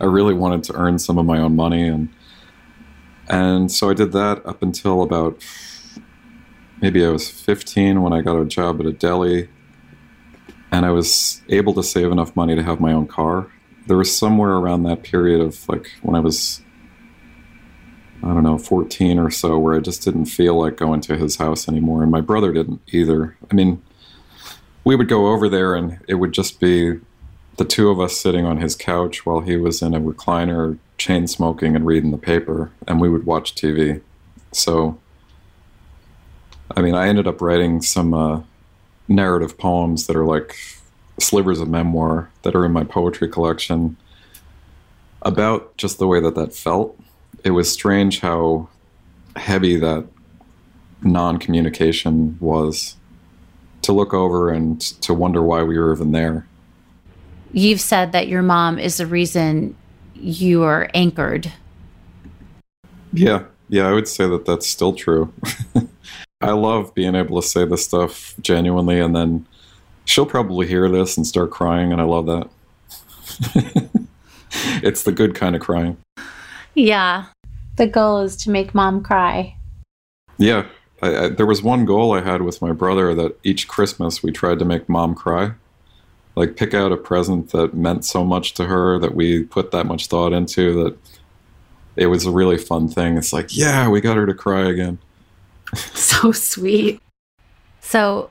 I 0.00 0.06
really 0.06 0.34
wanted 0.34 0.64
to 0.64 0.74
earn 0.74 0.98
some 0.98 1.18
of 1.18 1.24
my 1.24 1.38
own 1.38 1.54
money. 1.54 1.86
And, 1.86 2.08
and 3.28 3.70
so 3.70 3.90
I 3.90 3.94
did 3.94 4.10
that 4.12 4.44
up 4.44 4.62
until 4.62 5.02
about 5.02 5.44
maybe 6.80 7.06
I 7.06 7.10
was 7.10 7.30
15 7.30 8.02
when 8.02 8.12
I 8.12 8.20
got 8.20 8.40
a 8.40 8.44
job 8.44 8.80
at 8.80 8.86
a 8.86 8.92
deli. 8.92 9.48
And 10.72 10.84
I 10.84 10.90
was 10.90 11.42
able 11.48 11.74
to 11.74 11.82
save 11.84 12.10
enough 12.10 12.34
money 12.34 12.56
to 12.56 12.62
have 12.64 12.80
my 12.80 12.92
own 12.92 13.06
car. 13.06 13.52
There 13.86 13.96
was 13.96 14.16
somewhere 14.16 14.52
around 14.52 14.84
that 14.84 15.02
period 15.02 15.40
of 15.40 15.68
like 15.68 15.90
when 16.02 16.16
I 16.16 16.20
was 16.20 16.62
I 18.24 18.28
don't 18.28 18.42
know, 18.42 18.56
14 18.56 19.18
or 19.18 19.30
so, 19.30 19.58
where 19.58 19.74
I 19.74 19.80
just 19.80 20.02
didn't 20.02 20.26
feel 20.26 20.58
like 20.58 20.76
going 20.76 21.02
to 21.02 21.16
his 21.16 21.36
house 21.36 21.68
anymore. 21.68 22.02
And 22.02 22.10
my 22.10 22.22
brother 22.22 22.52
didn't 22.54 22.80
either. 22.88 23.36
I 23.50 23.54
mean, 23.54 23.82
we 24.82 24.96
would 24.96 25.08
go 25.08 25.26
over 25.26 25.46
there 25.46 25.74
and 25.74 25.98
it 26.08 26.14
would 26.14 26.32
just 26.32 26.58
be 26.58 27.00
the 27.58 27.66
two 27.66 27.90
of 27.90 28.00
us 28.00 28.16
sitting 28.16 28.46
on 28.46 28.58
his 28.58 28.74
couch 28.74 29.26
while 29.26 29.40
he 29.40 29.56
was 29.56 29.82
in 29.82 29.94
a 29.94 30.00
recliner, 30.00 30.78
chain 30.96 31.26
smoking 31.26 31.76
and 31.76 31.84
reading 31.84 32.12
the 32.12 32.18
paper, 32.18 32.70
and 32.88 32.98
we 32.98 33.10
would 33.10 33.26
watch 33.26 33.54
TV. 33.54 34.00
So, 34.52 34.98
I 36.74 36.80
mean, 36.80 36.94
I 36.94 37.08
ended 37.08 37.26
up 37.26 37.42
writing 37.42 37.82
some 37.82 38.14
uh, 38.14 38.42
narrative 39.06 39.58
poems 39.58 40.06
that 40.06 40.16
are 40.16 40.24
like 40.24 40.56
slivers 41.18 41.60
of 41.60 41.68
memoir 41.68 42.30
that 42.42 42.54
are 42.54 42.64
in 42.64 42.72
my 42.72 42.84
poetry 42.84 43.28
collection 43.28 43.96
about 45.22 45.76
just 45.76 45.98
the 45.98 46.06
way 46.06 46.20
that 46.20 46.34
that 46.34 46.54
felt 46.54 46.98
it 47.44 47.50
was 47.50 47.70
strange 47.70 48.20
how 48.20 48.68
heavy 49.36 49.76
that 49.76 50.06
non-communication 51.02 52.36
was 52.40 52.96
to 53.82 53.92
look 53.92 54.14
over 54.14 54.50
and 54.50 54.80
to 54.80 55.12
wonder 55.12 55.42
why 55.42 55.62
we 55.62 55.78
were 55.78 55.92
even 55.92 56.12
there. 56.12 56.46
You've 57.52 57.80
said 57.80 58.12
that 58.12 58.28
your 58.28 58.42
mom 58.42 58.78
is 58.78 58.96
the 58.96 59.06
reason 59.06 59.76
you 60.14 60.62
are 60.62 60.90
anchored. 60.94 61.52
Yeah, 63.12 63.44
yeah, 63.68 63.86
I 63.86 63.92
would 63.92 64.08
say 64.08 64.26
that 64.26 64.46
that's 64.46 64.66
still 64.66 64.94
true. 64.94 65.32
I 66.40 66.52
love 66.52 66.94
being 66.94 67.14
able 67.14 67.40
to 67.40 67.46
say 67.46 67.64
this 67.64 67.84
stuff 67.84 68.34
genuinely, 68.40 68.98
and 69.00 69.14
then 69.14 69.46
she'll 70.04 70.26
probably 70.26 70.66
hear 70.66 70.88
this 70.88 71.16
and 71.16 71.26
start 71.26 71.50
crying, 71.50 71.92
and 71.92 72.00
I 72.00 72.04
love 72.04 72.26
that. 72.26 72.48
it's 74.82 75.02
the 75.02 75.12
good 75.12 75.34
kind 75.34 75.56
of 75.56 75.62
crying. 75.62 75.96
Yeah. 76.74 77.26
The 77.76 77.86
goal 77.86 78.20
is 78.20 78.36
to 78.38 78.50
make 78.50 78.74
mom 78.74 79.02
cry. 79.02 79.56
Yeah. 80.38 80.66
I, 81.02 81.16
I, 81.16 81.28
there 81.28 81.46
was 81.46 81.62
one 81.62 81.84
goal 81.84 82.12
I 82.12 82.20
had 82.20 82.42
with 82.42 82.62
my 82.62 82.72
brother 82.72 83.14
that 83.14 83.36
each 83.42 83.68
Christmas 83.68 84.22
we 84.22 84.30
tried 84.30 84.58
to 84.60 84.64
make 84.64 84.88
mom 84.88 85.14
cry. 85.14 85.52
Like, 86.36 86.56
pick 86.56 86.74
out 86.74 86.92
a 86.92 86.96
present 86.96 87.50
that 87.50 87.74
meant 87.74 88.04
so 88.04 88.24
much 88.24 88.54
to 88.54 88.66
her 88.66 88.98
that 88.98 89.14
we 89.14 89.44
put 89.44 89.70
that 89.70 89.86
much 89.86 90.08
thought 90.08 90.32
into 90.32 90.82
that 90.82 90.98
it 91.96 92.06
was 92.06 92.26
a 92.26 92.30
really 92.30 92.58
fun 92.58 92.88
thing. 92.88 93.16
It's 93.16 93.32
like, 93.32 93.56
yeah, 93.56 93.88
we 93.88 94.00
got 94.00 94.16
her 94.16 94.26
to 94.26 94.34
cry 94.34 94.68
again. 94.68 94.98
so 95.74 96.32
sweet. 96.32 97.00
So, 97.80 98.30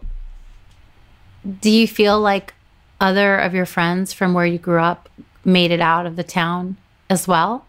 do 1.60 1.70
you 1.70 1.88
feel 1.88 2.20
like 2.20 2.54
other 3.00 3.38
of 3.38 3.54
your 3.54 3.66
friends 3.66 4.14
from 4.14 4.34
where 4.34 4.46
you 4.46 4.58
grew 4.58 4.80
up 4.80 5.10
made 5.44 5.72
it 5.72 5.82
out 5.82 6.06
of 6.06 6.16
the 6.16 6.24
town 6.24 6.78
as 7.10 7.28
well? 7.28 7.66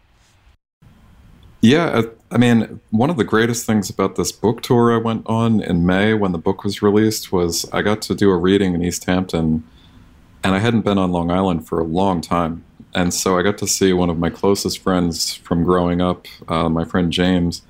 Yeah, 1.60 2.02
I 2.30 2.36
mean, 2.36 2.80
one 2.90 3.08
of 3.08 3.16
the 3.16 3.24
greatest 3.24 3.64
things 3.64 3.88
about 3.88 4.16
this 4.16 4.32
book 4.32 4.60
tour 4.60 4.92
I 4.92 4.98
went 4.98 5.22
on 5.26 5.62
in 5.62 5.86
May 5.86 6.12
when 6.12 6.32
the 6.32 6.38
book 6.38 6.62
was 6.62 6.82
released 6.82 7.32
was 7.32 7.64
I 7.72 7.80
got 7.80 8.02
to 8.02 8.14
do 8.14 8.30
a 8.30 8.36
reading 8.36 8.74
in 8.74 8.84
East 8.84 9.04
Hampton, 9.04 9.64
and 10.42 10.54
I 10.54 10.58
hadn't 10.58 10.82
been 10.82 10.98
on 10.98 11.10
Long 11.10 11.30
Island 11.30 11.66
for 11.66 11.80
a 11.80 11.84
long 11.84 12.20
time. 12.20 12.64
And 12.94 13.14
so 13.14 13.38
I 13.38 13.42
got 13.42 13.56
to 13.58 13.66
see 13.66 13.92
one 13.92 14.10
of 14.10 14.18
my 14.18 14.30
closest 14.30 14.80
friends 14.80 15.34
from 15.36 15.64
growing 15.64 16.00
up, 16.00 16.26
uh, 16.48 16.68
my 16.68 16.84
friend 16.84 17.10
James. 17.10 17.62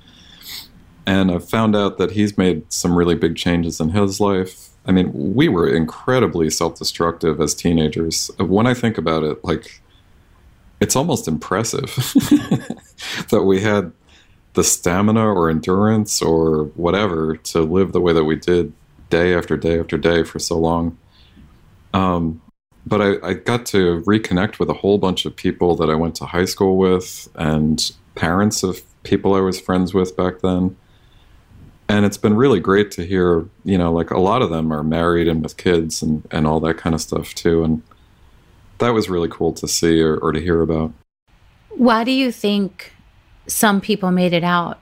And 1.07 1.31
I 1.31 1.39
found 1.39 1.75
out 1.75 1.97
that 1.97 2.11
he's 2.11 2.37
made 2.37 2.71
some 2.71 2.95
really 2.95 3.15
big 3.15 3.35
changes 3.35 3.79
in 3.79 3.89
his 3.89 4.19
life. 4.19 4.69
I 4.87 4.91
mean, 4.91 5.11
we 5.13 5.47
were 5.47 5.67
incredibly 5.67 6.49
self 6.49 6.77
destructive 6.77 7.41
as 7.41 7.53
teenagers. 7.53 8.29
When 8.37 8.67
I 8.67 8.73
think 8.73 8.97
about 8.97 9.23
it, 9.23 9.43
like, 9.43 9.81
it's 10.79 10.95
almost 10.95 11.27
impressive 11.27 11.85
that 13.29 13.43
we 13.45 13.61
had 13.61 13.91
the 14.53 14.63
stamina 14.63 15.25
or 15.25 15.49
endurance 15.49 16.21
or 16.21 16.65
whatever 16.75 17.35
to 17.37 17.61
live 17.61 17.91
the 17.91 18.01
way 18.01 18.13
that 18.13 18.23
we 18.23 18.35
did 18.35 18.73
day 19.09 19.33
after 19.33 19.57
day 19.57 19.79
after 19.79 19.97
day 19.97 20.23
for 20.23 20.39
so 20.39 20.57
long. 20.57 20.97
Um, 21.93 22.41
but 22.85 23.01
I, 23.01 23.29
I, 23.29 23.33
got 23.33 23.65
to 23.67 24.01
reconnect 24.01 24.59
with 24.59 24.69
a 24.69 24.73
whole 24.73 24.97
bunch 24.97 25.25
of 25.25 25.35
people 25.35 25.75
that 25.77 25.89
I 25.89 25.95
went 25.95 26.15
to 26.15 26.25
high 26.25 26.45
school 26.45 26.77
with 26.77 27.29
and 27.35 27.91
parents 28.15 28.63
of 28.63 28.81
people 29.03 29.33
I 29.33 29.39
was 29.39 29.59
friends 29.59 29.93
with 29.93 30.15
back 30.15 30.41
then. 30.41 30.75
And 31.87 32.05
it's 32.05 32.17
been 32.17 32.35
really 32.35 32.59
great 32.59 32.89
to 32.91 33.05
hear, 33.05 33.45
you 33.63 33.77
know, 33.77 33.93
like 33.93 34.09
a 34.09 34.19
lot 34.19 34.41
of 34.41 34.49
them 34.49 34.73
are 34.73 34.83
married 34.83 35.27
and 35.27 35.43
with 35.43 35.57
kids 35.57 36.01
and, 36.01 36.27
and 36.31 36.47
all 36.47 36.59
that 36.61 36.77
kind 36.77 36.95
of 36.95 37.01
stuff 37.01 37.35
too. 37.35 37.63
And 37.63 37.83
that 38.79 38.89
was 38.89 39.09
really 39.09 39.29
cool 39.29 39.53
to 39.53 39.67
see 39.67 40.01
or, 40.01 40.17
or 40.17 40.31
to 40.31 40.41
hear 40.41 40.61
about. 40.61 40.91
Why 41.69 42.03
do 42.03 42.11
you 42.11 42.31
think 42.31 42.93
some 43.47 43.81
people 43.81 44.11
made 44.11 44.33
it 44.33 44.43
out? 44.43 44.79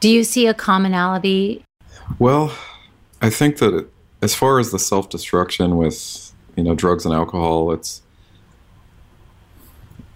Do 0.00 0.08
you 0.08 0.22
see 0.22 0.46
a 0.46 0.54
commonality? 0.54 1.64
Well, 2.18 2.56
I 3.20 3.30
think 3.30 3.58
that 3.58 3.74
it, 3.74 3.92
as 4.22 4.34
far 4.34 4.60
as 4.60 4.70
the 4.70 4.78
self 4.78 5.08
destruction 5.08 5.76
with 5.76 6.32
you 6.56 6.62
know 6.62 6.74
drugs 6.74 7.04
and 7.04 7.14
alcohol, 7.14 7.72
it's 7.72 8.02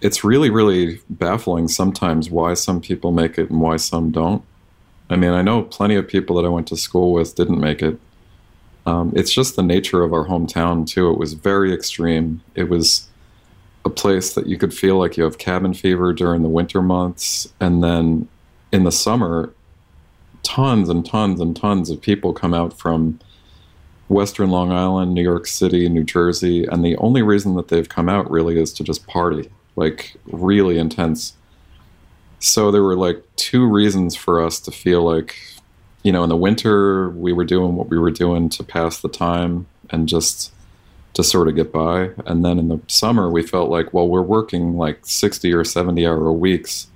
it's 0.01 0.23
really 0.23 0.49
really 0.49 0.99
baffling 1.09 1.67
sometimes 1.67 2.29
why 2.29 2.53
some 2.53 2.81
people 2.81 3.11
make 3.11 3.37
it 3.37 3.49
and 3.49 3.61
why 3.61 3.77
some 3.77 4.11
don't. 4.11 4.43
I 5.13 5.15
mean, 5.15 5.31
I 5.31 5.43
know 5.43 5.61
plenty 5.61 5.95
of 5.95 6.07
people 6.07 6.35
that 6.37 6.45
I 6.45 6.49
went 6.49 6.67
to 6.69 6.75
school 6.75 7.13
with 7.13 7.35
didn't 7.35 7.59
make 7.59 7.83
it, 7.83 7.99
um, 8.87 9.13
it's 9.15 9.31
just 9.31 9.55
the 9.55 9.61
nature 9.61 10.03
of 10.03 10.11
our 10.11 10.25
hometown 10.25 10.87
too. 10.87 11.11
It 11.11 11.19
was 11.19 11.33
very 11.33 11.71
extreme. 11.71 12.41
It 12.55 12.63
was 12.63 13.07
a 13.85 13.89
place 13.89 14.33
that 14.33 14.47
you 14.47 14.57
could 14.57 14.73
feel 14.73 14.97
like 14.97 15.15
you 15.15 15.23
have 15.23 15.37
cabin 15.37 15.75
fever 15.75 16.13
during 16.13 16.41
the 16.41 16.49
winter 16.49 16.81
months, 16.81 17.53
and 17.59 17.83
then 17.83 18.27
in 18.71 18.85
the 18.85 18.91
summer, 18.91 19.53
tons 20.41 20.89
and 20.89 21.05
tons 21.05 21.39
and 21.39 21.55
tons 21.55 21.89
of 21.91 22.01
people 22.01 22.33
come 22.33 22.53
out 22.53 22.77
from 22.77 23.19
Western 24.07 24.49
Long 24.49 24.71
Island, 24.71 25.13
New 25.13 25.21
York 25.21 25.45
City, 25.45 25.87
New 25.89 26.03
Jersey, 26.03 26.65
and 26.65 26.83
the 26.83 26.97
only 26.97 27.21
reason 27.21 27.55
that 27.55 27.67
they've 27.67 27.87
come 27.87 28.09
out 28.09 28.29
really 28.31 28.59
is 28.59 28.73
to 28.73 28.83
just 28.83 29.05
party, 29.05 29.49
like 29.75 30.15
really 30.25 30.77
intense. 30.77 31.33
So 32.43 32.71
there 32.71 32.83
were 32.83 32.97
like 32.97 33.23
two 33.37 33.65
reasons 33.65 34.15
for 34.15 34.43
us 34.43 34.59
to 34.61 34.71
feel 34.71 35.01
like 35.01 35.35
you 36.03 36.11
know, 36.11 36.23
in 36.23 36.29
the 36.29 36.35
winter, 36.35 37.09
we 37.11 37.31
were 37.31 37.45
doing 37.45 37.75
what 37.75 37.87
we 37.87 37.97
were 37.97 38.11
doing 38.11 38.49
to 38.49 38.63
pass 38.63 38.99
the 38.99 39.07
time 39.07 39.65
and 39.89 40.07
just 40.07 40.51
to 41.13 41.23
sort 41.23 41.47
of 41.47 41.55
get 41.55 41.71
by. 41.71 42.09
And 42.25 42.43
then 42.43 42.59
in 42.59 42.67
the 42.67 42.81
summer, 42.87 43.29
we 43.29 43.41
felt 43.41 43.69
like, 43.69 43.93
well, 43.93 44.07
we're 44.07 44.21
working 44.21 44.77
like 44.77 44.99
60 45.05 45.53
or 45.53 45.63
70 45.63 46.05
hour 46.05 46.31
weeks. 46.33 46.87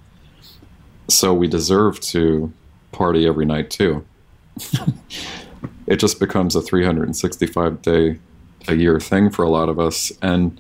So 1.07 1.33
we 1.33 1.47
deserve 1.47 2.01
to 2.01 2.51
party 2.91 3.25
every 3.25 3.45
night 3.45 3.69
too. 3.69 4.05
it 5.87 5.95
just 5.95 6.19
becomes 6.19 6.55
a 6.55 6.61
365 6.61 7.81
day 7.81 8.19
a 8.67 8.75
year 8.75 8.99
thing 8.99 9.29
for 9.29 9.43
a 9.43 9.49
lot 9.49 9.69
of 9.69 9.79
us. 9.79 10.11
And 10.21 10.59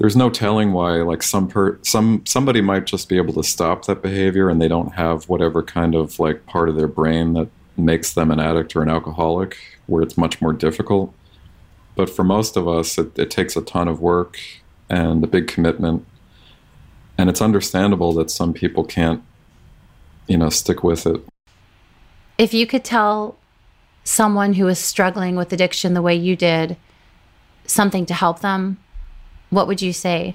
there's 0.00 0.16
no 0.16 0.30
telling 0.30 0.72
why 0.72 1.02
like 1.02 1.22
some 1.22 1.46
per 1.46 1.78
some 1.82 2.22
somebody 2.24 2.62
might 2.62 2.86
just 2.86 3.06
be 3.06 3.18
able 3.18 3.34
to 3.34 3.42
stop 3.42 3.84
that 3.84 4.00
behavior 4.00 4.48
and 4.48 4.60
they 4.60 4.66
don't 4.66 4.94
have 4.94 5.28
whatever 5.28 5.62
kind 5.62 5.94
of 5.94 6.18
like 6.18 6.46
part 6.46 6.70
of 6.70 6.76
their 6.76 6.88
brain 6.88 7.34
that 7.34 7.48
makes 7.76 8.14
them 8.14 8.30
an 8.30 8.40
addict 8.40 8.74
or 8.74 8.82
an 8.82 8.88
alcoholic 8.88 9.58
where 9.86 10.02
it's 10.02 10.16
much 10.16 10.40
more 10.40 10.54
difficult. 10.54 11.14
But 11.96 12.08
for 12.08 12.24
most 12.24 12.56
of 12.56 12.66
us 12.66 12.96
it, 12.96 13.18
it 13.18 13.30
takes 13.30 13.56
a 13.56 13.60
ton 13.60 13.88
of 13.88 14.00
work 14.00 14.38
and 14.88 15.22
a 15.22 15.26
big 15.26 15.48
commitment. 15.48 16.06
And 17.18 17.28
it's 17.28 17.42
understandable 17.42 18.14
that 18.14 18.30
some 18.30 18.54
people 18.54 18.84
can't 18.84 19.22
you 20.26 20.38
know 20.38 20.48
stick 20.48 20.82
with 20.82 21.06
it. 21.06 21.22
If 22.38 22.54
you 22.54 22.66
could 22.66 22.84
tell 22.84 23.36
someone 24.04 24.54
who 24.54 24.66
is 24.66 24.78
struggling 24.78 25.36
with 25.36 25.52
addiction 25.52 25.92
the 25.92 26.00
way 26.00 26.14
you 26.14 26.36
did 26.36 26.78
something 27.66 28.06
to 28.06 28.14
help 28.14 28.40
them 28.40 28.78
what 29.50 29.66
would 29.66 29.82
you 29.82 29.92
say? 29.92 30.34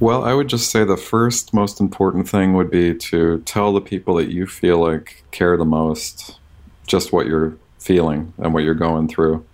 Well, 0.00 0.24
I 0.24 0.34
would 0.34 0.48
just 0.48 0.70
say 0.70 0.84
the 0.84 0.96
first 0.96 1.54
most 1.54 1.80
important 1.80 2.28
thing 2.28 2.54
would 2.54 2.70
be 2.70 2.94
to 2.94 3.40
tell 3.40 3.72
the 3.72 3.80
people 3.80 4.14
that 4.16 4.30
you 4.30 4.46
feel 4.46 4.78
like 4.78 5.24
care 5.30 5.56
the 5.56 5.64
most 5.64 6.38
just 6.86 7.12
what 7.12 7.26
you're 7.26 7.56
feeling 7.78 8.32
and 8.38 8.52
what 8.52 8.64
you're 8.64 8.74
going 8.74 9.08
through. 9.08 9.44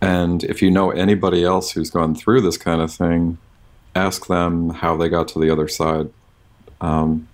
And 0.00 0.44
if 0.44 0.62
you 0.62 0.70
know 0.70 0.90
anybody 0.90 1.44
else 1.44 1.72
who's 1.72 1.90
gone 1.90 2.14
through 2.14 2.42
this 2.42 2.56
kind 2.56 2.80
of 2.80 2.92
thing, 2.92 3.38
ask 3.96 4.26
them 4.26 4.70
how 4.70 4.96
they 4.96 5.08
got 5.08 5.26
to 5.28 5.40
the 5.40 5.50
other 5.50 5.66
side. 5.66 6.10
Um, 6.80 7.28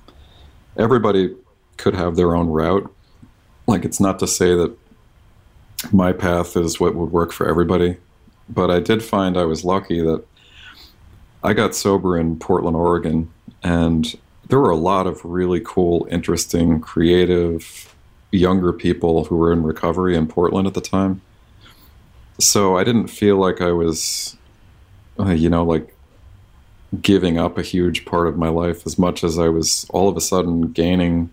everybody 0.76 1.34
could 1.76 1.94
have 1.94 2.16
their 2.16 2.34
own 2.34 2.48
route. 2.48 2.90
Like, 3.66 3.84
it's 3.84 4.00
not 4.00 4.18
to 4.20 4.26
say 4.26 4.54
that 4.54 4.74
my 5.92 6.12
path 6.12 6.56
is 6.56 6.80
what 6.80 6.94
would 6.94 7.12
work 7.12 7.32
for 7.32 7.46
everybody 7.46 7.98
but 8.48 8.70
I 8.70 8.80
did 8.80 9.02
find 9.02 9.36
I 9.36 9.44
was 9.44 9.64
lucky 9.64 10.00
that 10.00 10.24
I 11.42 11.52
got 11.52 11.74
sober 11.74 12.18
in 12.18 12.38
Portland, 12.38 12.76
Oregon, 12.76 13.30
and 13.62 14.16
there 14.48 14.60
were 14.60 14.70
a 14.70 14.76
lot 14.76 15.06
of 15.06 15.24
really 15.24 15.60
cool, 15.60 16.06
interesting, 16.10 16.80
creative, 16.80 17.94
younger 18.30 18.72
people 18.72 19.24
who 19.24 19.36
were 19.36 19.52
in 19.52 19.62
recovery 19.62 20.16
in 20.16 20.26
Portland 20.26 20.66
at 20.66 20.74
the 20.74 20.80
time. 20.80 21.20
So 22.38 22.76
I 22.76 22.84
didn't 22.84 23.08
feel 23.08 23.36
like 23.36 23.60
I 23.60 23.72
was, 23.72 24.36
uh, 25.18 25.30
you 25.30 25.48
know, 25.48 25.64
like 25.64 25.94
giving 27.00 27.38
up 27.38 27.58
a 27.58 27.62
huge 27.62 28.04
part 28.04 28.26
of 28.26 28.36
my 28.36 28.48
life 28.48 28.86
as 28.86 28.98
much 28.98 29.24
as 29.24 29.38
I 29.38 29.48
was 29.48 29.86
all 29.90 30.08
of 30.08 30.16
a 30.16 30.20
sudden 30.20 30.72
gaining 30.72 31.30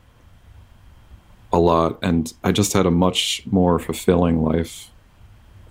a 1.51 1.59
lot. 1.59 1.99
And 2.01 2.31
I 2.43 2.51
just 2.51 2.73
had 2.73 2.85
a 2.85 2.91
much 2.91 3.43
more 3.49 3.79
fulfilling 3.79 4.41
life, 4.41 4.89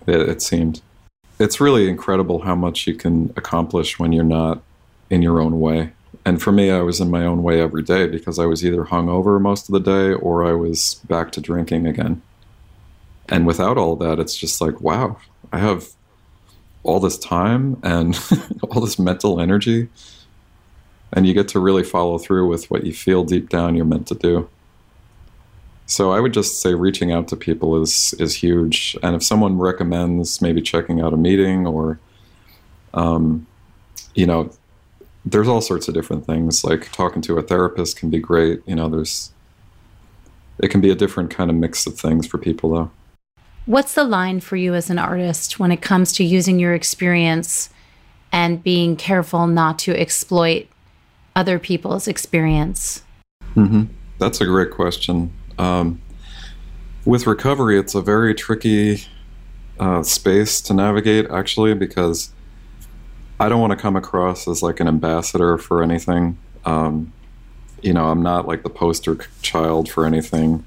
it, 0.05 0.19
it 0.21 0.41
seemed 0.41 0.81
it's 1.41 1.59
really 1.59 1.89
incredible 1.89 2.43
how 2.43 2.55
much 2.55 2.85
you 2.85 2.93
can 2.93 3.33
accomplish 3.35 3.97
when 3.97 4.11
you're 4.11 4.23
not 4.23 4.61
in 5.09 5.21
your 5.21 5.41
own 5.41 5.59
way. 5.59 5.91
And 6.23 6.41
for 6.41 6.51
me, 6.51 6.69
I 6.69 6.81
was 6.81 6.99
in 6.99 7.09
my 7.09 7.25
own 7.25 7.41
way 7.41 7.59
every 7.59 7.81
day 7.81 8.05
because 8.05 8.37
I 8.37 8.45
was 8.45 8.63
either 8.63 8.85
hungover 8.85 9.41
most 9.41 9.67
of 9.67 9.73
the 9.73 9.79
day 9.79 10.13
or 10.13 10.45
I 10.45 10.53
was 10.53 11.01
back 11.07 11.31
to 11.33 11.41
drinking 11.41 11.87
again. 11.87 12.21
And 13.27 13.47
without 13.47 13.77
all 13.77 13.95
that, 13.95 14.19
it's 14.19 14.37
just 14.37 14.61
like, 14.61 14.81
wow, 14.81 15.17
I 15.51 15.57
have 15.57 15.87
all 16.83 16.99
this 16.99 17.17
time 17.17 17.79
and 17.81 18.19
all 18.69 18.81
this 18.81 18.99
mental 18.99 19.39
energy. 19.39 19.89
And 21.11 21.27
you 21.27 21.33
get 21.33 21.47
to 21.49 21.59
really 21.59 21.83
follow 21.83 22.19
through 22.19 22.47
with 22.47 22.69
what 22.69 22.85
you 22.85 22.93
feel 22.93 23.23
deep 23.23 23.49
down 23.49 23.75
you're 23.75 23.85
meant 23.85 24.07
to 24.07 24.15
do. 24.15 24.47
So 25.91 26.13
I 26.13 26.21
would 26.21 26.33
just 26.33 26.61
say 26.61 26.73
reaching 26.73 27.11
out 27.11 27.27
to 27.27 27.35
people 27.35 27.81
is 27.81 28.13
is 28.17 28.33
huge, 28.33 28.97
and 29.03 29.13
if 29.13 29.21
someone 29.21 29.57
recommends 29.57 30.41
maybe 30.41 30.61
checking 30.61 31.01
out 31.01 31.11
a 31.11 31.17
meeting 31.17 31.67
or, 31.67 31.99
um, 32.93 33.45
you 34.15 34.25
know, 34.25 34.53
there's 35.25 35.49
all 35.49 35.59
sorts 35.59 35.89
of 35.89 35.93
different 35.93 36.25
things. 36.25 36.63
Like 36.63 36.89
talking 36.93 37.21
to 37.23 37.37
a 37.37 37.41
therapist 37.41 37.97
can 37.97 38.09
be 38.09 38.19
great. 38.19 38.61
You 38.65 38.75
know, 38.75 38.87
there's 38.87 39.33
it 40.59 40.69
can 40.69 40.79
be 40.79 40.91
a 40.91 40.95
different 40.95 41.29
kind 41.29 41.49
of 41.49 41.57
mix 41.57 41.85
of 41.85 41.99
things 41.99 42.25
for 42.25 42.37
people 42.37 42.71
though. 42.71 42.91
What's 43.65 43.93
the 43.93 44.05
line 44.05 44.39
for 44.39 44.55
you 44.55 44.73
as 44.73 44.89
an 44.89 44.97
artist 44.97 45.59
when 45.59 45.73
it 45.73 45.81
comes 45.81 46.13
to 46.13 46.23
using 46.23 46.57
your 46.57 46.73
experience 46.73 47.69
and 48.31 48.63
being 48.63 48.95
careful 48.95 49.45
not 49.45 49.77
to 49.79 49.99
exploit 49.99 50.67
other 51.35 51.59
people's 51.59 52.07
experience? 52.07 53.03
Mm-hmm. 53.57 53.93
That's 54.19 54.39
a 54.39 54.45
great 54.45 54.71
question. 54.71 55.33
Um, 55.61 56.01
with 57.05 57.27
recovery, 57.27 57.79
it's 57.79 57.93
a 57.93 58.01
very 58.01 58.33
tricky 58.33 59.05
uh, 59.79 60.01
space 60.01 60.59
to 60.61 60.73
navigate, 60.73 61.29
actually, 61.29 61.75
because 61.75 62.31
I 63.39 63.47
don't 63.47 63.61
want 63.61 63.71
to 63.71 63.77
come 63.77 63.95
across 63.95 64.47
as 64.47 64.63
like 64.63 64.79
an 64.79 64.87
ambassador 64.87 65.57
for 65.59 65.83
anything. 65.83 66.37
Um, 66.65 67.13
you 67.81 67.93
know, 67.93 68.07
I'm 68.07 68.23
not 68.23 68.47
like 68.47 68.63
the 68.63 68.69
poster 68.69 69.17
child 69.43 69.89
for 69.89 70.05
anything. 70.05 70.65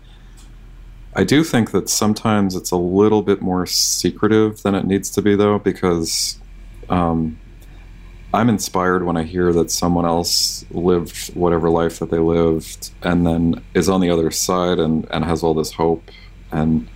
I 1.17 1.25
do 1.25 1.43
think 1.45 1.73
that 1.73 1.89
sometimes 1.89 2.55
it's 2.55 2.71
a 2.71 2.77
little 2.77 3.23
bit 3.23 3.41
more 3.41 3.67
secretive 3.67 4.63
than 4.63 4.75
it 4.77 4.85
needs 4.85 5.11
to 5.11 5.23
be, 5.23 5.35
though, 5.35 5.59
because 5.59 6.39
um, 6.89 7.39
I'm 8.35 8.49
inspired 8.49 9.05
when 9.05 9.17
I 9.17 9.23
hear 9.23 9.53
that 9.53 9.71
someone 9.71 10.05
else 10.05 10.65
lived 10.73 11.35
whatever 11.35 11.71
life 11.71 12.01
that 12.01 12.11
they 12.11 12.19
lived 12.19 12.91
and 13.01 13.25
then 13.25 13.63
is 13.75 13.89
on 13.89 14.01
the 14.01 14.11
other 14.11 14.33
side 14.33 14.81
and, 14.81 15.07
and 15.13 15.25
has 15.25 15.45
all 15.45 15.55
this 15.55 15.73
hope. 15.73 16.11
And 16.51 16.89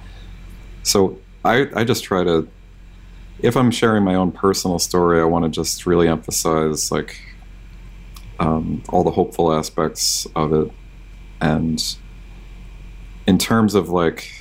so 0.82 1.16
I, 1.44 1.68
I 1.76 1.84
just 1.84 2.02
try 2.02 2.24
to, 2.24 2.48
if 3.38 3.56
I'm 3.56 3.70
sharing 3.70 4.02
my 4.02 4.16
own 4.16 4.32
personal 4.32 4.80
story, 4.80 5.20
I 5.20 5.24
want 5.24 5.44
to 5.44 5.48
just 5.48 5.86
really 5.86 6.08
emphasize 6.08 6.90
like 6.90 7.20
um, 8.40 8.82
all 8.88 9.04
the 9.04 9.12
hopeful 9.12 9.52
aspects 9.52 10.26
of 10.34 10.52
it. 10.52 10.72
And 11.40 11.80
in 13.28 13.38
terms 13.38 13.76
of 13.76 13.90
like, 13.90 14.32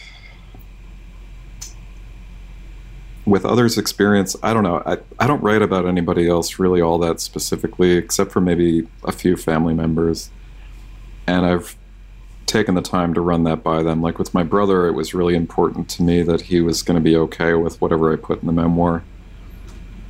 with 3.27 3.45
others' 3.45 3.77
experience, 3.77 4.37
I 4.41 4.53
don't 4.53 4.63
know. 4.63 4.81
I, 4.85 4.97
I 5.19 5.27
don't 5.27 5.43
write 5.43 5.61
about 5.61 5.85
anybody 5.85 6.29
else 6.29 6.59
really 6.59 6.79
all 6.79 6.97
that 6.99 7.19
specifically, 7.19 7.91
except 7.97 8.31
for 8.31 8.39
maybe 8.39 8.87
a 9.03 9.11
few 9.11 9.35
family 9.35 9.73
members. 9.73 10.29
And 11.27 11.45
I've 11.45 11.75
taken 12.45 12.75
the 12.75 12.81
time 12.81 13.13
to 13.15 13.19
run 13.19 13.43
that 13.43 13.63
by 13.63 13.83
them. 13.83 14.01
Like 14.01 14.17
with 14.17 14.33
my 14.33 14.43
brother, 14.43 14.87
it 14.87 14.93
was 14.93 15.13
really 15.13 15.35
important 15.35 15.89
to 15.89 16.03
me 16.03 16.23
that 16.23 16.39
he 16.39 16.61
was 16.61 16.81
going 16.81 16.95
to 16.95 17.03
be 17.03 17.17
okay 17.17 17.53
with 17.53 17.81
whatever 17.81 18.13
I 18.13 18.15
put 18.15 18.39
in 18.39 18.47
the 18.47 18.53
memoir. 18.53 19.03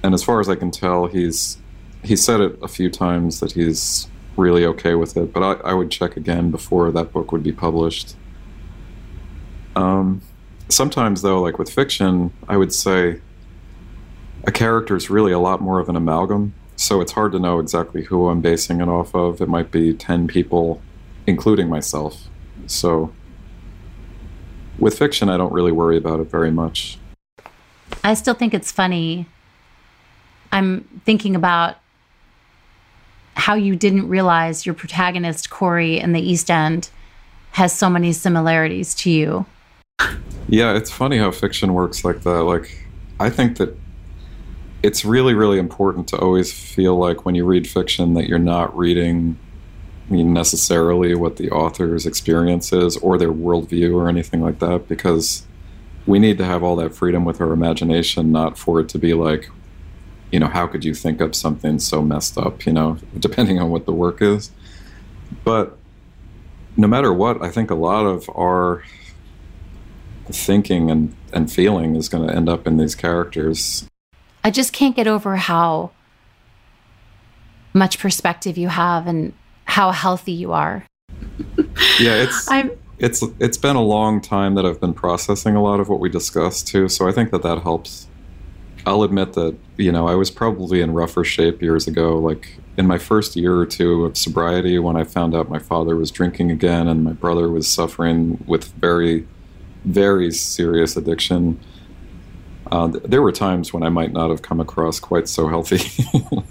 And 0.04 0.14
as 0.14 0.24
far 0.24 0.40
as 0.40 0.48
I 0.48 0.54
can 0.54 0.70
tell, 0.70 1.08
he's 1.08 1.58
he 2.04 2.16
said 2.16 2.40
it 2.40 2.60
a 2.62 2.68
few 2.68 2.92
times 2.92 3.40
that 3.40 3.54
he's 3.54 4.08
really 4.38 4.64
okay 4.64 4.94
with 4.94 5.18
it. 5.18 5.34
But 5.34 5.42
I, 5.42 5.72
I 5.72 5.74
would 5.74 5.90
check 5.90 6.16
again 6.16 6.52
before 6.52 6.92
that 6.92 7.12
book 7.12 7.32
would 7.32 7.42
be 7.42 7.52
published. 7.52 8.16
Um, 9.76 10.22
sometimes 10.70 11.22
though 11.22 11.42
like 11.42 11.58
with 11.58 11.70
fiction 11.70 12.32
i 12.48 12.58
would 12.58 12.74
say 12.74 13.20
a 14.48 14.52
character 14.52 14.96
is 14.96 15.10
really 15.10 15.34
a 15.34 15.40
lot 15.40 15.62
more 15.62 15.80
of 15.80 15.90
an 15.90 15.96
amalgam. 15.96 16.54
So 16.78 17.02
it's 17.02 17.12
hard 17.12 17.34
to 17.34 17.40
know 17.40 17.60
exactly 17.60 18.04
who 18.04 18.30
i'm 18.30 18.42
basing 18.42 18.82
it 18.82 18.88
off 18.88 19.14
of. 19.14 19.42
It 19.42 19.50
might 19.50 19.72
be 19.72 19.94
10 19.94 20.28
people 20.28 20.82
including 21.28 21.70
myself. 21.70 22.30
So 22.66 23.14
with 24.80 24.98
fiction 24.98 25.30
i 25.30 25.38
don't 25.38 25.52
really 25.52 25.72
worry 25.72 25.98
about 25.98 26.20
it 26.20 26.32
very 26.32 26.52
much. 26.52 26.98
I 28.04 28.14
still 28.14 28.34
think 28.34 28.54
it's 28.54 28.72
funny. 28.72 29.28
I'm 30.52 31.02
thinking 31.06 31.36
about 31.36 31.78
how 33.34 33.56
you 33.56 33.76
didn't 33.76 34.08
realize 34.08 34.66
your 34.66 34.76
protagonist 34.76 35.50
corey 35.50 36.00
in 36.00 36.14
the 36.14 36.22
east 36.22 36.50
end 36.50 36.90
has 37.52 37.74
so 37.74 37.90
many 37.90 38.14
similarities 38.14 38.96
to 38.96 39.10
you 39.10 39.46
yeah, 40.48 40.76
it's 40.76 40.92
funny 40.92 41.18
how 41.18 41.32
fiction 41.32 41.74
works 41.74 42.06
like 42.06 42.22
that. 42.22 42.44
Like, 42.44 42.86
I 43.20 43.30
think 43.30 43.58
that 43.58 43.78
it's 44.84 45.04
really, 45.04 45.34
really 45.34 45.60
important 45.60 46.08
to 46.10 46.18
always 46.18 46.54
feel 46.54 46.96
like 46.98 47.26
when 47.26 47.36
you 47.36 47.46
read 47.46 47.68
fiction 47.68 48.14
that 48.14 48.28
you're 48.28 48.40
not 48.40 48.76
reading 48.78 49.38
necessarily 50.10 51.14
what 51.16 51.36
the 51.36 51.50
author's 51.50 52.06
experience 52.06 52.72
is 52.72 52.96
or 52.98 53.18
their 53.18 53.32
worldview 53.32 53.94
or 53.94 54.08
anything 54.08 54.42
like 54.42 54.60
that, 54.60 54.88
because 54.88 55.46
we 56.06 56.20
need 56.20 56.38
to 56.38 56.46
have 56.46 56.64
all 56.64 56.78
that 56.78 56.96
freedom 56.96 57.26
with 57.26 57.42
our 57.42 57.52
imagination, 57.52 58.32
not 58.32 58.58
for 58.58 58.80
it 58.80 58.88
to 58.90 58.98
be 58.98 59.14
like, 59.14 59.50
you 60.32 60.40
know, 60.40 60.48
how 60.48 60.66
could 60.68 60.86
you 60.86 60.94
think 60.94 61.22
up 61.22 61.36
something 61.36 61.80
so 61.80 62.02
messed 62.02 62.38
up, 62.38 62.66
you 62.66 62.72
know, 62.72 62.98
depending 63.20 63.60
on 63.60 63.70
what 63.70 63.86
the 63.86 63.94
work 63.94 64.22
is. 64.22 64.52
But 65.44 65.78
no 66.78 66.88
matter 66.88 67.12
what, 67.12 67.42
I 67.42 67.50
think 67.50 67.70
a 67.70 67.76
lot 67.76 68.06
of 68.06 68.30
our 68.30 68.84
thinking 70.30 70.92
and, 70.92 71.16
and 71.34 71.52
feeling 71.52 71.96
is 71.96 72.10
going 72.10 72.28
to 72.28 72.36
end 72.36 72.50
up 72.50 72.68
in 72.68 72.78
these 72.78 72.96
characters. 72.96 73.88
I 74.44 74.52
just 74.52 74.74
can't 74.74 74.96
get 74.96 75.08
over 75.08 75.36
how 75.36 75.92
much 77.74 78.00
perspective 78.00 78.58
you 78.58 78.70
have 78.70 79.08
and 79.08 79.34
how 79.66 79.92
healthy 79.92 80.32
you 80.32 80.54
are. 80.54 80.86
yeah, 82.00 82.16
it's 82.16 82.48
I'm, 82.52 82.72
it's 83.00 83.24
it's 83.40 83.58
been 83.58 83.76
a 83.76 83.84
long 83.84 84.22
time 84.22 84.56
that 84.56 84.66
I've 84.66 84.82
been 84.82 84.94
processing 84.94 85.56
a 85.56 85.62
lot 85.62 85.80
of 85.80 85.90
what 85.90 86.00
we 86.00 86.10
discussed 86.10 86.68
too, 86.68 86.90
so 86.90 87.08
I 87.08 87.12
think 87.12 87.32
that 87.32 87.44
that 87.44 87.62
helps. 87.62 88.08
I'll 88.86 89.04
admit 89.04 89.34
that 89.34 89.58
you 89.78 89.92
know 89.92 90.08
I 90.08 90.16
was 90.16 90.32
probably 90.32 90.82
in 90.82 90.94
rougher 90.94 91.24
shape 91.24 91.62
years 91.62 91.88
ago, 91.88 92.18
like 92.18 92.58
in 92.78 92.88
my 92.88 92.98
first 92.98 93.36
year 93.36 93.56
or 93.56 93.66
two 93.66 94.06
of 94.06 94.18
sobriety, 94.18 94.80
when 94.80 94.96
I 94.96 95.04
found 95.04 95.36
out 95.36 95.50
my 95.50 95.60
father 95.60 95.96
was 95.96 96.10
drinking 96.12 96.52
again 96.52 96.88
and 96.88 97.04
my 97.04 97.14
brother 97.14 97.50
was 97.50 97.68
suffering 97.68 98.44
with 98.48 98.72
very 98.74 99.28
very 99.88 100.32
serious 100.32 100.98
addiction. 100.98 101.60
Uh, 102.72 102.88
there 103.06 103.22
were 103.22 103.32
times 103.32 103.74
when 103.74 103.84
I 103.84 103.90
might 103.90 104.12
not 104.12 104.30
have 104.30 104.42
come 104.42 104.60
across 104.60 105.00
quite 105.00 105.28
so 105.28 105.48
healthy. 105.48 105.80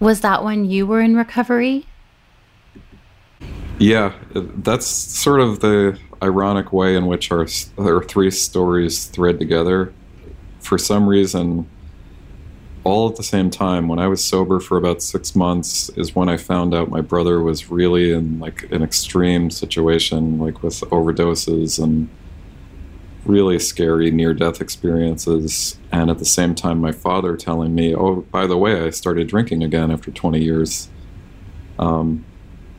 Was 0.00 0.20
that 0.20 0.44
when 0.44 0.64
you 0.64 0.86
were 0.86 1.00
in 1.00 1.16
recovery? 1.16 1.86
Yeah, 3.78 4.12
that's 4.34 4.86
sort 4.86 5.40
of 5.40 5.60
the 5.60 5.98
ironic 6.22 6.72
way 6.72 6.94
in 6.94 7.06
which 7.06 7.32
our, 7.32 7.46
our 7.78 8.02
three 8.04 8.30
stories 8.30 9.06
thread 9.06 9.40
together. 9.40 9.92
For 10.60 10.78
some 10.78 11.08
reason, 11.08 11.68
all 12.84 13.08
at 13.08 13.16
the 13.16 13.22
same 13.22 13.50
time. 13.50 13.88
When 13.88 13.98
i 13.98 14.06
was 14.06 14.24
sober 14.24 14.60
for 14.60 14.76
about 14.76 15.02
six 15.02 15.34
months 15.36 15.88
is 15.90 16.14
when 16.14 16.28
i 16.28 16.36
found 16.36 16.74
out 16.74 16.88
my 16.88 17.00
brother 17.00 17.40
was 17.40 17.70
really 17.70 18.12
in 18.12 18.38
like 18.40 18.70
an 18.72 18.82
extreme 18.82 19.50
situation 19.50 20.38
like 20.38 20.62
with 20.62 20.80
overdoses 20.90 21.82
and 21.82 22.08
really 23.24 23.58
scary 23.58 24.10
near-death 24.10 24.60
experiences. 24.60 25.78
And 25.92 26.10
at 26.10 26.18
the 26.18 26.24
same 26.24 26.54
time 26.54 26.80
my 26.80 26.92
father 26.92 27.36
telling 27.36 27.74
me 27.74 27.94
oh 27.94 28.22
by 28.30 28.46
the 28.46 28.56
way 28.56 28.82
i 28.82 28.90
started 28.90 29.28
drinking 29.28 29.62
again 29.62 29.90
after 29.90 30.10
20 30.10 30.42
years. 30.42 30.88
Um, 31.78 32.24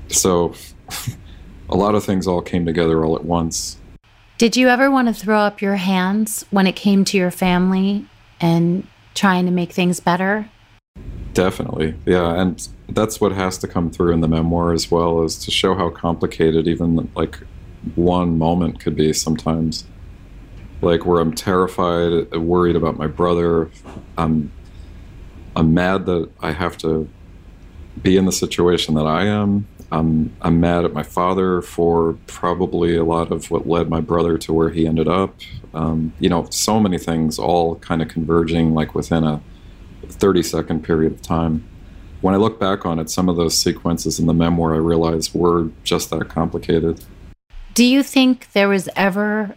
so 0.10 0.54
a 1.70 1.76
lot 1.76 1.95
of 1.95 2.04
things 2.04 2.28
all 2.28 2.41
came 2.41 2.66
together 2.66 3.04
all 3.04 3.16
at 3.16 3.26
once. 3.26 3.78
Did 4.38 4.58
you 4.58 4.68
ever 4.68 4.91
want 4.91 5.08
to 5.08 5.14
throw 5.14 5.39
up 5.39 5.62
your 5.62 5.78
hands 5.78 6.45
when 6.49 6.68
it 6.68 6.76
came 6.76 7.06
to 7.06 7.18
your 7.18 7.32
family 7.32 8.06
and 8.41 8.86
trying 9.14 9.45
to 9.45 9.51
make 9.51 9.72
things 9.72 9.99
better? 9.99 10.49
Definitely. 11.34 11.95
Yeah. 12.05 12.39
And 12.39 12.68
that's 12.89 13.20
what 13.20 13.32
has 13.32 13.57
to 13.59 13.68
come 13.68 13.89
through 13.89 14.14
in 14.14 14.22
the 14.22 14.28
memoir 14.28 14.72
as 14.74 14.91
well, 14.91 15.24
is 15.24 15.38
to 15.39 15.51
show 15.51 15.76
how 15.76 15.89
complicated 15.89 16.68
even 16.68 17.09
like 17.16 17.39
one 17.95 18.38
moment 18.38 18.80
could 18.80 18.95
be 18.95 19.14
sometimes. 19.14 19.86
Like 20.82 21.05
where 21.05 21.22
I'm 21.22 21.34
terrified, 21.34 22.32
worried 22.34 22.76
about 22.76 22.97
my 22.97 23.07
brother. 23.07 23.72
I'm 24.18 24.51
I'm 25.55 25.74
mad 25.74 26.05
that 26.07 26.30
I 26.41 26.51
have 26.51 26.78
to 26.80 27.07
be 28.01 28.18
in 28.18 28.26
the 28.26 28.32
situation 28.32 28.95
that 28.95 29.05
I 29.05 29.26
am. 29.26 29.68
I'm 29.91 30.36
I'm 30.41 30.59
mad 30.59 30.84
at 30.84 30.93
my 30.93 31.03
father 31.03 31.61
for 31.61 32.18
probably 32.28 32.95
a 32.97 33.03
lot 33.03 33.32
of 33.32 33.49
what 33.49 33.68
led 33.68 33.89
my 33.89 34.01
brother 34.01 34.38
to 34.39 34.53
where 34.53 34.72
he 34.72 34.86
ended 34.86 35.07
up. 35.07 35.36
Um, 35.74 36.14
you 36.20 36.30
know, 36.30 36.48
so 36.50 36.80
many 36.80 36.98
things 36.98 37.40
all 37.40 37.76
kind 37.78 38.02
of 38.02 38.08
converging 38.08 38.74
like 38.74 38.94
within 38.94 39.24
a 39.24 39.42
30 40.08 40.44
second 40.44 40.84
period 40.84 41.14
of 41.14 41.22
time. 41.22 41.68
When 42.22 42.34
I 42.34 42.38
look 42.38 42.60
back 42.60 42.86
on 42.86 43.00
it, 43.00 43.10
some 43.10 43.28
of 43.28 43.36
those 43.36 43.58
sequences 43.58 44.20
in 44.20 44.28
the 44.28 44.34
memoir 44.34 44.74
I 44.76 44.78
realized 44.78 45.34
were 45.34 45.70
just 45.84 46.10
that 46.12 46.30
complicated. 46.30 47.04
Do 47.74 47.84
you 47.84 48.04
think 48.04 48.52
there 48.54 48.70
was 48.70 48.88
ever 48.96 49.56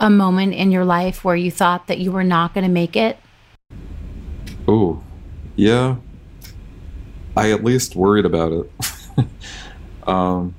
a 0.00 0.10
moment 0.10 0.54
in 0.54 0.70
your 0.70 0.84
life 0.84 1.24
where 1.24 1.36
you 1.36 1.50
thought 1.50 1.86
that 1.86 1.98
you 1.98 2.10
were 2.12 2.24
not 2.24 2.54
going 2.54 2.64
to 2.64 2.70
make 2.70 2.96
it? 2.96 3.18
Oh, 4.66 5.02
yeah. 5.54 5.96
I 7.36 7.52
at 7.52 7.62
least 7.62 7.94
worried 7.94 8.24
about 8.24 8.52
it. 8.52 9.28
um, 10.08 10.54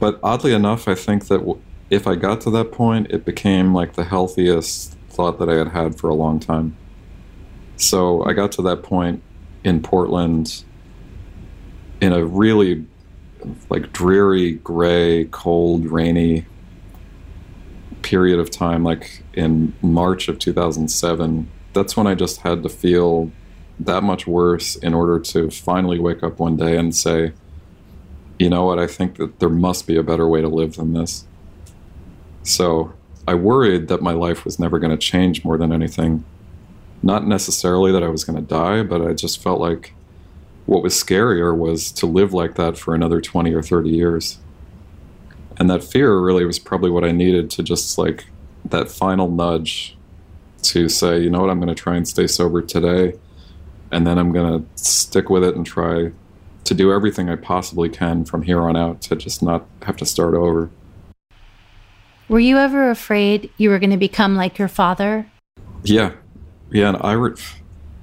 but 0.00 0.18
oddly 0.22 0.52
enough, 0.52 0.88
I 0.88 0.94
think 0.94 1.28
that 1.28 1.38
w- 1.38 1.60
if 1.94 2.06
I 2.06 2.16
got 2.16 2.40
to 2.42 2.50
that 2.50 2.72
point, 2.72 3.10
it 3.10 3.24
became 3.24 3.72
like 3.72 3.94
the 3.94 4.04
healthiest 4.04 4.96
thought 5.08 5.38
that 5.38 5.48
I 5.48 5.54
had 5.54 5.68
had 5.68 5.98
for 5.98 6.08
a 6.08 6.14
long 6.14 6.40
time. 6.40 6.76
So 7.76 8.24
I 8.24 8.32
got 8.32 8.52
to 8.52 8.62
that 8.62 8.82
point 8.82 9.22
in 9.62 9.82
Portland 9.82 10.64
in 12.00 12.12
a 12.12 12.24
really 12.24 12.86
like 13.70 13.92
dreary, 13.92 14.52
gray, 14.52 15.26
cold, 15.30 15.86
rainy 15.86 16.46
period 18.02 18.38
of 18.38 18.50
time, 18.50 18.82
like 18.82 19.22
in 19.34 19.74
March 19.80 20.28
of 20.28 20.38
2007. 20.38 21.48
That's 21.72 21.96
when 21.96 22.06
I 22.06 22.14
just 22.14 22.40
had 22.40 22.62
to 22.62 22.68
feel 22.68 23.30
that 23.80 24.02
much 24.02 24.26
worse 24.26 24.76
in 24.76 24.94
order 24.94 25.18
to 25.18 25.50
finally 25.50 25.98
wake 25.98 26.22
up 26.22 26.38
one 26.38 26.56
day 26.56 26.76
and 26.76 26.94
say, 26.94 27.32
you 28.38 28.48
know 28.48 28.64
what, 28.64 28.78
I 28.78 28.86
think 28.86 29.16
that 29.16 29.38
there 29.38 29.48
must 29.48 29.86
be 29.86 29.96
a 29.96 30.02
better 30.02 30.28
way 30.28 30.40
to 30.40 30.48
live 30.48 30.76
than 30.76 30.92
this. 30.92 31.26
So 32.44 32.92
I 33.26 33.34
worried 33.34 33.88
that 33.88 34.02
my 34.02 34.12
life 34.12 34.44
was 34.44 34.58
never 34.58 34.78
going 34.78 34.96
to 34.96 34.98
change 34.98 35.44
more 35.44 35.58
than 35.58 35.72
anything. 35.72 36.24
Not 37.02 37.26
necessarily 37.26 37.90
that 37.92 38.02
I 38.02 38.08
was 38.08 38.24
going 38.24 38.36
to 38.36 38.48
die, 38.48 38.82
but 38.82 39.02
I 39.02 39.14
just 39.14 39.42
felt 39.42 39.60
like 39.60 39.94
what 40.66 40.82
was 40.82 40.94
scarier 40.94 41.56
was 41.56 41.90
to 41.92 42.06
live 42.06 42.32
like 42.32 42.54
that 42.54 42.78
for 42.78 42.94
another 42.94 43.20
20 43.20 43.52
or 43.52 43.62
30 43.62 43.90
years. 43.90 44.38
And 45.58 45.70
that 45.70 45.84
fear 45.84 46.18
really 46.18 46.44
was 46.44 46.58
probably 46.58 46.90
what 46.90 47.04
I 47.04 47.12
needed 47.12 47.50
to 47.52 47.62
just 47.62 47.98
like 47.98 48.26
that 48.66 48.90
final 48.90 49.30
nudge 49.30 49.96
to 50.62 50.88
say, 50.88 51.20
you 51.20 51.30
know 51.30 51.40
what, 51.40 51.50
I'm 51.50 51.60
going 51.60 51.74
to 51.74 51.80
try 51.80 51.96
and 51.96 52.06
stay 52.08 52.26
sober 52.26 52.62
today. 52.62 53.18
And 53.90 54.06
then 54.06 54.18
I'm 54.18 54.32
going 54.32 54.60
to 54.60 54.82
stick 54.82 55.30
with 55.30 55.44
it 55.44 55.54
and 55.54 55.64
try 55.64 56.12
to 56.64 56.74
do 56.74 56.92
everything 56.92 57.28
I 57.28 57.36
possibly 57.36 57.88
can 57.88 58.24
from 58.24 58.42
here 58.42 58.62
on 58.62 58.76
out 58.76 59.02
to 59.02 59.16
just 59.16 59.42
not 59.42 59.66
have 59.82 59.96
to 59.98 60.06
start 60.06 60.34
over. 60.34 60.70
Were 62.28 62.40
you 62.40 62.56
ever 62.56 62.90
afraid 62.90 63.50
you 63.58 63.68
were 63.68 63.78
going 63.78 63.90
to 63.90 63.96
become 63.96 64.34
like 64.34 64.58
your 64.58 64.68
father? 64.68 65.30
Yeah. 65.82 66.12
Yeah. 66.70 66.88
And 66.88 66.96
I, 67.02 67.16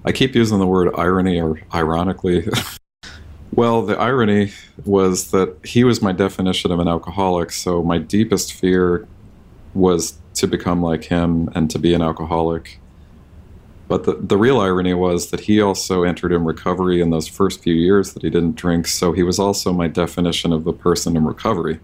I 0.06 0.12
keep 0.12 0.36
using 0.36 0.60
the 0.60 0.68
word 0.68 0.94
irony 0.96 1.42
or 1.42 1.60
ironically. 1.74 2.48
well, 3.54 3.82
the 3.82 3.98
irony 3.98 4.52
was 4.86 5.32
that 5.32 5.58
he 5.66 5.84
was 5.84 6.02
my 6.02 6.12
definition 6.12 6.72
of 6.72 6.80
an 6.80 6.88
alcoholic. 6.88 7.52
So 7.52 7.82
my 7.82 7.98
deepest 7.98 8.54
fear 8.54 9.08
was 9.74 10.20
to 10.36 10.48
become 10.48 10.84
like 10.84 11.06
him 11.06 11.50
and 11.56 11.70
to 11.72 11.80
be 11.80 11.94
an 11.96 12.04
alcoholic. 12.04 12.80
But 13.88 14.04
the, 14.06 14.14
the 14.14 14.38
real 14.38 14.60
irony 14.60 14.94
was 14.94 15.32
that 15.32 15.42
he 15.42 15.60
also 15.60 16.04
entered 16.04 16.32
in 16.32 16.46
recovery 16.46 17.02
in 17.02 17.10
those 17.10 17.28
first 17.28 17.62
few 17.62 17.74
years 17.74 18.14
that 18.14 18.24
he 18.24 18.30
didn't 18.30 18.56
drink. 18.56 18.88
So 18.88 19.12
he 19.14 19.24
was 19.24 19.40
also 19.40 19.74
my 19.74 19.88
definition 19.88 20.54
of 20.54 20.68
a 20.68 20.74
person 20.74 21.18
in 21.18 21.26
recovery. 21.26 21.80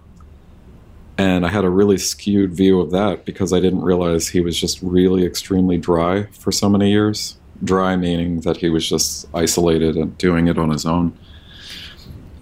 And 1.18 1.46
I 1.46 1.50
had 1.50 1.66
a 1.66 1.70
really 1.70 1.98
skewed 1.98 2.54
view 2.54 2.80
of 2.80 2.92
that 2.92 3.26
because 3.26 3.52
I 3.52 3.60
didn't 3.60 3.82
realize 3.82 4.30
he 4.30 4.40
was 4.40 4.60
just 4.60 4.82
really 4.82 5.26
extremely 5.26 5.78
dry 5.78 6.28
for 6.32 6.52
so 6.52 6.70
many 6.70 6.92
years. 6.92 7.38
Dry 7.64 7.96
meaning 7.96 8.42
that 8.42 8.58
he 8.58 8.70
was 8.70 8.88
just 8.88 9.28
isolated 9.34 9.96
and 9.96 10.16
doing 10.20 10.48
it 10.48 10.60
on 10.60 10.70
his 10.70 10.86
own. 10.86 11.18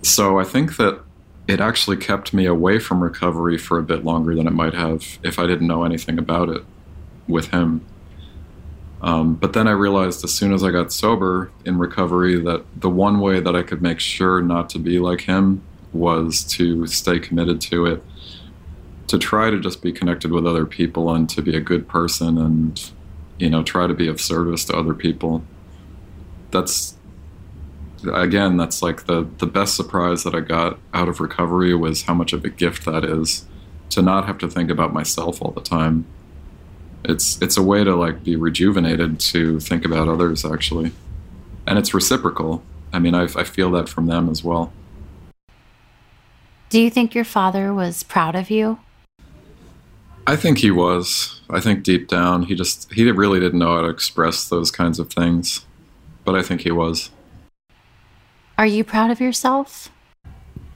So 0.01 0.39
I 0.39 0.43
think 0.43 0.75
that 0.75 1.01
it 1.47 1.61
actually 1.61 1.97
kept 1.97 2.33
me 2.33 2.45
away 2.45 2.79
from 2.79 3.01
recovery 3.01 3.57
for 3.57 3.79
a 3.79 3.83
bit 3.83 4.03
longer 4.03 4.35
than 4.35 4.47
it 4.47 4.51
might 4.51 4.73
have 4.73 5.19
if 5.23 5.39
I 5.39 5.47
didn't 5.47 5.67
know 5.67 5.85
anything 5.85 6.17
about 6.17 6.49
it 6.49 6.63
with 7.27 7.51
him. 7.51 7.85
Um, 9.01 9.35
but 9.35 9.53
then 9.53 9.67
I 9.67 9.71
realized 9.71 10.23
as 10.23 10.33
soon 10.33 10.53
as 10.53 10.63
I 10.63 10.71
got 10.71 10.91
sober 10.91 11.51
in 11.63 11.77
recovery 11.77 12.39
that 12.41 12.65
the 12.75 12.89
one 12.89 13.19
way 13.19 13.39
that 13.39 13.55
I 13.55 13.61
could 13.61 13.81
make 13.81 13.99
sure 13.99 14.41
not 14.41 14.69
to 14.71 14.79
be 14.79 14.99
like 14.99 15.21
him 15.21 15.61
was 15.93 16.43
to 16.43 16.87
stay 16.87 17.19
committed 17.19 17.61
to 17.61 17.85
it 17.85 18.03
to 19.07 19.17
try 19.17 19.49
to 19.49 19.59
just 19.59 19.81
be 19.81 19.91
connected 19.91 20.31
with 20.31 20.47
other 20.47 20.65
people 20.65 21.13
and 21.13 21.29
to 21.29 21.41
be 21.41 21.55
a 21.55 21.61
good 21.61 21.87
person 21.87 22.37
and 22.37 22.91
you 23.37 23.49
know 23.49 23.63
try 23.63 23.87
to 23.87 23.93
be 23.93 24.07
of 24.07 24.19
service 24.19 24.65
to 24.65 24.75
other 24.75 24.93
people. 24.93 25.43
That's 26.51 26.95
again 28.13 28.57
that's 28.57 28.81
like 28.81 29.05
the 29.05 29.27
the 29.39 29.47
best 29.47 29.75
surprise 29.75 30.23
that 30.23 30.35
i 30.35 30.39
got 30.39 30.77
out 30.93 31.09
of 31.09 31.19
recovery 31.19 31.73
was 31.73 32.03
how 32.03 32.13
much 32.13 32.33
of 32.33 32.45
a 32.45 32.49
gift 32.49 32.85
that 32.85 33.03
is 33.03 33.47
to 33.89 34.01
not 34.01 34.25
have 34.25 34.37
to 34.37 34.49
think 34.49 34.69
about 34.69 34.93
myself 34.93 35.41
all 35.41 35.51
the 35.51 35.61
time. 35.61 36.05
It's 37.03 37.41
it's 37.41 37.57
a 37.57 37.63
way 37.63 37.83
to 37.83 37.95
like 37.95 38.23
be 38.23 38.35
rejuvenated 38.35 39.19
to 39.31 39.59
think 39.59 39.85
about 39.85 40.07
others 40.07 40.43
actually. 40.43 40.91
And 41.67 41.77
it's 41.77 41.93
reciprocal. 41.93 42.63
I 42.91 42.99
mean 42.99 43.13
I, 43.13 43.23
I 43.23 43.43
feel 43.43 43.71
that 43.71 43.87
from 43.87 44.07
them 44.07 44.29
as 44.29 44.43
well. 44.43 44.73
Do 46.69 46.81
you 46.81 46.89
think 46.89 47.13
your 47.13 47.25
father 47.25 47.73
was 47.73 48.03
proud 48.03 48.35
of 48.35 48.49
you 48.49 48.79
I 50.27 50.35
think 50.35 50.57
he 50.59 50.71
was. 50.71 51.41
I 51.49 51.59
think 51.59 51.83
deep 51.83 52.07
down 52.07 52.43
he 52.43 52.55
just 52.55 52.91
he 52.93 53.09
really 53.11 53.39
didn't 53.39 53.59
know 53.59 53.75
how 53.75 53.81
to 53.81 53.89
express 53.89 54.49
those 54.49 54.71
kinds 54.71 54.99
of 54.99 55.11
things, 55.11 55.65
but 56.23 56.35
I 56.35 56.41
think 56.41 56.61
he 56.61 56.71
was. 56.71 57.11
Are 58.57 58.65
you 58.65 58.83
proud 58.83 59.11
of 59.11 59.19
yourself? 59.19 59.89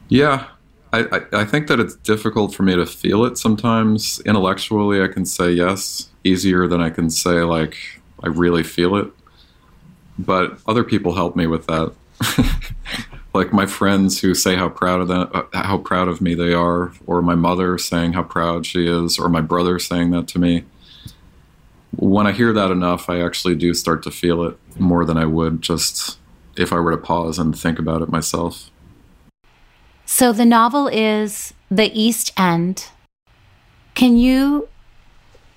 Yeah, 0.10 0.48
I, 0.92 1.00
I, 1.00 1.42
I 1.42 1.46
think 1.46 1.68
that 1.68 1.80
it's 1.80 1.96
difficult 1.96 2.54
for 2.54 2.64
me 2.64 2.76
to 2.76 2.86
feel 2.86 3.26
it 3.26 3.38
sometimes. 3.38 4.20
Intellectually, 4.26 5.02
I 5.02 5.08
can 5.08 5.26
say 5.26 5.52
yes, 5.52 6.10
easier 6.24 6.68
than 6.68 6.82
I 6.82 6.90
can 6.90 7.10
say 7.10 7.42
like 7.42 7.78
I 8.24 8.28
really 8.28 8.64
feel 8.64 8.96
it. 8.96 9.08
But 10.20 10.60
other 10.68 10.84
people 10.84 11.14
help 11.14 11.36
me 11.36 11.48
with 11.48 11.66
that. 11.68 11.94
like 13.34 13.54
my 13.54 13.66
friends 13.66 14.20
who 14.22 14.34
say 14.34 14.56
how 14.56 14.70
proud 14.70 15.02
of 15.02 15.08
them, 15.08 15.30
uh, 15.34 15.44
how 15.54 15.78
proud 15.78 16.08
of 16.08 16.22
me 16.22 16.34
they 16.34 16.54
are, 16.54 16.92
or 17.06 17.22
my 17.22 17.36
mother 17.36 17.78
saying 17.78 18.14
how 18.14 18.24
proud 18.24 18.66
she 18.66 18.88
is, 18.88 19.20
or 19.20 19.30
my 19.30 19.42
brother 19.42 19.78
saying 19.80 20.12
that 20.12 20.28
to 20.30 20.40
me. 20.40 20.64
When 21.96 22.28
I 22.28 22.32
hear 22.32 22.54
that 22.54 22.72
enough, 22.72 23.10
I 23.10 23.22
actually 23.22 23.56
do 23.56 23.74
start 23.74 24.04
to 24.04 24.12
feel 24.12 24.44
it 24.44 24.58
more 24.80 25.06
than 25.06 25.18
I 25.18 25.26
would 25.26 25.62
just 25.62 26.18
if 26.56 26.74
I 26.74 26.80
were 26.80 26.92
to 26.92 26.98
pause 26.98 27.40
and 27.40 27.58
think 27.58 27.80
about 27.80 28.02
it 28.02 28.10
myself. 28.10 28.70
So 30.06 30.34
the 30.34 30.46
novel 30.46 30.88
is 30.88 31.54
The 31.70 31.92
East 32.00 32.34
End. 32.38 32.90
Can 33.94 34.18
you 34.18 34.68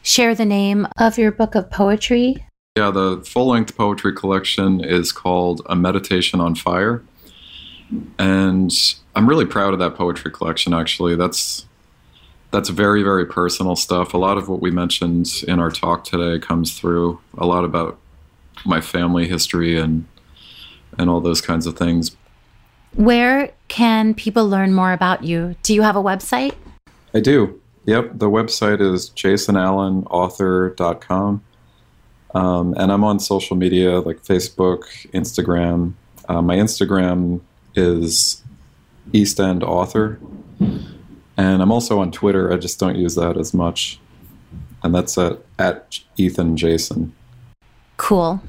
share 0.03 0.35
the 0.35 0.45
name 0.45 0.87
of 0.99 1.19
your 1.19 1.33
book 1.33 1.55
of 1.55 1.71
poetry? 1.71 2.47
Yeah, 2.77 2.91
the 2.91 3.23
full 3.27 3.49
length 3.49 3.77
poetry 3.77 4.15
collection 4.15 4.83
is 4.83 5.13
called 5.13 5.63
A 5.67 5.77
Meditation 5.77 6.41
on 6.41 6.55
Fire 6.55 7.03
and 8.19 8.73
I'm 9.15 9.29
really 9.29 9.47
proud 9.47 9.73
of 9.73 9.79
that 9.81 9.95
poetry 9.95 10.31
collection. 10.31 10.75
Actually, 10.75 11.17
that's 11.17 11.67
that's 12.51 12.69
very 12.69 13.03
very 13.03 13.27
personal 13.27 13.77
stuff. 13.77 14.15
A 14.15 14.19
lot 14.19 14.39
of 14.39 14.49
what 14.49 14.61
we 14.61 14.71
mentioned 14.71 15.29
in 15.47 15.59
our 15.59 15.71
talk 15.71 16.05
today 16.05 16.39
comes 16.39 16.79
through. 16.79 17.21
A 17.39 17.47
lot 17.47 17.65
about 17.65 17.99
my 18.65 18.81
family 18.81 19.29
history 19.29 19.79
and 19.79 20.07
and 20.99 21.11
all 21.11 21.21
those 21.21 21.41
kinds 21.41 21.67
of 21.67 21.77
things. 21.77 22.17
Where 22.95 23.53
can 23.69 24.15
people 24.15 24.49
learn 24.49 24.75
more 24.75 24.93
about 24.93 25.25
you? 25.25 25.57
Do 25.63 25.75
you 25.75 25.83
have 25.83 25.97
a 25.97 26.03
website? 26.03 26.55
I 27.15 27.21
do. 27.21 27.61
Yep, 27.87 28.19
the 28.19 28.31
website 28.31 28.81
is 28.81 29.11
jasonallenauthor.com. 29.11 31.43
Um, 32.35 32.75
and 32.79 32.91
I'm 32.93 33.05
on 33.05 33.21
social 33.21 33.57
media 33.57 34.01
like 34.01 34.23
Facebook, 34.23 34.85
Instagram. 35.13 35.93
Uh, 36.29 36.41
my 36.41 36.57
Instagram 36.57 37.43
is 37.75 38.43
East 39.13 39.41
End 39.41 39.63
author, 39.63 40.19
and 41.37 41.63
I'm 41.63 41.73
also 41.73 42.01
on 42.01 42.11
Twitter. 42.11 42.53
I 42.53 42.57
just 42.57 42.79
don't 42.79 42.97
use 42.97 43.15
that 43.17 43.37
as 43.37 43.53
much, 43.53 44.01
and 44.83 44.95
that's 44.95 45.19
at 45.19 45.39
at 45.59 46.01
Ethan 46.17 46.57
Jason. 46.57 47.15
Cool. 47.97 48.41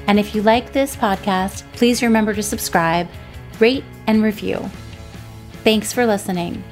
And 0.06 0.18
if 0.18 0.34
you 0.34 0.42
like 0.42 0.72
this 0.72 0.96
podcast, 0.96 1.62
please 1.72 2.02
remember 2.02 2.34
to 2.34 2.42
subscribe, 2.42 3.08
rate, 3.60 3.84
and 4.06 4.22
review. 4.22 4.70
Thanks 5.64 5.92
for 5.92 6.06
listening. 6.06 6.64